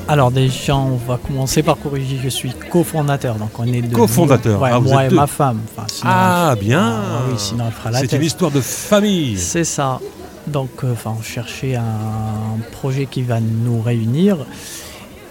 Alors 0.09 0.31
déjà, 0.31 0.75
on 0.77 0.97
va 0.97 1.19
commencer 1.19 1.63
par 1.63 1.77
corriger. 1.79 2.19
Je 2.23 2.31
suis 2.31 2.53
cofondateur, 2.71 3.35
donc 3.37 3.51
on 3.59 3.65
est 3.67 3.83
deux. 3.83 3.95
Cofondateur. 3.97 4.61
Ouais, 4.61 4.71
Ah, 4.73 4.81
moi 4.81 5.05
et 5.05 5.09
deux. 5.11 5.17
ma 5.17 5.27
femme. 5.27 5.61
Enfin, 5.77 5.87
sinon- 5.93 6.11
Ah, 6.15 6.55
bien 6.59 6.81
Ah 6.83 7.23
oui, 7.29 7.35
sinon 7.37 7.65
elle 7.67 7.73
fera 7.73 7.91
la 7.91 8.01
C'est 8.01 8.13
une 8.17 8.23
histoire 8.23 8.51
de 8.51 8.61
famille. 8.63 9.37
C'est 9.39 9.65
ça. 9.65 10.01
Donc, 10.47 10.71
euh, 10.83 10.95
enfin, 10.95 11.15
on 11.19 11.23
cherchait 11.23 11.77
un 11.77 12.59
projet 12.73 13.05
qui 13.07 13.23
va 13.23 13.39
nous 13.41 13.83
réunir. 13.83 14.39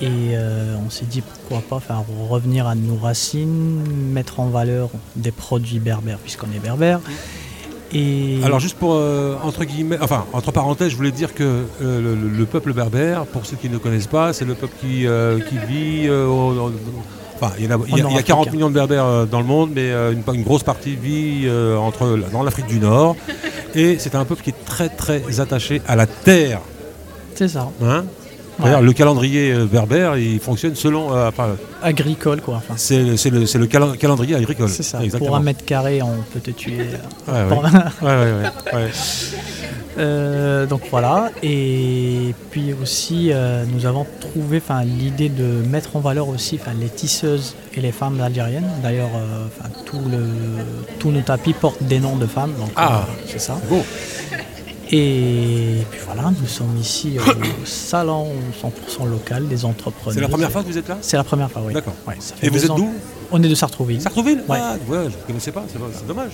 Et 0.02 0.08
euh, 0.34 0.76
on 0.86 0.90
s'est 0.90 1.04
dit 1.06 1.22
pourquoi 1.22 1.62
pas 1.68 1.86
faire 1.86 2.04
revenir 2.30 2.68
à 2.68 2.76
nos 2.76 2.96
racines, 2.96 3.82
mettre 4.14 4.40
en 4.40 4.46
valeur 4.48 4.90
des 5.18 5.32
produits 5.32 5.80
berbères 5.80 6.20
puisqu'on 6.20 6.48
est 6.56 6.60
berbère. 6.64 7.02
Et 7.94 8.40
Alors 8.44 8.60
juste 8.60 8.78
pour 8.78 8.94
euh, 8.94 9.36
entre 9.44 9.64
guillemets, 9.66 9.98
enfin 10.02 10.26
entre 10.34 10.52
parenthèses, 10.52 10.92
je 10.92 10.96
voulais 10.96 11.12
dire 11.12 11.34
que 11.34 11.44
euh, 11.44 11.64
le, 11.82 12.16
le- 12.16 12.30
le 12.38 12.46
peuple 12.46 12.74
berbère, 12.74 13.26
pour 13.26 13.46
ceux 13.46 13.56
qui 13.58 13.70
ne 13.70 13.78
connaissent 13.78 14.08
pas, 14.08 14.32
c'est 14.34 14.46
le 14.46 14.54
peuple 14.54 14.74
qui, 14.80 15.08
euh, 15.08 15.40
qui 15.40 15.56
vit. 15.68 16.10
au- 16.10 16.72
enfin, 17.42 17.54
il 17.58 17.66
y, 17.66 17.68
en 17.74 17.80
a, 17.80 17.84
il 17.88 17.98
y 17.98 18.02
a- 18.02 18.06
il 18.10 18.16
y 18.16 18.18
a 18.18 18.22
40 18.22 18.28
Nord-Afrique. 18.28 18.54
millions 18.54 18.70
de 18.70 18.76
berbères 18.76 19.26
dans 19.28 19.40
le 19.40 19.46
monde, 19.46 19.72
mais 19.74 19.90
une, 19.92 20.22
une 20.34 20.44
grosse 20.44 20.64
partie 20.64 20.96
vit 20.96 21.48
entre, 21.80 22.20
dans 22.32 22.44
l'Afrique 22.44 22.68
du 22.68 22.80
Nord. 22.80 23.16
Et 23.76 23.98
c'est 24.00 24.16
un 24.16 24.26
peuple 24.26 24.44
qui 24.44 24.50
est 24.52 24.66
très 24.66 24.90
très 24.90 25.40
attaché 25.40 25.82
à 25.88 25.96
la 25.96 26.06
terre. 26.08 26.62
c'est 27.36 27.48
ça, 27.48 27.70
hein? 27.84 28.06
Ouais. 28.60 28.82
Le 28.82 28.94
calendrier 28.94 29.52
euh, 29.52 29.66
berbère, 29.66 30.18
il 30.18 30.40
fonctionne 30.40 30.76
selon. 30.76 31.16
euh, 31.16 31.30
enfin, 31.30 31.56
agricole 31.82 32.42
quoi. 32.42 32.56
Enfin, 32.58 32.74
c'est 32.78 33.04
le, 33.04 33.66
calendrier 33.98 34.36
agricole. 34.36 34.70
c'est 34.70 34.84
ça. 34.84 35.02
Exactement. 35.04 35.28
Pour 35.30 35.36
un 35.38 35.42
mètre 35.42 35.64
carré, 35.66 36.02
on 36.02 36.18
peut 36.34 36.40
te 36.42 36.52
tuer. 36.52 36.88
Ouais. 37.28 37.44
Ouais. 38.02 38.90
Euh, 39.98 40.66
donc 40.66 40.82
voilà, 40.92 41.30
et 41.44 42.34
puis 42.52 42.74
aussi 42.82 43.32
euh, 43.34 43.66
nous 43.74 43.86
avons 43.86 44.06
trouvé 44.22 44.62
l'idée 44.86 45.28
de 45.28 45.44
mettre 45.68 45.98
en 45.98 46.00
valeur 46.00 46.30
aussi 46.30 46.58
les 46.80 46.88
tisseuses 46.88 47.56
et 47.76 47.82
les 47.82 47.92
femmes 47.92 48.22
algériennes. 48.22 48.70
D'ailleurs, 48.82 49.10
euh, 49.16 49.48
tout 49.86 50.00
le, 50.10 50.20
tous 51.00 51.12
nos 51.12 51.20
tapis 51.22 51.52
portent 51.54 51.84
des 51.84 52.00
noms 52.00 52.16
de 52.16 52.28
femmes, 52.28 52.54
donc 52.58 52.70
Ah. 52.78 53.02
euh, 53.10 53.12
c'est 53.28 53.42
ça. 53.42 53.58
Et 54.92 55.84
puis 55.92 56.00
voilà, 56.06 56.32
nous 56.42 56.48
sommes 56.48 56.76
ici 56.78 57.18
au 57.20 57.66
salon 57.66 58.28
100% 59.00 59.08
local 59.08 59.48
des 59.48 59.64
entrepreneurs. 59.64 60.14
c'est 60.16 60.22
la 60.22 60.28
première 60.28 60.52
fois 60.52 60.64
que 60.64 60.68
vous 60.68 60.78
êtes 60.78 60.88
là? 60.88 60.98
C'est 61.02 61.18
la 61.18 61.24
première 61.24 61.52
fois, 61.52 61.62
oui. 61.66 61.74
D'accord. 61.74 61.94
Ouais, 62.08 62.16
Et 62.42 62.50
vous 62.50 62.64
êtes 62.66 62.72
d'où? 62.72 62.92
On 63.32 63.42
est 63.44 63.48
de 63.48 63.54
Sartrouville. 63.56 64.02
Sartrouville? 64.02 64.42
Ouais. 64.48 64.58
Ah, 64.60 64.78
ouais, 64.88 64.98
je 65.04 65.18
ne 65.18 65.22
connaissais 65.28 65.52
pas, 65.52 65.64
c'est 65.70 66.08
dommage. 66.08 66.32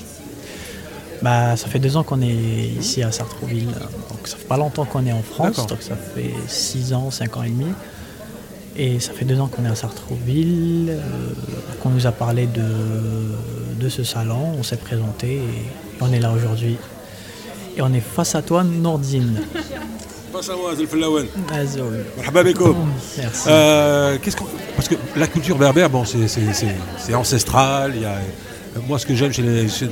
Bah, 1.21 1.57
ça 1.57 1.67
fait 1.67 1.79
deux 1.79 1.97
ans 1.97 2.03
qu'on 2.03 2.21
est 2.21 2.27
ici 2.79 3.03
à 3.03 3.11
Sartrouville, 3.11 3.67
donc 4.09 4.27
ça 4.27 4.37
fait 4.37 4.47
pas 4.47 4.57
longtemps 4.57 4.85
qu'on 4.85 5.05
est 5.05 5.11
en 5.13 5.21
France, 5.23 5.65
donc 5.67 5.81
ça 5.81 5.95
fait 5.95 6.31
six 6.47 6.93
ans, 6.93 7.11
cinq 7.11 7.35
ans 7.37 7.43
et 7.43 7.49
demi. 7.49 7.67
Et 8.77 8.99
ça 8.99 9.13
fait 9.13 9.25
deux 9.25 9.39
ans 9.39 9.47
qu'on 9.47 9.65
est 9.65 9.69
à 9.69 9.75
Sartrouville, 9.75 10.89
euh, 10.89 10.99
qu'on 11.81 11.89
nous 11.89 12.07
a 12.07 12.11
parlé 12.11 12.45
de, 12.47 12.61
de 13.79 13.89
ce 13.89 14.03
salon, 14.03 14.53
on 14.59 14.63
s'est 14.63 14.75
présenté 14.77 15.35
et 15.37 15.41
on 16.01 16.11
est 16.11 16.19
là 16.19 16.31
aujourd'hui. 16.33 16.77
Et 17.77 17.81
on 17.81 17.91
est 17.93 17.99
face 17.99 18.35
à 18.35 18.41
toi, 18.41 18.63
Nordine. 18.63 19.41
Marhaba 22.17 22.43
bikoum. 22.43 22.75
Merci. 23.17 23.43
Euh, 23.47 24.17
qu'est-ce 24.21 24.35
qu'on- 24.35 24.47
Parce 24.75 24.88
que 24.89 24.95
la 25.15 25.27
culture 25.27 25.57
berbère, 25.57 25.89
bon, 25.89 26.03
c'est- 26.05 26.27
c'est 26.27 26.53
c'est- 26.53 26.75
c'est 26.97 27.13
ancestral. 27.15 27.93
Il 27.95 28.01
y 28.01 28.05
a, 28.05 28.15
moi, 28.88 28.99
ce 28.99 29.05
que 29.05 29.15
j'aime 29.15 29.31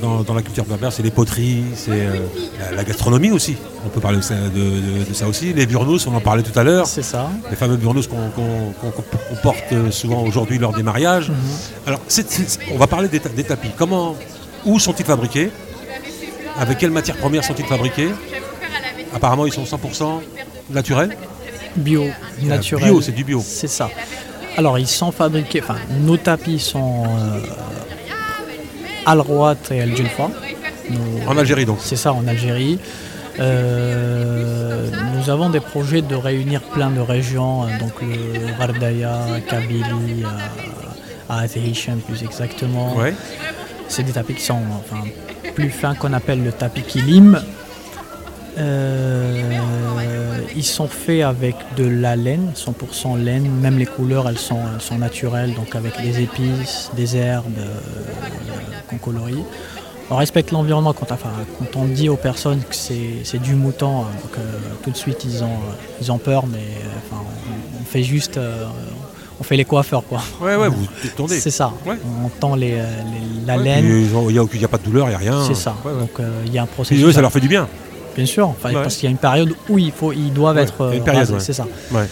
dans, 0.02 0.22
dans 0.24 0.34
la 0.34 0.42
culture 0.42 0.66
berbère, 0.66 0.92
c'est 0.92 1.04
les 1.04 1.12
poteries, 1.12 1.64
c'est 1.76 1.92
euh, 1.92 2.16
la, 2.60 2.72
la 2.78 2.84
gastronomie 2.84 3.32
aussi. 3.32 3.56
On 3.86 3.90
peut 3.90 4.02
parler 4.02 4.18
de 4.18 4.24
ça, 4.24 4.36
de- 4.36 4.50
de- 4.60 5.10
de 5.10 5.14
ça 5.14 5.28
aussi. 5.28 5.54
Les 5.54 5.66
burnous, 5.66 6.00
on 6.08 6.16
en 6.16 6.20
parlait 6.22 6.44
tout 6.44 6.58
à 6.60 6.64
l'heure. 6.64 6.88
C'est 6.88 7.02
ça. 7.04 7.30
Les 7.50 7.56
fameux 7.56 7.78
burnous 7.78 8.04
qu'on 8.10 9.38
porte 9.42 9.92
souvent 9.92 10.24
aujourd'hui 10.24 10.58
lors 10.58 10.74
des 10.74 10.84
mariages. 10.84 11.30
Mhm. 11.30 11.36
Alors, 11.88 12.02
on 12.74 12.78
va 12.78 12.88
parler 12.88 13.08
des, 13.08 13.20
des 13.20 13.44
tapis. 13.46 13.70
Comment, 13.78 14.16
où 14.66 14.78
sont-ils 14.80 15.06
fabriqués? 15.06 15.52
Avec 16.58 16.78
quelles 16.78 16.92
matières 16.92 17.18
premières 17.18 17.44
sont-ils 17.44 17.66
fabriqués 17.66 18.10
Apparemment, 19.14 19.46
ils 19.46 19.54
sont 19.54 19.64
100% 19.64 20.22
naturels. 20.70 21.18
Bio, 21.76 22.06
naturel. 22.44 22.86
Bio, 22.86 23.02
c'est 23.02 23.12
du 23.12 23.24
bio. 23.24 23.42
C'est 23.46 23.68
ça. 23.68 23.90
Alors, 24.58 24.78
ils 24.78 24.88
sont 24.88 25.12
fabriqués, 25.12 25.62
enfin, 25.62 25.78
nos 26.02 26.18
tapis 26.18 26.60
sont 26.60 27.04
euh, 27.06 27.40
Al 29.06 29.20
Rouat 29.20 29.56
et 29.72 29.82
Al 29.82 29.96
Julfa. 29.96 30.30
En 31.28 31.38
Algérie, 31.38 31.66
donc. 31.66 31.80
C'est 31.82 31.96
ça, 31.96 32.14
en 32.14 32.28
Algérie. 32.28 32.80
Euh, 33.40 34.90
nous 35.16 35.30
avons 35.30 35.50
des 35.50 35.60
projets 35.60 36.02
de 36.02 36.16
réunir 36.16 36.62
plein 36.62 36.92
de 36.92 37.00
régions, 37.00 37.64
euh, 37.64 37.80
donc 37.80 37.94
le 38.02 38.54
Vardaya, 38.58 39.20
Kabylie, 39.50 40.24
euh, 40.24 41.30
à 41.30 41.48
plus 41.48 42.24
exactement. 42.24 42.96
Ouais. 42.96 43.14
C'est 43.88 44.04
des 44.04 44.12
tapis 44.12 44.36
qui 44.36 44.44
sont 44.44 44.60
enfin, 44.78 45.04
plus 45.54 45.70
fins 45.70 45.96
qu'on 45.96 46.14
appelle 46.14 46.44
le 46.44 46.52
tapis 46.52 46.82
kilim. 46.82 47.42
Euh, 48.58 49.44
ils 50.56 50.64
sont 50.64 50.88
faits 50.88 51.24
avec 51.24 51.56
de 51.78 51.86
la 51.86 52.16
laine, 52.16 52.52
100% 52.56 53.18
laine, 53.18 53.50
même 53.50 53.78
les 53.78 53.86
couleurs 53.86 54.30
elles 54.30 54.38
sont, 54.38 54.60
elles 54.74 54.82
sont 54.82 54.98
naturelles, 54.98 55.54
donc 55.54 55.76
avec 55.76 56.00
des 56.02 56.22
épices, 56.22 56.92
des 56.96 57.18
herbes 57.18 57.46
euh, 57.58 57.80
qu'on 58.90 58.98
colorie. 58.98 59.44
On 60.10 60.18
respecte 60.18 60.52
l'environnement 60.52 60.94
quand, 60.94 61.08
on 61.76 61.86
dit 61.86 62.10
aux 62.10 62.18
personnes 62.18 62.62
que 62.62 62.76
c'est 62.76 63.40
du 63.42 63.56
mouton, 63.56 64.02
hein, 64.02 64.08
euh, 64.38 64.60
tout 64.84 64.92
de 64.92 64.98
suite 64.98 65.26
ils 65.26 66.12
ont, 66.12 66.18
peur, 66.18 66.46
mais 66.46 66.60
euh, 66.60 67.16
on, 67.82 67.86
fait 67.86 68.04
juste, 68.04 68.40
on 69.40 69.44
fait 69.44 69.58
les 69.58 69.66
coiffeurs 69.66 70.04
quoi. 70.08 70.22
Ouais, 70.42 70.56
ouais, 70.56 70.70
vous 70.70 70.86
tournez. 71.16 71.40
C'est 71.40 71.52
ça. 71.52 71.72
Ouais. 71.86 71.96
On 72.24 72.30
tend 72.30 72.56
les, 72.56 72.74
euh, 72.74 72.86
les- 73.12 73.46
la 73.46 73.58
Ouais, 73.58 73.64
laine. 73.64 73.86
Il 73.86 74.34
n'y 74.60 74.66
a, 74.66 74.68
pas 74.68 74.78
de 74.78 74.84
douleur, 74.84 75.08
il 75.08 75.10
n'y 75.10 75.16
a 75.16 75.18
rien. 75.18 75.44
C'est 75.48 75.56
ça. 75.56 75.76
Ouais. 75.86 75.92
Donc 76.00 76.12
euh, 76.20 76.30
il 76.46 76.54
y 76.54 76.58
a 76.58 76.64
un 76.64 76.68
processus. 76.68 77.04
eux, 77.04 77.12
ça 77.12 77.22
leur 77.22 77.32
fait 77.32 77.40
du 77.40 77.48
bien. 77.48 77.68
Bien 78.16 78.26
sûr, 78.28 78.48
enfin, 78.48 78.70
parce 78.74 78.96
qu'il 78.96 79.06
y 79.06 79.08
a 79.08 79.12
une 79.12 79.18
période 79.18 79.54
où 79.70 79.80
il 79.80 79.92
faut, 79.92 80.14
ils 80.14 80.32
doivent 80.32 80.60
être 80.60 80.86
a 80.86 80.94
une 80.96 81.02
euh, 81.02 81.04
période, 81.04 81.36
c'est 81.40 81.54
ça. 81.54 81.66
Ouais. 81.92 82.08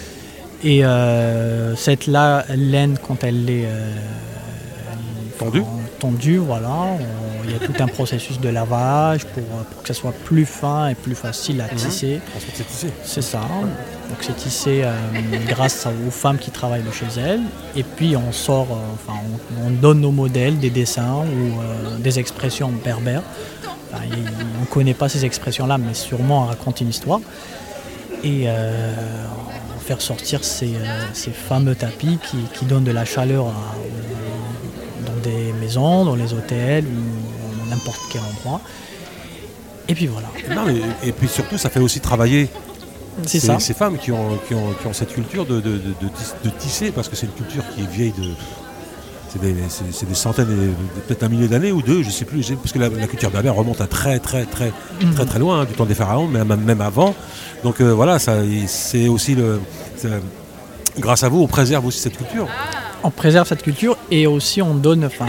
Et 0.63 0.84
euh, 0.84 1.75
cette 1.75 2.07
la- 2.07 2.43
laine, 2.55 2.97
quand 3.07 3.23
elle 3.23 3.49
est 3.49 3.65
euh, 3.65 3.91
Tendue. 5.38 5.63
Tendue, 6.01 6.37
voilà, 6.37 6.97
il 7.45 7.51
y 7.51 7.55
a 7.55 7.59
tout 7.59 7.73
un 7.79 7.87
processus 7.87 8.39
de 8.39 8.49
lavage 8.49 9.25
pour, 9.25 9.43
euh, 9.43 9.63
pour 9.71 9.81
que 9.83 9.87
ça 9.87 9.93
soit 9.93 10.13
plus 10.25 10.45
fin 10.45 10.87
et 10.89 10.95
plus 10.95 11.15
facile 11.15 11.57
Mhm. 11.57 11.61
à 11.61 11.67
tisser. 11.75 12.19
Ensuite, 12.35 12.53
c'est 12.55 12.67
tissé. 12.67 12.87
C'est 13.03 13.21
ça. 13.33 13.41
Donc 14.09 14.17
c'est 14.21 14.35
tissé 14.35 14.81
euh, 14.83 14.91
grâce 15.47 15.87
aux 16.07 16.11
femmes 16.11 16.37
qui 16.37 16.51
travaillent 16.51 16.83
de 16.83 16.91
chez 16.91 17.05
elles. 17.19 17.41
Et 17.75 17.83
puis 17.83 18.15
on 18.17 18.31
sort, 18.31 18.67
euh, 18.71 18.93
enfin 18.95 19.17
on, 19.63 19.67
on 19.67 19.69
donne 19.71 20.01
nos 20.01 20.11
modèles, 20.11 20.57
des 20.59 20.69
dessins 20.69 21.17
ou 21.19 21.61
euh, 21.61 21.97
des 21.99 22.17
expressions 22.19 22.71
berbères. 22.83 23.23
Enfin, 23.93 24.03
on 24.57 24.61
ne 24.61 24.65
connaît 24.65 24.93
pas 24.93 25.07
ces 25.09 25.23
expressions-là, 25.25 25.77
mais 25.77 25.93
sûrement 25.93 26.43
on 26.43 26.45
raconte 26.47 26.81
une 26.81 26.89
histoire. 26.89 27.19
Et 28.23 28.45
faire 29.79 29.99
sortir 29.99 30.43
ces, 30.43 30.73
ces 31.13 31.31
fameux 31.31 31.73
tapis 31.75 32.19
qui, 32.29 32.37
qui 32.53 32.65
donnent 32.65 32.83
de 32.83 32.91
la 32.91 33.03
chaleur 33.03 33.47
à- 33.47 33.75
des 35.23 35.53
maisons, 35.60 36.05
dans 36.05 36.15
les 36.15 36.34
hôtels 36.34 36.86
ou 36.86 37.69
n'importe 37.69 37.99
quel 38.12 38.21
endroit. 38.21 38.62
Et 39.88 39.95
puis 39.95 40.07
voilà, 40.07 40.27
Non, 40.55 40.65
mais- 40.71 41.07
et 41.07 41.12
puis 41.12 41.27
surtout, 41.27 41.57
ça 41.57 41.69
fait 41.69 41.79
aussi 41.79 41.99
travailler 41.99 42.49
ces, 43.25 43.39
ça. 43.39 43.60
ces 43.60 43.73
femmes 43.73 43.97
qui 43.97 44.12
ont, 44.12 44.38
qui, 44.47 44.53
ont, 44.53 44.73
qui 44.79 44.88
ont 44.88 44.93
cette 44.93 45.13
culture 45.13 45.45
de, 45.45 45.55
de, 45.55 45.71
de, 45.71 45.77
de 46.01 46.07
tis- 46.07 46.34
de 46.45 46.49
tisser, 46.49 46.91
parce 46.91 47.10
que 47.10 47.15
c'est 47.15 47.25
une 47.25 47.34
culture 47.34 47.63
qui 47.75 47.81
est 47.81 47.91
vieille 47.91 48.13
de. 48.17 48.29
C'est 49.29 49.39
des, 50.10 50.13
centaines, 50.13 50.73
peut-être 51.07 51.23
un 51.23 51.29
millier 51.29 51.47
d'années 51.47 51.71
ou 51.71 51.81
deux, 51.81 52.03
je 52.03 52.10
sais 52.10 52.25
plus, 52.25 52.45
parce 52.51 52.73
que 52.73 52.79
la, 52.79 52.89
la 52.89 53.07
culture 53.07 53.31
berbère 53.31 53.55
remonte 53.55 53.79
à 53.79 53.88
très 53.88 54.19
très 54.19 54.43
très 54.43 54.73
très 55.15 55.25
très 55.25 55.39
loin, 55.39 55.62
hein, 55.62 55.65
du 55.65 55.71
temps 55.73 55.86
des 55.86 55.93
pharaons, 55.95 56.27
mais 56.27 56.43
même, 56.43 56.60
même 56.62 56.81
avant. 56.81 57.15
Donc 57.63 57.79
euh, 57.79 57.93
voilà, 57.93 58.19
ça, 58.19 58.39
c'est 58.67 59.07
aussi 59.07 59.36
le. 59.36 59.62
Grâce 60.99 61.23
à 61.23 61.29
vous, 61.29 61.41
on 61.41 61.47
préserve 61.47 61.86
aussi 61.86 61.99
cette 61.99 62.17
culture. 62.17 62.47
On 63.03 63.09
préserve 63.09 63.47
cette 63.47 63.63
culture 63.63 63.97
et 64.11 64.27
aussi 64.27 64.61
on 64.61 64.75
donne, 64.75 65.05
enfin, 65.05 65.25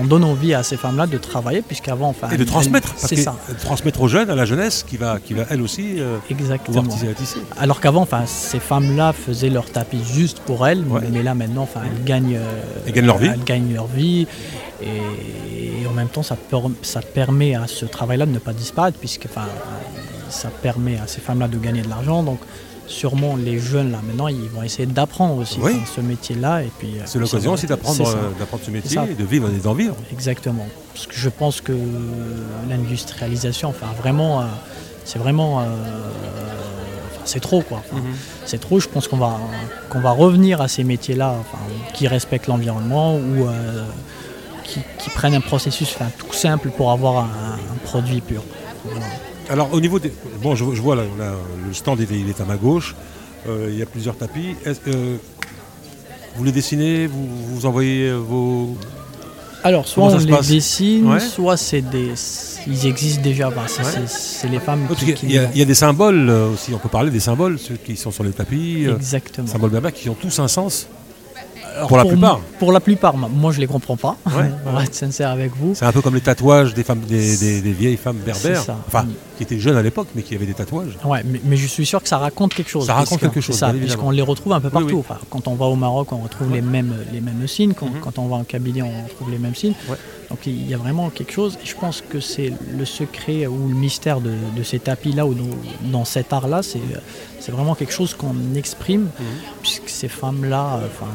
on 0.00 0.04
donne 0.04 0.24
envie 0.24 0.54
à 0.54 0.62
ces 0.62 0.76
femmes-là 0.76 1.06
de 1.06 1.18
travailler, 1.18 1.62
puisqu'avant, 1.62 2.08
enfin, 2.08 2.28
Et 2.30 2.36
de 2.36 2.44
transmettre, 2.44 2.92
C'est 2.96 3.16
ça, 3.16 3.36
de 3.48 3.54
transmettre 3.54 4.00
aux 4.00 4.08
jeunes, 4.08 4.28
à 4.30 4.34
la 4.34 4.44
jeunesse, 4.44 4.84
qui 4.88 4.96
va, 4.96 5.18
qui 5.20 5.34
va 5.34 5.44
elle 5.50 5.62
aussi 5.62 6.00
euh, 6.00 6.18
exactement. 6.30 6.82
pouvoir 6.82 6.98
tisser, 6.98 7.14
tisser. 7.14 7.38
Alors 7.58 7.80
qu'avant, 7.80 8.02
enfin, 8.02 8.22
ces 8.26 8.58
femmes-là 8.60 9.12
faisaient 9.12 9.50
leur 9.50 9.70
tapis 9.70 10.02
juste 10.04 10.40
pour 10.40 10.66
elles, 10.66 10.82
Ouais. 10.84 11.00
mais 11.12 11.22
là 11.22 11.34
maintenant, 11.34 11.62
enfin, 11.62 11.80
elles 11.86 12.04
gagnent, 12.04 12.36
euh, 12.36 12.62
Elles 12.86 12.92
gagnent 12.92 13.06
leur 13.06 13.18
vie. 13.18 13.28
elles 13.32 13.44
gagnent 13.44 13.72
leur 13.74 13.86
vie, 13.86 14.26
et, 14.82 14.86
et 14.86 15.86
en 15.86 15.92
même 15.92 16.08
temps, 16.08 16.22
ça, 16.22 16.36
per- 16.36 16.58
ça 16.82 17.00
permet 17.02 17.54
à 17.54 17.66
ce 17.66 17.84
travail-là 17.84 18.26
de 18.26 18.32
ne 18.32 18.38
pas 18.38 18.52
disparaître, 18.52 18.98
puisque, 18.98 19.26
enfin, 19.26 19.46
ça 20.28 20.48
permet 20.48 20.96
à 20.98 21.06
ces 21.06 21.20
femmes-là 21.20 21.46
de 21.48 21.58
gagner 21.58 21.82
de 21.82 21.88
l'argent. 21.88 22.22
Donc, 22.22 22.40
sûrement 22.92 23.36
les 23.36 23.58
jeunes 23.58 23.90
là 23.92 24.00
maintenant, 24.06 24.28
ils 24.28 24.48
vont 24.50 24.62
essayer 24.62 24.86
d'apprendre 24.86 25.36
aussi 25.38 25.58
Oui. 25.60 25.72
enfin, 25.76 25.92
ce 25.96 26.00
métier-là, 26.00 26.62
et 26.62 26.70
puis. 26.78 26.98
euh, 26.98 27.02
C'est 27.06 27.18
l'occasion 27.18 27.52
aussi 27.52 27.66
d'apprendre 27.66 28.06
euh, 28.06 28.30
d'apprendre 28.38 28.62
ce 28.64 28.70
métier 28.70 29.00
et 29.10 29.14
de 29.14 29.24
vivre 29.24 29.48
et 29.48 29.58
d'en 29.60 29.74
vivre. 29.74 29.96
Exactement. 30.12 30.66
Parce 30.94 31.06
que 31.06 31.14
je 31.14 31.28
pense 31.28 31.60
que 31.60 31.72
l'industrialisation, 32.68 33.70
enfin 33.70 33.86
vraiment, 34.00 34.40
euh, 34.40 34.44
c'est 35.04 35.18
vraiment, 35.18 35.60
euh, 35.60 35.64
c'est 37.24 37.40
trop 37.40 37.62
quoi. 37.62 37.82
Enfin, 37.90 38.02
C'est 38.44 38.60
trop. 38.60 38.78
Je 38.80 38.88
pense 38.88 39.08
qu'on 39.08 39.16
va, 39.16 39.38
qu'on 39.90 40.00
va 40.00 40.10
revenir 40.12 40.60
à 40.60 40.68
ces 40.68 40.84
métiers-là, 40.84 41.34
enfin, 41.40 41.58
qui 41.94 42.06
respectent 42.08 42.46
l'environnement 42.48 43.16
ou 43.16 43.46
euh, 43.48 43.84
qui, 44.64 44.80
qui 44.98 45.10
prennent 45.10 45.34
un 45.34 45.40
processus, 45.40 45.88
enfin, 45.94 46.10
tout 46.18 46.32
simple 46.32 46.70
pour 46.70 46.90
avoir 46.90 47.24
un, 47.24 47.54
un 47.74 47.78
produit 47.84 48.20
pur. 48.20 48.42
Voilà. 48.84 49.06
Alors 49.50 49.72
au 49.72 49.80
niveau 49.80 49.98
des... 49.98 50.12
Bon, 50.42 50.54
je, 50.54 50.64
je 50.74 50.80
vois 50.80 50.96
là, 50.96 51.02
là, 51.18 51.32
le 51.66 51.72
stand 51.74 51.98
il 52.00 52.12
est, 52.16 52.20
il 52.20 52.28
est 52.28 52.40
à 52.40 52.44
ma 52.44 52.56
gauche. 52.56 52.94
Euh, 53.48 53.68
il 53.70 53.78
y 53.78 53.82
a 53.82 53.86
plusieurs 53.86 54.16
tapis. 54.16 54.54
Que 54.64 55.16
vous 56.36 56.44
les 56.44 56.52
dessinez 56.52 57.06
Vous, 57.06 57.26
vous 57.54 57.66
envoyez 57.66 58.08
euh, 58.08 58.16
vos... 58.16 58.76
Alors, 59.64 59.86
soit 59.86 60.04
on 60.04 60.18
les 60.18 60.26
dessine, 60.26 61.06
Ouais. 61.06 61.20
soit 61.20 61.56
c'est 61.56 61.82
des. 61.82 62.14
Ils 62.66 62.84
existent 62.86 63.22
déjà. 63.22 63.48
Bah, 63.48 63.62
Ouais. 63.62 63.84
c'est- 63.84 64.08
c'est 64.08 64.48
les 64.48 64.58
femmes 64.58 64.88
qui. 64.98 65.12
y, 65.26 65.38
il 65.52 65.58
y 65.58 65.62
a 65.62 65.64
des 65.64 65.74
symboles 65.74 66.28
euh, 66.28 66.52
aussi, 66.52 66.74
on 66.74 66.78
peut 66.78 66.88
parler 66.88 67.12
des 67.12 67.20
symboles, 67.20 67.60
ceux 67.60 67.76
qui 67.76 67.96
sont 67.96 68.10
sur 68.10 68.24
les 68.24 68.32
tapis, 68.32 68.86
euh, 68.86 68.96
Exactement. 68.96 69.46
symboles 69.46 69.70
berbères 69.70 69.92
qui 69.92 70.08
ont 70.08 70.16
tous 70.20 70.36
un 70.40 70.48
sens. 70.48 70.88
Alors, 71.74 71.88
pour 71.88 71.96
la 71.96 72.04
plupart. 72.04 72.40
Pour 72.58 72.72
la 72.72 72.80
plupart, 72.80 73.16
moi- 73.16 73.52
je 73.52 73.60
les 73.60 73.66
comprends 73.66 73.96
pas. 73.96 74.16
Ouais. 74.26 74.50
On 74.66 74.72
va 74.72 74.84
être 74.84 74.94
sincère 74.94 75.30
avec 75.30 75.52
vous. 75.56 75.74
C'est 75.74 75.84
un 75.84 75.92
peu 75.92 76.00
comme 76.02 76.14
les 76.14 76.20
tatouages 76.20 76.74
des, 76.74 76.84
femmes, 76.84 77.00
des, 77.00 77.36
des- 77.36 77.60
des 77.60 77.72
vieilles 77.72 77.96
femmes 77.96 78.16
berbères, 78.18 78.62
ça. 78.62 78.76
enfin, 78.86 79.06
qui 79.36 79.42
étaient 79.42 79.58
jeunes 79.58 79.76
à 79.76 79.82
l'époque, 79.82 80.08
mais 80.14 80.22
qui 80.22 80.34
avaient 80.34 80.46
des 80.46 80.54
tatouages. 80.54 80.96
Ouais, 81.04 81.22
mais, 81.24 81.40
mais 81.44 81.56
je 81.56 81.66
suis 81.66 81.86
sûr 81.86 82.02
que 82.02 82.08
ça 82.08 82.18
raconte 82.18 82.54
quelque 82.54 82.70
chose. 82.70 82.86
Ça 82.86 82.94
raconte 82.94 83.20
quelque 83.20 83.40
chose, 83.40 83.56
ça, 83.56 83.72
puisqu'on 83.72 84.10
les 84.10 84.22
retrouve 84.22 84.52
un 84.52 84.60
peu 84.60 84.70
partout. 84.70 84.88
oui. 84.88 84.96
Enfin, 85.00 85.18
quand 85.30 85.48
on 85.48 85.54
va 85.54 85.66
au 85.66 85.76
Maroc, 85.76 86.12
on 86.12 86.18
retrouve 86.18 86.52
les, 86.52 86.60
mêmes, 86.62 86.94
les 87.12 87.20
mêmes 87.20 87.46
signes. 87.48 87.72
Quand, 87.74 87.86
Mhm. 87.86 88.00
quand 88.02 88.18
on 88.18 88.26
va 88.28 88.36
en 88.36 88.44
Kabylie, 88.44 88.82
on 88.82 89.04
retrouve 89.04 89.30
les 89.30 89.38
mêmes 89.38 89.54
signes. 89.54 89.74
Donc 90.30 90.46
il 90.46 90.66
y 90.68 90.72
a 90.72 90.78
vraiment 90.78 91.10
quelque 91.10 91.32
chose. 91.32 91.58
Et 91.62 91.66
je 91.66 91.74
pense 91.74 92.02
que 92.08 92.18
c'est 92.20 92.52
le 92.76 92.84
secret 92.86 93.46
ou 93.46 93.68
le 93.68 93.74
mystère 93.74 94.20
de, 94.20 94.30
de 94.56 94.62
ces 94.62 94.78
tapis-là 94.78 95.26
ou 95.26 95.34
dans, 95.34 95.44
dans 95.90 96.04
cet 96.06 96.32
art-là. 96.32 96.62
C'est, 96.62 96.80
c'est 97.40 97.52
vraiment 97.52 97.74
quelque 97.74 97.92
chose 97.92 98.14
qu'on 98.14 98.34
exprime, 98.54 99.02
Mhm. 99.02 99.26
puisque 99.62 99.88
ces 99.88 100.08
femmes-là, 100.08 100.78
euh, 100.82 100.86
enfin, 100.86 101.10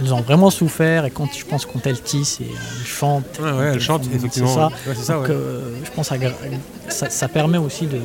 elles 0.00 0.14
ont 0.14 0.20
vraiment 0.20 0.50
souffert. 0.50 1.04
Et 1.04 1.10
quand 1.10 1.28
je 1.36 1.44
pense 1.44 1.66
quand 1.66 1.84
elles 1.86 2.00
tissent 2.00 2.40
et 2.40 2.46
elles 2.50 2.86
chantent, 2.86 3.38
Ouais, 3.40 3.72
elles 3.74 3.80
chantent, 3.80 4.04
font- 4.04 4.10
effectivement. 4.14 4.48
C'est 4.48 4.54
ça. 4.54 4.66
Ouais, 4.88 4.94
c'est 4.96 5.04
ça, 5.04 5.14
Donc, 5.14 5.28
euh, 5.30 5.60
je 5.84 5.90
pense 5.90 6.08
que 6.08 6.14
ça, 6.88 7.10
ça 7.10 7.28
permet 7.28 7.58
aussi 7.58 7.86
de, 7.86 7.98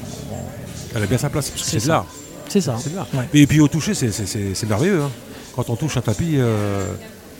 Elle 0.94 1.02
a 1.02 1.06
bien 1.06 1.18
sa 1.18 1.30
place, 1.30 1.50
parce 1.50 1.62
que 1.62 1.68
C'est 1.68 1.76
de 1.76 1.82
ça. 1.82 1.88
l'art. 1.88 2.06
C'est 2.48 2.60
ça. 2.60 2.76
De. 2.84 3.18
Ouais. 3.18 3.24
Et 3.34 3.46
puis 3.46 3.60
au 3.60 3.68
toucher, 3.68 3.94
c'est- 3.94 4.66
merveilleux. 4.68 5.02
hein. 5.02 5.10
Quand 5.54 5.70
on 5.70 5.76
touche 5.76 5.96
un 5.96 6.02
tapis, 6.02 6.34
euh, 6.36 6.86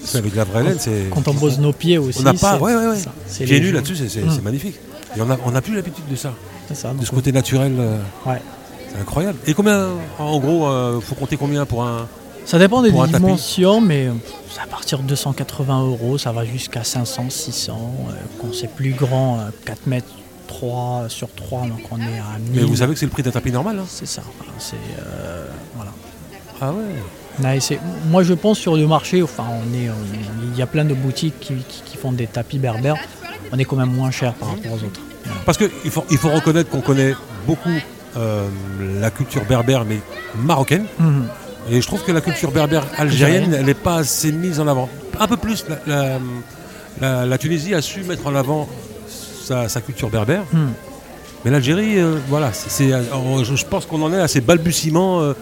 c'est 0.06 0.18
avec 0.18 0.34
la 0.34 0.44
vraie 0.44 0.62
laine, 0.62 0.76
c'est. 0.78 1.10
Quand 1.10 1.28
on 1.28 1.34
pose 1.34 1.58
nos 1.58 1.72
pieds 1.72 1.98
aussi. 1.98 2.20
On 2.20 2.22
n'a 2.22 2.32
pas. 2.34 2.58
Ouais, 2.58 2.74
ouais, 2.74 2.86
ouais. 2.88 2.96
ça. 2.98 3.12
Pieds 3.44 3.60
nus 3.60 3.72
là-dessus, 3.72 3.96
c'est 3.96 4.08
c'est 4.08 4.42
magnifique. 4.42 4.76
Et 5.16 5.20
on 5.20 5.26
n'a 5.26 5.36
on 5.44 5.54
a 5.54 5.60
plus 5.60 5.74
l'habitude 5.74 6.06
de 6.10 6.16
ça, 6.16 6.32
C'est 6.68 6.74
ça. 6.76 6.92
de 6.92 7.04
ce 7.04 7.10
côté 7.10 7.32
naturel. 7.32 7.74
euh, 7.78 7.98
Ouais. 8.26 8.40
C'est 8.92 9.00
incroyable. 9.00 9.38
Et 9.46 9.54
combien, 9.54 9.88
en 10.18 10.38
gros, 10.38 10.66
euh, 10.68 11.00
faut 11.00 11.14
compter 11.14 11.36
combien 11.36 11.64
pour 11.66 11.84
un. 11.84 12.06
Ça 12.44 12.58
dépend 12.58 12.80
des 12.82 12.92
dimensions, 12.92 13.80
mais 13.80 14.06
euh, 14.06 14.12
à 14.62 14.66
partir 14.68 14.98
de 15.00 15.04
280 15.04 15.82
euros, 15.86 16.16
ça 16.18 16.30
va 16.32 16.44
jusqu'à 16.44 16.84
500, 16.84 17.26
600. 17.30 17.72
euh, 18.08 18.12
quand 18.40 18.54
c'est 18.54 18.70
plus 18.70 18.92
grand, 18.92 19.40
euh, 19.40 19.48
4 19.64 19.86
mètres 19.86 20.06
3 20.46 21.06
sur 21.08 21.28
3, 21.34 21.62
donc 21.62 21.80
on 21.90 21.98
est 21.98 22.02
à 22.18 22.38
1000. 22.38 22.52
Mais 22.54 22.62
vous 22.62 22.76
savez 22.76 22.92
que 22.94 23.00
c'est 23.00 23.06
le 23.06 23.10
prix 23.10 23.22
d'un 23.24 23.32
tapis 23.32 23.50
normal. 23.50 23.78
hein 23.80 23.86
C'est 23.88 24.06
ça. 24.06 24.22
voilà, 24.38 24.52
C'est 24.58 24.76
euh, 25.00 25.46
voilà. 25.74 25.90
ah 26.60 26.72
ouais. 26.72 26.84
Moi, 28.10 28.22
je 28.22 28.34
pense 28.34 28.58
sur 28.58 28.76
le 28.76 28.86
marché, 28.86 29.22
enfin, 29.22 29.44
on 29.50 29.74
est, 29.74 29.88
il 30.52 30.58
y 30.58 30.62
a 30.62 30.66
plein 30.66 30.84
de 30.84 30.94
boutiques 30.94 31.38
qui, 31.40 31.54
qui- 31.68 31.82
qui 31.84 31.96
font 31.96 32.12
des 32.12 32.26
tapis 32.26 32.58
berbères. 32.58 32.96
On 33.52 33.58
est 33.58 33.64
quand 33.64 33.76
même 33.76 33.92
moins 33.92 34.10
cher 34.10 34.32
par 34.34 34.48
rapport 34.50 34.72
aux 34.72 34.84
autres. 34.84 35.00
Voilà. 35.24 35.40
Parce 35.44 35.58
qu'il 35.58 35.90
faut, 35.90 36.04
il 36.10 36.18
faut 36.18 36.30
reconnaître 36.30 36.70
qu'on 36.70 36.80
connaît 36.80 37.14
beaucoup 37.46 37.68
euh, 38.16 38.48
la 39.00 39.10
culture 39.10 39.44
berbère, 39.44 39.84
mais 39.84 39.98
marocaine. 40.38 40.86
Mhm. 40.98 41.26
Et 41.70 41.80
je 41.80 41.86
trouve 41.86 42.02
que 42.04 42.12
la 42.12 42.20
culture 42.20 42.50
berbère 42.52 42.84
algérienne, 42.96 43.52
elle 43.54 43.66
n'est 43.66 43.74
pas 43.74 43.96
assez 43.96 44.32
mise 44.32 44.60
en 44.60 44.66
avant. 44.68 44.88
Un 45.18 45.26
peu 45.26 45.36
plus. 45.36 45.64
La, 45.68 45.78
la- 45.86 46.18
la- 47.00 47.26
la 47.26 47.38
Tunisie 47.38 47.74
a 47.74 47.82
su 47.82 48.02
mettre 48.04 48.26
en 48.26 48.34
avant 48.34 48.68
sa, 49.44 49.68
sa 49.68 49.80
culture 49.80 50.08
berbère. 50.10 50.42
Mhm. 50.52 50.72
Mais 51.44 51.50
l'Algérie, 51.50 51.98
euh, 51.98 52.16
voilà, 52.28 52.52
c'est, 52.52 52.92
euh, 52.92 53.02
je, 53.44 53.54
je 53.54 53.64
pense 53.66 53.84
qu'on 53.86 54.00
en 54.02 54.12
est 54.12 54.20
à 54.20 54.28
ces 54.28 54.40
balbutiements. 54.40 55.20
euh, 55.20 55.34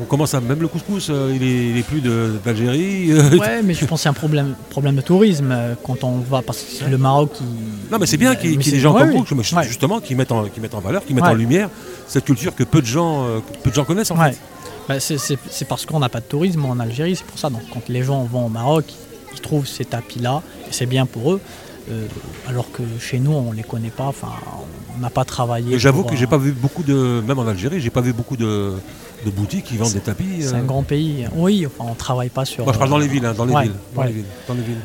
on 0.00 0.04
commence 0.04 0.34
à 0.34 0.40
même 0.40 0.60
le 0.60 0.68
couscous, 0.68 1.08
euh, 1.10 1.32
il, 1.34 1.42
est, 1.42 1.70
il 1.70 1.76
est 1.78 1.82
plus 1.82 2.02
d'Algérie. 2.44 3.12
Ouais, 3.38 3.62
mais 3.62 3.74
je 3.74 3.84
pense 3.86 4.00
que 4.00 4.02
c'est 4.04 4.08
un 4.08 4.12
problème, 4.12 4.54
problème 4.70 4.96
de 4.96 5.00
tourisme 5.00 5.50
euh, 5.52 5.74
quand 5.84 6.04
on 6.04 6.18
va, 6.18 6.42
parce 6.42 6.58
que 6.58 6.70
c'est 6.70 6.88
le 6.88 6.98
Maroc 6.98 7.32
qui. 7.34 7.44
Non, 7.90 7.98
mais 7.98 8.06
c'est 8.06 8.16
bien 8.16 8.34
qu'il 8.34 8.50
y 8.50 8.54
ait 8.54 8.56
y 8.56 8.70
des 8.70 8.78
gens 8.80 8.92
ouais, 8.94 9.00
comme 9.02 9.24
vous, 9.24 9.62
justement, 9.62 10.00
qui 10.00 10.14
mettent, 10.14 10.32
en, 10.32 10.44
qui 10.44 10.60
mettent 10.60 10.74
en 10.74 10.80
valeur, 10.80 11.04
qui 11.04 11.14
mettent 11.14 11.24
Ouais. 11.24 11.30
en 11.30 11.34
lumière 11.34 11.70
cette 12.06 12.24
culture 12.24 12.54
que 12.54 12.64
peu 12.64 12.80
de 12.80 12.86
gens, 12.86 13.24
euh, 13.24 13.38
peu 13.62 13.70
de 13.70 13.74
gens 13.74 13.84
connaissent 13.84 14.10
en 14.10 14.18
Ouais. 14.18 14.32
fait. 14.32 14.38
Bah, 14.88 15.00
c'est- 15.00 15.64
parce 15.68 15.84
qu'on 15.86 15.98
n'a 15.98 16.08
pas 16.08 16.20
de 16.20 16.26
tourisme 16.26 16.64
en 16.64 16.78
Algérie, 16.78 17.16
c'est 17.16 17.26
pour 17.26 17.38
ça. 17.38 17.50
Donc 17.50 17.62
quand 17.72 17.88
les 17.88 18.02
gens 18.04 18.22
vont 18.24 18.46
au 18.46 18.48
Maroc, 18.50 18.84
ils 19.34 19.40
trouvent 19.40 19.66
ces 19.66 19.84
tapis-là, 19.84 20.42
et 20.68 20.72
c'est 20.72 20.86
bien 20.86 21.06
pour 21.06 21.32
eux. 21.32 21.40
alors 22.48 22.70
que 22.72 22.82
chez 23.00 23.20
nous, 23.20 23.30
on 23.32 23.52
les 23.52 23.62
connaît 23.62 23.90
pas. 23.90 24.06
Enfin, 24.06 24.32
on 24.96 25.00
n'a 25.00 25.10
pas 25.10 25.24
travaillé. 25.24 25.78
J'avoue 25.78 26.04
que 26.04 26.16
j'ai 26.16 26.24
euh, 26.24 26.28
pas 26.28 26.38
vu 26.38 26.52
beaucoup 26.52 26.82
de, 26.82 27.22
même 27.26 27.38
en 27.38 27.46
Algérie, 27.46 27.80
j'ai 27.80 27.90
pas 27.90 28.00
vu 28.00 28.12
beaucoup 28.12 28.36
de, 28.36 28.72
de 29.24 29.30
boutiques 29.30 29.64
qui 29.66 29.76
vendent 29.76 29.92
des 29.92 30.00
tapis. 30.00 30.24
C'est 30.40 30.54
euh. 30.54 30.58
un 30.58 30.62
grand 30.62 30.82
pays. 30.82 31.26
Oui, 31.34 31.66
enfin, 31.66 31.90
on 31.90 31.94
travaille 31.94 32.28
pas 32.30 32.44
sur. 32.44 32.64
Moi 32.64 32.72
je 32.72 32.78
parle 32.78 32.90
dans 32.90 32.98
les 32.98 33.08
villes, 33.08 33.24
hein, 33.26 33.34
dans 33.36 33.44
les 33.44 33.54
ouais, 33.54 33.62
villes, 33.64 33.72
dans 33.94 34.00
ouais. 34.02 34.06
les 34.08 34.12
villes, 34.14 34.24
dans 34.48 34.54
les 34.54 34.62
villes. 34.62 34.80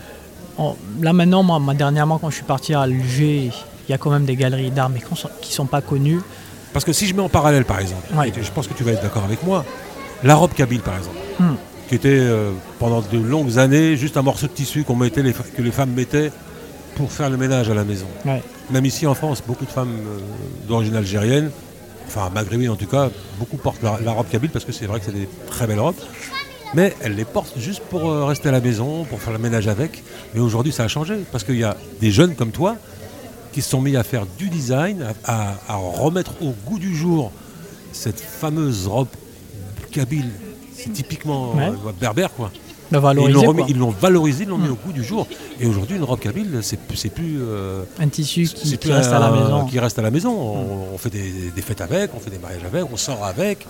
Là 1.02 1.14
maintenant, 1.14 1.44
moi, 1.44 1.60
moi, 1.60 1.74
dernièrement, 1.74 2.20
quand 2.20 2.30
je 2.30 2.36
suis 2.36 2.44
parti 2.44 2.74
à 2.74 2.82
Alger, 2.82 3.52
il 3.88 3.92
y 3.92 3.94
a 3.94 3.98
quand 3.98 4.12
même 4.12 4.26
des 4.26 4.36
galeries 4.36 4.72
d'art, 4.72 4.90
mais 4.90 5.00
qui 5.00 5.06
qui 5.42 5.54
sont 5.54 5.66
pas 5.66 5.82
connues. 5.82 6.22
Parce 6.74 6.86
que 6.86 6.94
si 6.94 7.08
je 7.08 7.14
mets 7.16 7.22
en 7.22 7.30
parallèle 7.30 7.66
par 7.66 7.80
exemple, 7.80 8.08
Ouais. 8.16 8.32
je 8.40 8.52
pense 8.52 8.68
que 8.68 8.74
tu 8.74 8.84
vas 8.84 8.92
être 8.92 9.02
d'accord 9.02 9.24
avec 9.24 9.44
moi, 9.44 9.66
la 10.24 10.36
robe 10.36 10.54
kabyle 10.54 10.82
par 10.82 10.98
exemple, 10.98 11.18
Hmm. 11.40 11.56
qui 11.90 11.96
était 11.96 12.10
euh, 12.10 12.52
pendant 12.78 13.02
de 13.02 13.18
longues 13.18 13.58
années 13.58 13.96
juste 13.98 14.16
un 14.18 14.22
morceau 14.22 14.48
de 14.48 14.52
tissu 14.52 14.84
qu'on 14.84 14.96
mettait, 14.96 15.24
les, 15.24 15.34
que 15.34 15.62
les 15.62 15.72
femmes 15.72 15.92
mettaient 15.92 16.32
pour 16.96 17.12
faire 17.12 17.30
le 17.30 17.38
ménage 17.38 17.70
à 17.70 17.74
la 17.74 17.84
maison. 17.84 18.08
Ouais. 18.26 18.42
Même 18.70 18.86
ici 18.86 19.06
en 19.08 19.14
France, 19.16 19.42
beaucoup 19.46 19.66
de 19.66 19.70
femmes 19.72 19.96
euh, 20.08 20.20
d'origine 20.68 20.96
algérienne, 20.96 21.52
enfin 22.08 22.30
maghrébine 22.34 22.70
en 22.70 22.76
tout 22.76 22.88
cas, 22.88 23.10
beaucoup 23.40 23.58
portent 23.58 23.82
la, 23.84 24.00
la 24.04 24.12
robe 24.12 24.28
kabyle 24.30 24.50
parce 24.50 24.66
que 24.66 24.72
c'est 24.72 24.86
vrai 24.86 25.00
que 25.00 25.06
c'est 25.06 25.12
des 25.14 25.28
très 25.48 25.68
belles 25.68 25.80
robes. 25.80 25.96
Mais 26.74 26.96
elles 27.02 27.16
les 27.16 27.26
portent 27.26 27.58
juste 27.60 27.82
pour 27.90 28.10
euh, 28.10 28.24
rester 28.26 28.48
à 28.50 28.52
la 28.54 28.62
maison, 28.62 29.04
pour 29.06 29.20
faire 29.22 29.34
le 29.34 29.40
ménage 29.40 29.68
avec. 29.68 30.04
Mais 30.34 30.40
aujourd'hui, 30.40 30.72
ça 30.72 30.84
a 30.84 30.88
changé 30.88 31.18
parce 31.32 31.44
qu'il 31.44 31.58
y 31.58 31.64
a 31.66 31.76
des 32.00 32.12
jeunes 32.12 32.34
comme 32.36 32.52
toi 32.52 32.78
qui 33.52 33.62
se 33.62 33.70
sont 33.70 33.82
mis 33.82 33.98
à 33.98 34.04
faire 34.04 34.26
du 34.38 34.48
design, 34.48 35.06
à, 35.26 35.56
remettre 35.76 36.32
au 36.42 36.54
goût 36.66 36.80
du 36.80 36.96
jour 36.96 37.32
cette 37.92 38.22
fameuse 38.22 38.88
robe 38.88 39.10
kabyle. 39.92 40.30
C'est 40.74 40.94
typiquement 40.94 41.54
Ouais. 41.54 41.64
euh, 41.68 41.92
berbère, 42.00 42.32
quoi. 42.34 42.50
Ils 42.92 43.34
l'ont 43.34 43.42
remis- 43.42 43.62
quoi. 43.62 43.66
ils 43.70 43.78
l'ont 43.78 43.90
valorisé, 43.92 44.44
ils 44.44 44.50
l'ont 44.50 44.58
mis 44.58 44.68
Mm. 44.68 44.72
au 44.74 44.76
goût 44.76 44.92
du 44.92 45.04
jour. 45.04 45.28
Et 45.60 45.66
aujourd'hui, 45.68 45.96
une 45.98 46.04
robe 46.04 46.20
kabyle, 46.20 46.60
c'est 46.62 46.80
c'est 46.96 47.10
plus. 47.10 47.38
euh, 47.42 47.84
Un 48.00 48.08
tissu 48.10 48.44
qui, 48.44 48.76
plus 48.78 48.92
reste 48.92 49.12
à 49.12 49.20
la 49.20 49.28
un- 49.28 49.42
maison. 49.44 49.66
Qui 49.66 49.80
reste 49.80 49.98
à 50.00 50.02
la 50.02 50.12
maison. 50.12 50.32
On, 50.32 50.94
on 50.94 50.98
fait 50.98 51.10
des, 51.10 51.52
des 51.56 51.62
fêtes 51.62 51.82
avec, 51.82 52.12
on 52.16 52.20
fait 52.20 52.30
des 52.32 52.40
mariages 52.40 52.64
avec, 52.66 52.84
on 52.92 52.98
sort 52.98 53.24
avec. 53.26 53.66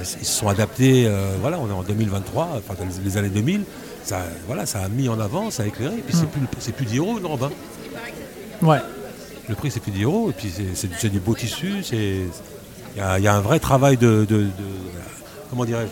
Ils 0.00 0.26
se 0.26 0.32
sont 0.40 0.48
adaptés. 0.48 1.04
euh, 1.06 1.34
voilà, 1.40 1.58
on 1.60 1.68
est 1.68 1.72
en 1.72 1.82
2023, 1.84 2.48
enfin 2.58 2.74
dans 2.78 2.84
les, 2.84 3.04
les 3.10 3.16
années 3.16 3.28
2000. 3.28 3.62
Ça, 4.02 4.18
voilà, 4.46 4.66
ça 4.66 4.80
a 4.80 4.88
mis 4.88 5.08
en 5.08 5.18
avant, 5.20 5.50
ça 5.50 5.62
a 5.62 5.66
éclairé. 5.66 5.94
Et 5.96 6.02
puis 6.02 6.14
c'est 6.16 6.24
Mm. 6.24 6.28
plus, 6.28 6.40
c'est 6.58 6.74
plus 6.74 6.86
10 6.86 6.98
euros 6.98 7.18
une 7.18 7.26
robe. 7.26 7.44
hein. 7.44 7.50
Ouais. 8.62 8.78
Le 9.48 9.54
prix 9.54 9.70
c'est 9.70 9.80
plus 9.80 9.92
10 9.92 10.04
euros. 10.04 10.30
Et 10.30 10.32
puis 10.32 10.50
c'est- 10.54 10.74
c'est 10.74 10.88
c'est 10.98 11.08
du 11.10 11.20
beau 11.20 11.34
tissu. 11.34 11.82
c'est- 11.84 12.22
Il 12.96 12.98
y, 12.98 13.00
a- 13.00 13.18
il 13.18 13.24
y 13.24 13.28
a 13.28 13.34
un 13.34 13.40
vrai 13.40 13.58
travail 13.58 13.96
de, 13.96 14.24
de- 14.28 14.44
de- 14.44 14.46
comment 15.50 15.64
dirais 15.64 15.88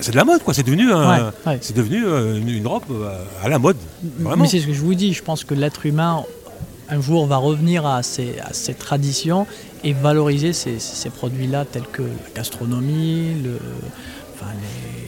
C'est 0.00 0.10
de 0.12 0.16
la 0.16 0.24
mode, 0.24 0.42
quoi. 0.42 0.52
C'est 0.54 0.62
devenu, 0.64 0.92
un- 0.92 1.08
Ouais, 1.28 1.30
ouais. 1.46 1.58
c'est 1.60 1.76
devenu 1.76 2.04
euh, 2.04 2.36
une, 2.36 2.48
une 2.48 2.66
robe 2.66 2.82
euh, 2.90 3.24
à 3.42 3.48
la 3.48 3.58
mode. 3.58 3.76
Vraiment. 4.18 4.42
Mais 4.44 4.48
c'est 4.48 4.60
ce 4.60 4.66
que 4.66 4.72
je 4.74 4.80
vous 4.80 4.94
dis, 4.94 5.12
je 5.14 5.22
pense 5.22 5.44
que 5.44 5.54
l'être 5.54 5.86
humain, 5.86 6.24
un 6.88 7.00
jour, 7.00 7.26
va 7.26 7.36
revenir 7.36 7.86
à 7.86 8.02
ces 8.02 8.34
traditions 8.78 9.46
et 9.84 9.92
valoriser 9.92 10.52
ces, 10.52 10.78
ces 10.78 11.10
produits-là 11.10 11.64
tels 11.64 11.86
que 11.92 12.02
la 12.02 12.08
gastronomie, 12.34 13.34
le, 13.42 13.58
enfin, 14.34 14.50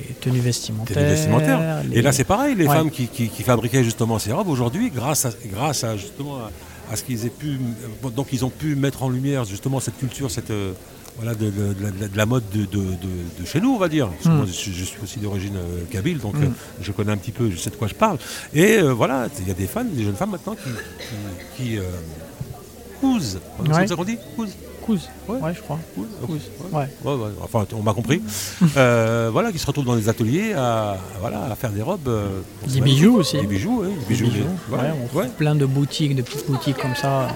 les 0.08 0.14
tenues 0.14 0.40
vestimentaires. 0.40 0.96
Tenues 0.96 1.08
vestimentaires. 1.08 1.82
les- 1.90 1.98
Et 1.98 2.02
là, 2.02 2.12
c'est 2.12 2.24
pareil, 2.24 2.54
les 2.54 2.66
Ouais. 2.66 2.74
femmes 2.74 2.90
qui, 2.90 3.08
qui- 3.08 3.28
qui 3.28 3.42
fabriquaient 3.42 3.84
justement 3.84 4.18
ces 4.18 4.32
robes, 4.32 4.48
aujourd'hui, 4.48 4.90
grâce 4.90 5.24
à, 5.26 5.30
grâce 5.46 5.84
à 5.84 5.96
justement 5.96 6.36
à, 6.36 6.50
à 6.92 6.96
ce 6.96 7.02
qu'ils 7.02 7.26
aient 7.26 7.30
pu, 7.30 7.58
donc 8.14 8.28
ils 8.32 8.44
ont 8.44 8.50
pu 8.50 8.76
mettre 8.76 9.02
en 9.02 9.08
lumière 9.08 9.44
justement 9.44 9.80
cette 9.80 9.98
culture, 9.98 10.30
cette 10.30 10.50
euh, 10.50 10.72
voilà 11.18 11.34
de, 11.34 11.46
de- 11.46 11.72
de 11.72 11.82
la- 12.00 12.08
de 12.08 12.16
la 12.16 12.26
mode 12.26 12.44
de, 12.52 12.60
de- 12.66 12.66
de- 12.78 13.40
de 13.40 13.46
chez 13.46 13.60
nous, 13.60 13.72
on 13.74 13.78
va 13.78 13.88
dire. 13.88 14.08
Mm. 14.24 14.30
moi, 14.30 14.44
je, 14.46 14.52
suis- 14.52 14.72
je 14.72 14.84
suis 14.84 14.98
aussi 15.02 15.18
d'origine 15.18 15.56
euh, 15.56 15.84
kabyle, 15.90 16.18
donc 16.18 16.34
Mm. 16.34 16.44
euh, 16.44 16.48
je 16.82 16.92
connais 16.92 17.12
un 17.12 17.16
petit 17.16 17.32
peu, 17.32 17.50
je 17.50 17.56
sais 17.56 17.70
de 17.70 17.76
quoi 17.76 17.88
je 17.88 17.94
parle. 17.94 18.18
Et 18.54 18.76
euh, 18.78 18.92
voilà, 18.92 19.28
il 19.40 19.48
y 19.48 19.50
a 19.50 19.54
des 19.54 19.66
femmes, 19.66 19.90
des 19.90 20.04
jeunes 20.04 20.16
femmes 20.16 20.30
maintenant 20.32 20.54
qui, 20.54 20.70
qui, 21.56 21.64
qui, 21.72 21.78
cousent. 23.00 23.38
C'est 23.64 23.72
Ouais. 23.72 23.86
ça 23.86 23.94
qu'on 23.96 24.04
dit 24.04 24.18
Cousent. 24.36 24.52
Couses, 24.86 25.08
Ouais. 25.28 25.40
ouais, 25.40 25.52
je 25.52 25.60
crois. 25.62 25.80
Cousent. 25.96 26.06
Cousent, 26.24 26.72
Ouais. 26.72 26.86
enfin, 27.42 27.66
on 27.74 27.82
m'a 27.82 27.92
compris. 27.92 28.22
Euh, 28.76 29.30
voilà, 29.32 29.50
qui 29.50 29.58
se 29.58 29.66
retrouvent 29.66 29.84
dans 29.84 29.96
des 29.96 30.08
ateliers 30.08 30.52
à, 30.52 30.96
voilà, 31.20 31.46
à 31.50 31.56
faire 31.56 31.70
des 31.70 31.82
robes. 31.82 32.06
euh, 32.06 32.40
Des 32.68 32.80
bijoux 32.80 33.16
aussi. 33.16 33.36
Des 33.40 33.46
bijoux, 33.48 33.82
oui. 33.82 33.88
Des 34.08 34.14
bijoux. 34.14 34.26
des- 34.30 34.44
voilà, 34.68 34.94
on 35.12 35.28
plein 35.30 35.56
de 35.56 35.66
boutiques, 35.66 36.14
de 36.14 36.22
petites 36.22 36.46
boutiques 36.48 36.76
comme 36.78 36.94
ça. 36.94 37.26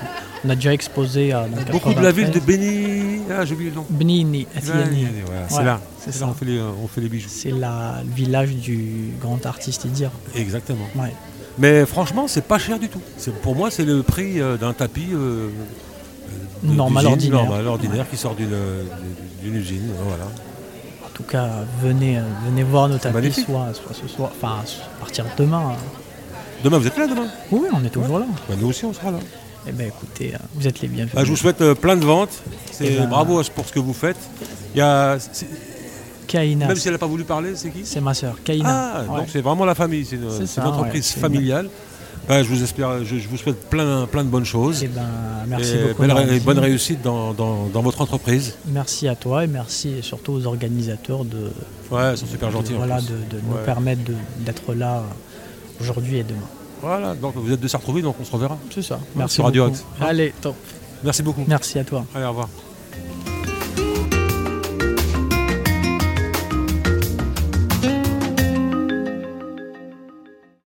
On 0.44 0.48
a 0.50 0.54
déjà 0.54 0.72
exposé 0.72 1.32
à 1.32 1.46
Beaucoup 1.72 1.92
de 1.92 2.00
la 2.00 2.12
ville 2.12 2.30
de 2.30 2.38
93. 2.38 2.46
Béni. 2.46 2.99
Ah, 3.30 3.44
j'ai 3.44 3.54
oublié 3.54 3.70
le 3.70 3.76
nom. 3.76 3.86
Bnini. 3.88 4.46
Voilà, 4.62 5.48
c'est 5.48 5.56
Ouais, 5.58 5.64
là. 5.64 5.80
c'est 5.98 6.12
C'est 6.12 6.18
ça. 6.18 6.24
là, 6.26 6.30
on 6.32 6.34
fait 6.34 6.44
les, 6.46 6.60
on 6.60 6.88
fait 6.88 7.00
les 7.00 7.08
bijoux. 7.08 7.28
C'est 7.30 7.50
le 7.50 7.66
village 8.14 8.54
du 8.56 9.10
grand 9.20 9.44
artiste 9.46 9.84
Idir. 9.84 10.10
Exactement. 10.34 10.86
Ouais. 10.96 11.12
Mais 11.58 11.84
franchement, 11.86 12.26
c'est 12.28 12.44
pas 12.44 12.58
cher 12.58 12.78
du 12.78 12.88
tout. 12.88 13.00
Pour 13.42 13.54
moi, 13.54 13.70
c'est 13.70 13.84
le 13.84 14.02
prix 14.02 14.40
euh, 14.40 14.56
d'un 14.56 14.72
tapis 14.72 15.08
euh, 15.12 15.16
euh, 15.48 15.48
de- 16.62 16.74
Normal, 16.74 17.06
ordinaire. 17.06 17.44
normal, 17.44 17.66
ordinaire, 17.66 18.08
qui 18.08 18.16
sort 18.16 18.34
d'une 18.34 19.54
usine. 19.54 19.90
Voilà. 20.06 20.24
En 21.04 21.08
tout 21.12 21.22
cas, 21.24 21.48
venez, 21.82 22.18
venez 22.46 22.62
voir 22.62 22.88
nos 22.88 22.96
tapis, 22.98 23.32
soit, 23.32 23.74
soit 23.74 23.94
ce 24.00 24.08
soir, 24.08 24.30
enfin 24.34 24.58
à 24.62 25.00
partir 25.00 25.24
de 25.24 25.30
demain. 25.44 25.72
Demain, 26.64 26.78
vous 26.78 26.86
êtes 26.86 26.96
là 26.96 27.06
demain? 27.06 27.26
Oui, 27.50 27.68
on 27.72 27.84
est 27.84 27.90
toujours 27.90 28.18
là. 28.20 28.26
Bah, 28.48 28.54
Nous 28.58 28.68
aussi, 28.68 28.84
on 28.86 28.92
sera 28.94 29.10
là. 29.10 29.18
Eh 29.66 29.72
bien 29.72 29.86
écoutez, 29.86 30.34
euh, 30.34 30.38
vous 30.54 30.66
êtes 30.66 30.80
les 30.80 30.88
bienvenus. 30.88 31.14
Bah, 31.14 31.24
je 31.24 31.30
vous 31.30 31.36
souhaite 31.36 31.60
euh, 31.60 31.74
plein 31.74 31.96
de 31.96 32.04
ventes. 32.04 32.42
C'est 32.72 32.86
Eh 32.86 32.96
ben- 32.98 33.06
bravo 33.08 33.42
pour 33.54 33.66
ce 33.66 33.72
que 33.72 33.78
vous 33.80 33.92
faites. 33.92 34.16
Il 34.74 34.78
y 34.78 34.80
a, 34.80 35.18
Kaina, 36.26 36.66
même 36.68 36.76
si 36.76 36.86
elle 36.88 36.94
n'a 36.94 36.98
pas 36.98 37.06
voulu 37.06 37.24
parler, 37.24 37.52
c'est 37.56 37.70
qui? 37.70 37.84
C'est 37.84 38.00
ma 38.00 38.14
sœur. 38.14 38.36
Kaina. 38.44 38.68
Ah, 38.68 39.02
Ouais. 39.12 39.18
donc 39.20 39.28
c'est 39.32 39.40
vraiment 39.40 39.64
la 39.64 39.74
famille. 39.74 40.04
C'est 40.06 40.16
une, 40.16 40.46
ça, 40.46 40.66
entreprise 40.66 41.12
ouais, 41.16 41.20
familiale. 41.20 41.68
Bah, 42.28 42.42
je 42.42 42.48
vous 42.48 42.62
espère, 42.62 43.04
je, 43.04 43.16
je 43.18 43.28
vous 43.28 43.36
souhaite 43.36 43.68
plein, 43.68 44.06
plein 44.06 44.22
de 44.22 44.28
bonnes 44.28 44.44
choses. 44.44 44.80
Eh 44.84 44.88
ben, 44.88 45.02
merci 45.48 45.72
Et 45.72 45.88
beaucoup. 45.88 46.02
belle- 46.02 46.08
Nordi. 46.14 46.40
bonne 46.40 46.58
réussite 46.60 47.02
dans, 47.02 47.32
dans- 47.34 47.66
dans 47.66 47.82
votre 47.82 48.00
entreprise. 48.00 48.54
Merci 48.66 49.08
à 49.08 49.16
toi 49.16 49.42
et 49.44 49.46
merci 49.48 49.96
surtout 50.02 50.32
aux 50.34 50.46
organisateurs 50.46 51.24
de, 51.24 51.50
Ouais, 51.90 52.12
ils 52.12 52.18
sont 52.18 52.26
super 52.26 52.48
de- 52.48 52.52
gentils. 52.52 52.74
en 52.74 52.78
voilà, 52.78 53.00
de, 53.00 53.08
de 53.08 53.42
nous 53.48 53.56
permettre 53.64 54.02
d'être 54.38 54.72
là 54.74 55.02
aujourd'hui 55.80 56.18
et 56.18 56.22
demain. 56.22 56.38
Voilà, 56.82 57.14
donc 57.14 57.34
vous 57.36 57.52
êtes 57.52 57.60
de 57.60 57.68
Sartrouville, 57.68 58.04
donc 58.04 58.16
on 58.20 58.24
se 58.24 58.32
reverra. 58.32 58.58
C'est 58.74 58.82
ça. 58.82 58.98
Merci 59.14 59.36
sur 59.36 59.44
Radio. 59.44 59.64
Axe. 59.64 59.84
Allez, 60.00 60.32
top. 60.40 60.56
Merci 61.02 61.22
beaucoup. 61.22 61.44
Merci 61.46 61.78
à 61.78 61.84
toi. 61.84 62.04
Allez, 62.14 62.24
au 62.24 62.28
revoir. 62.30 62.48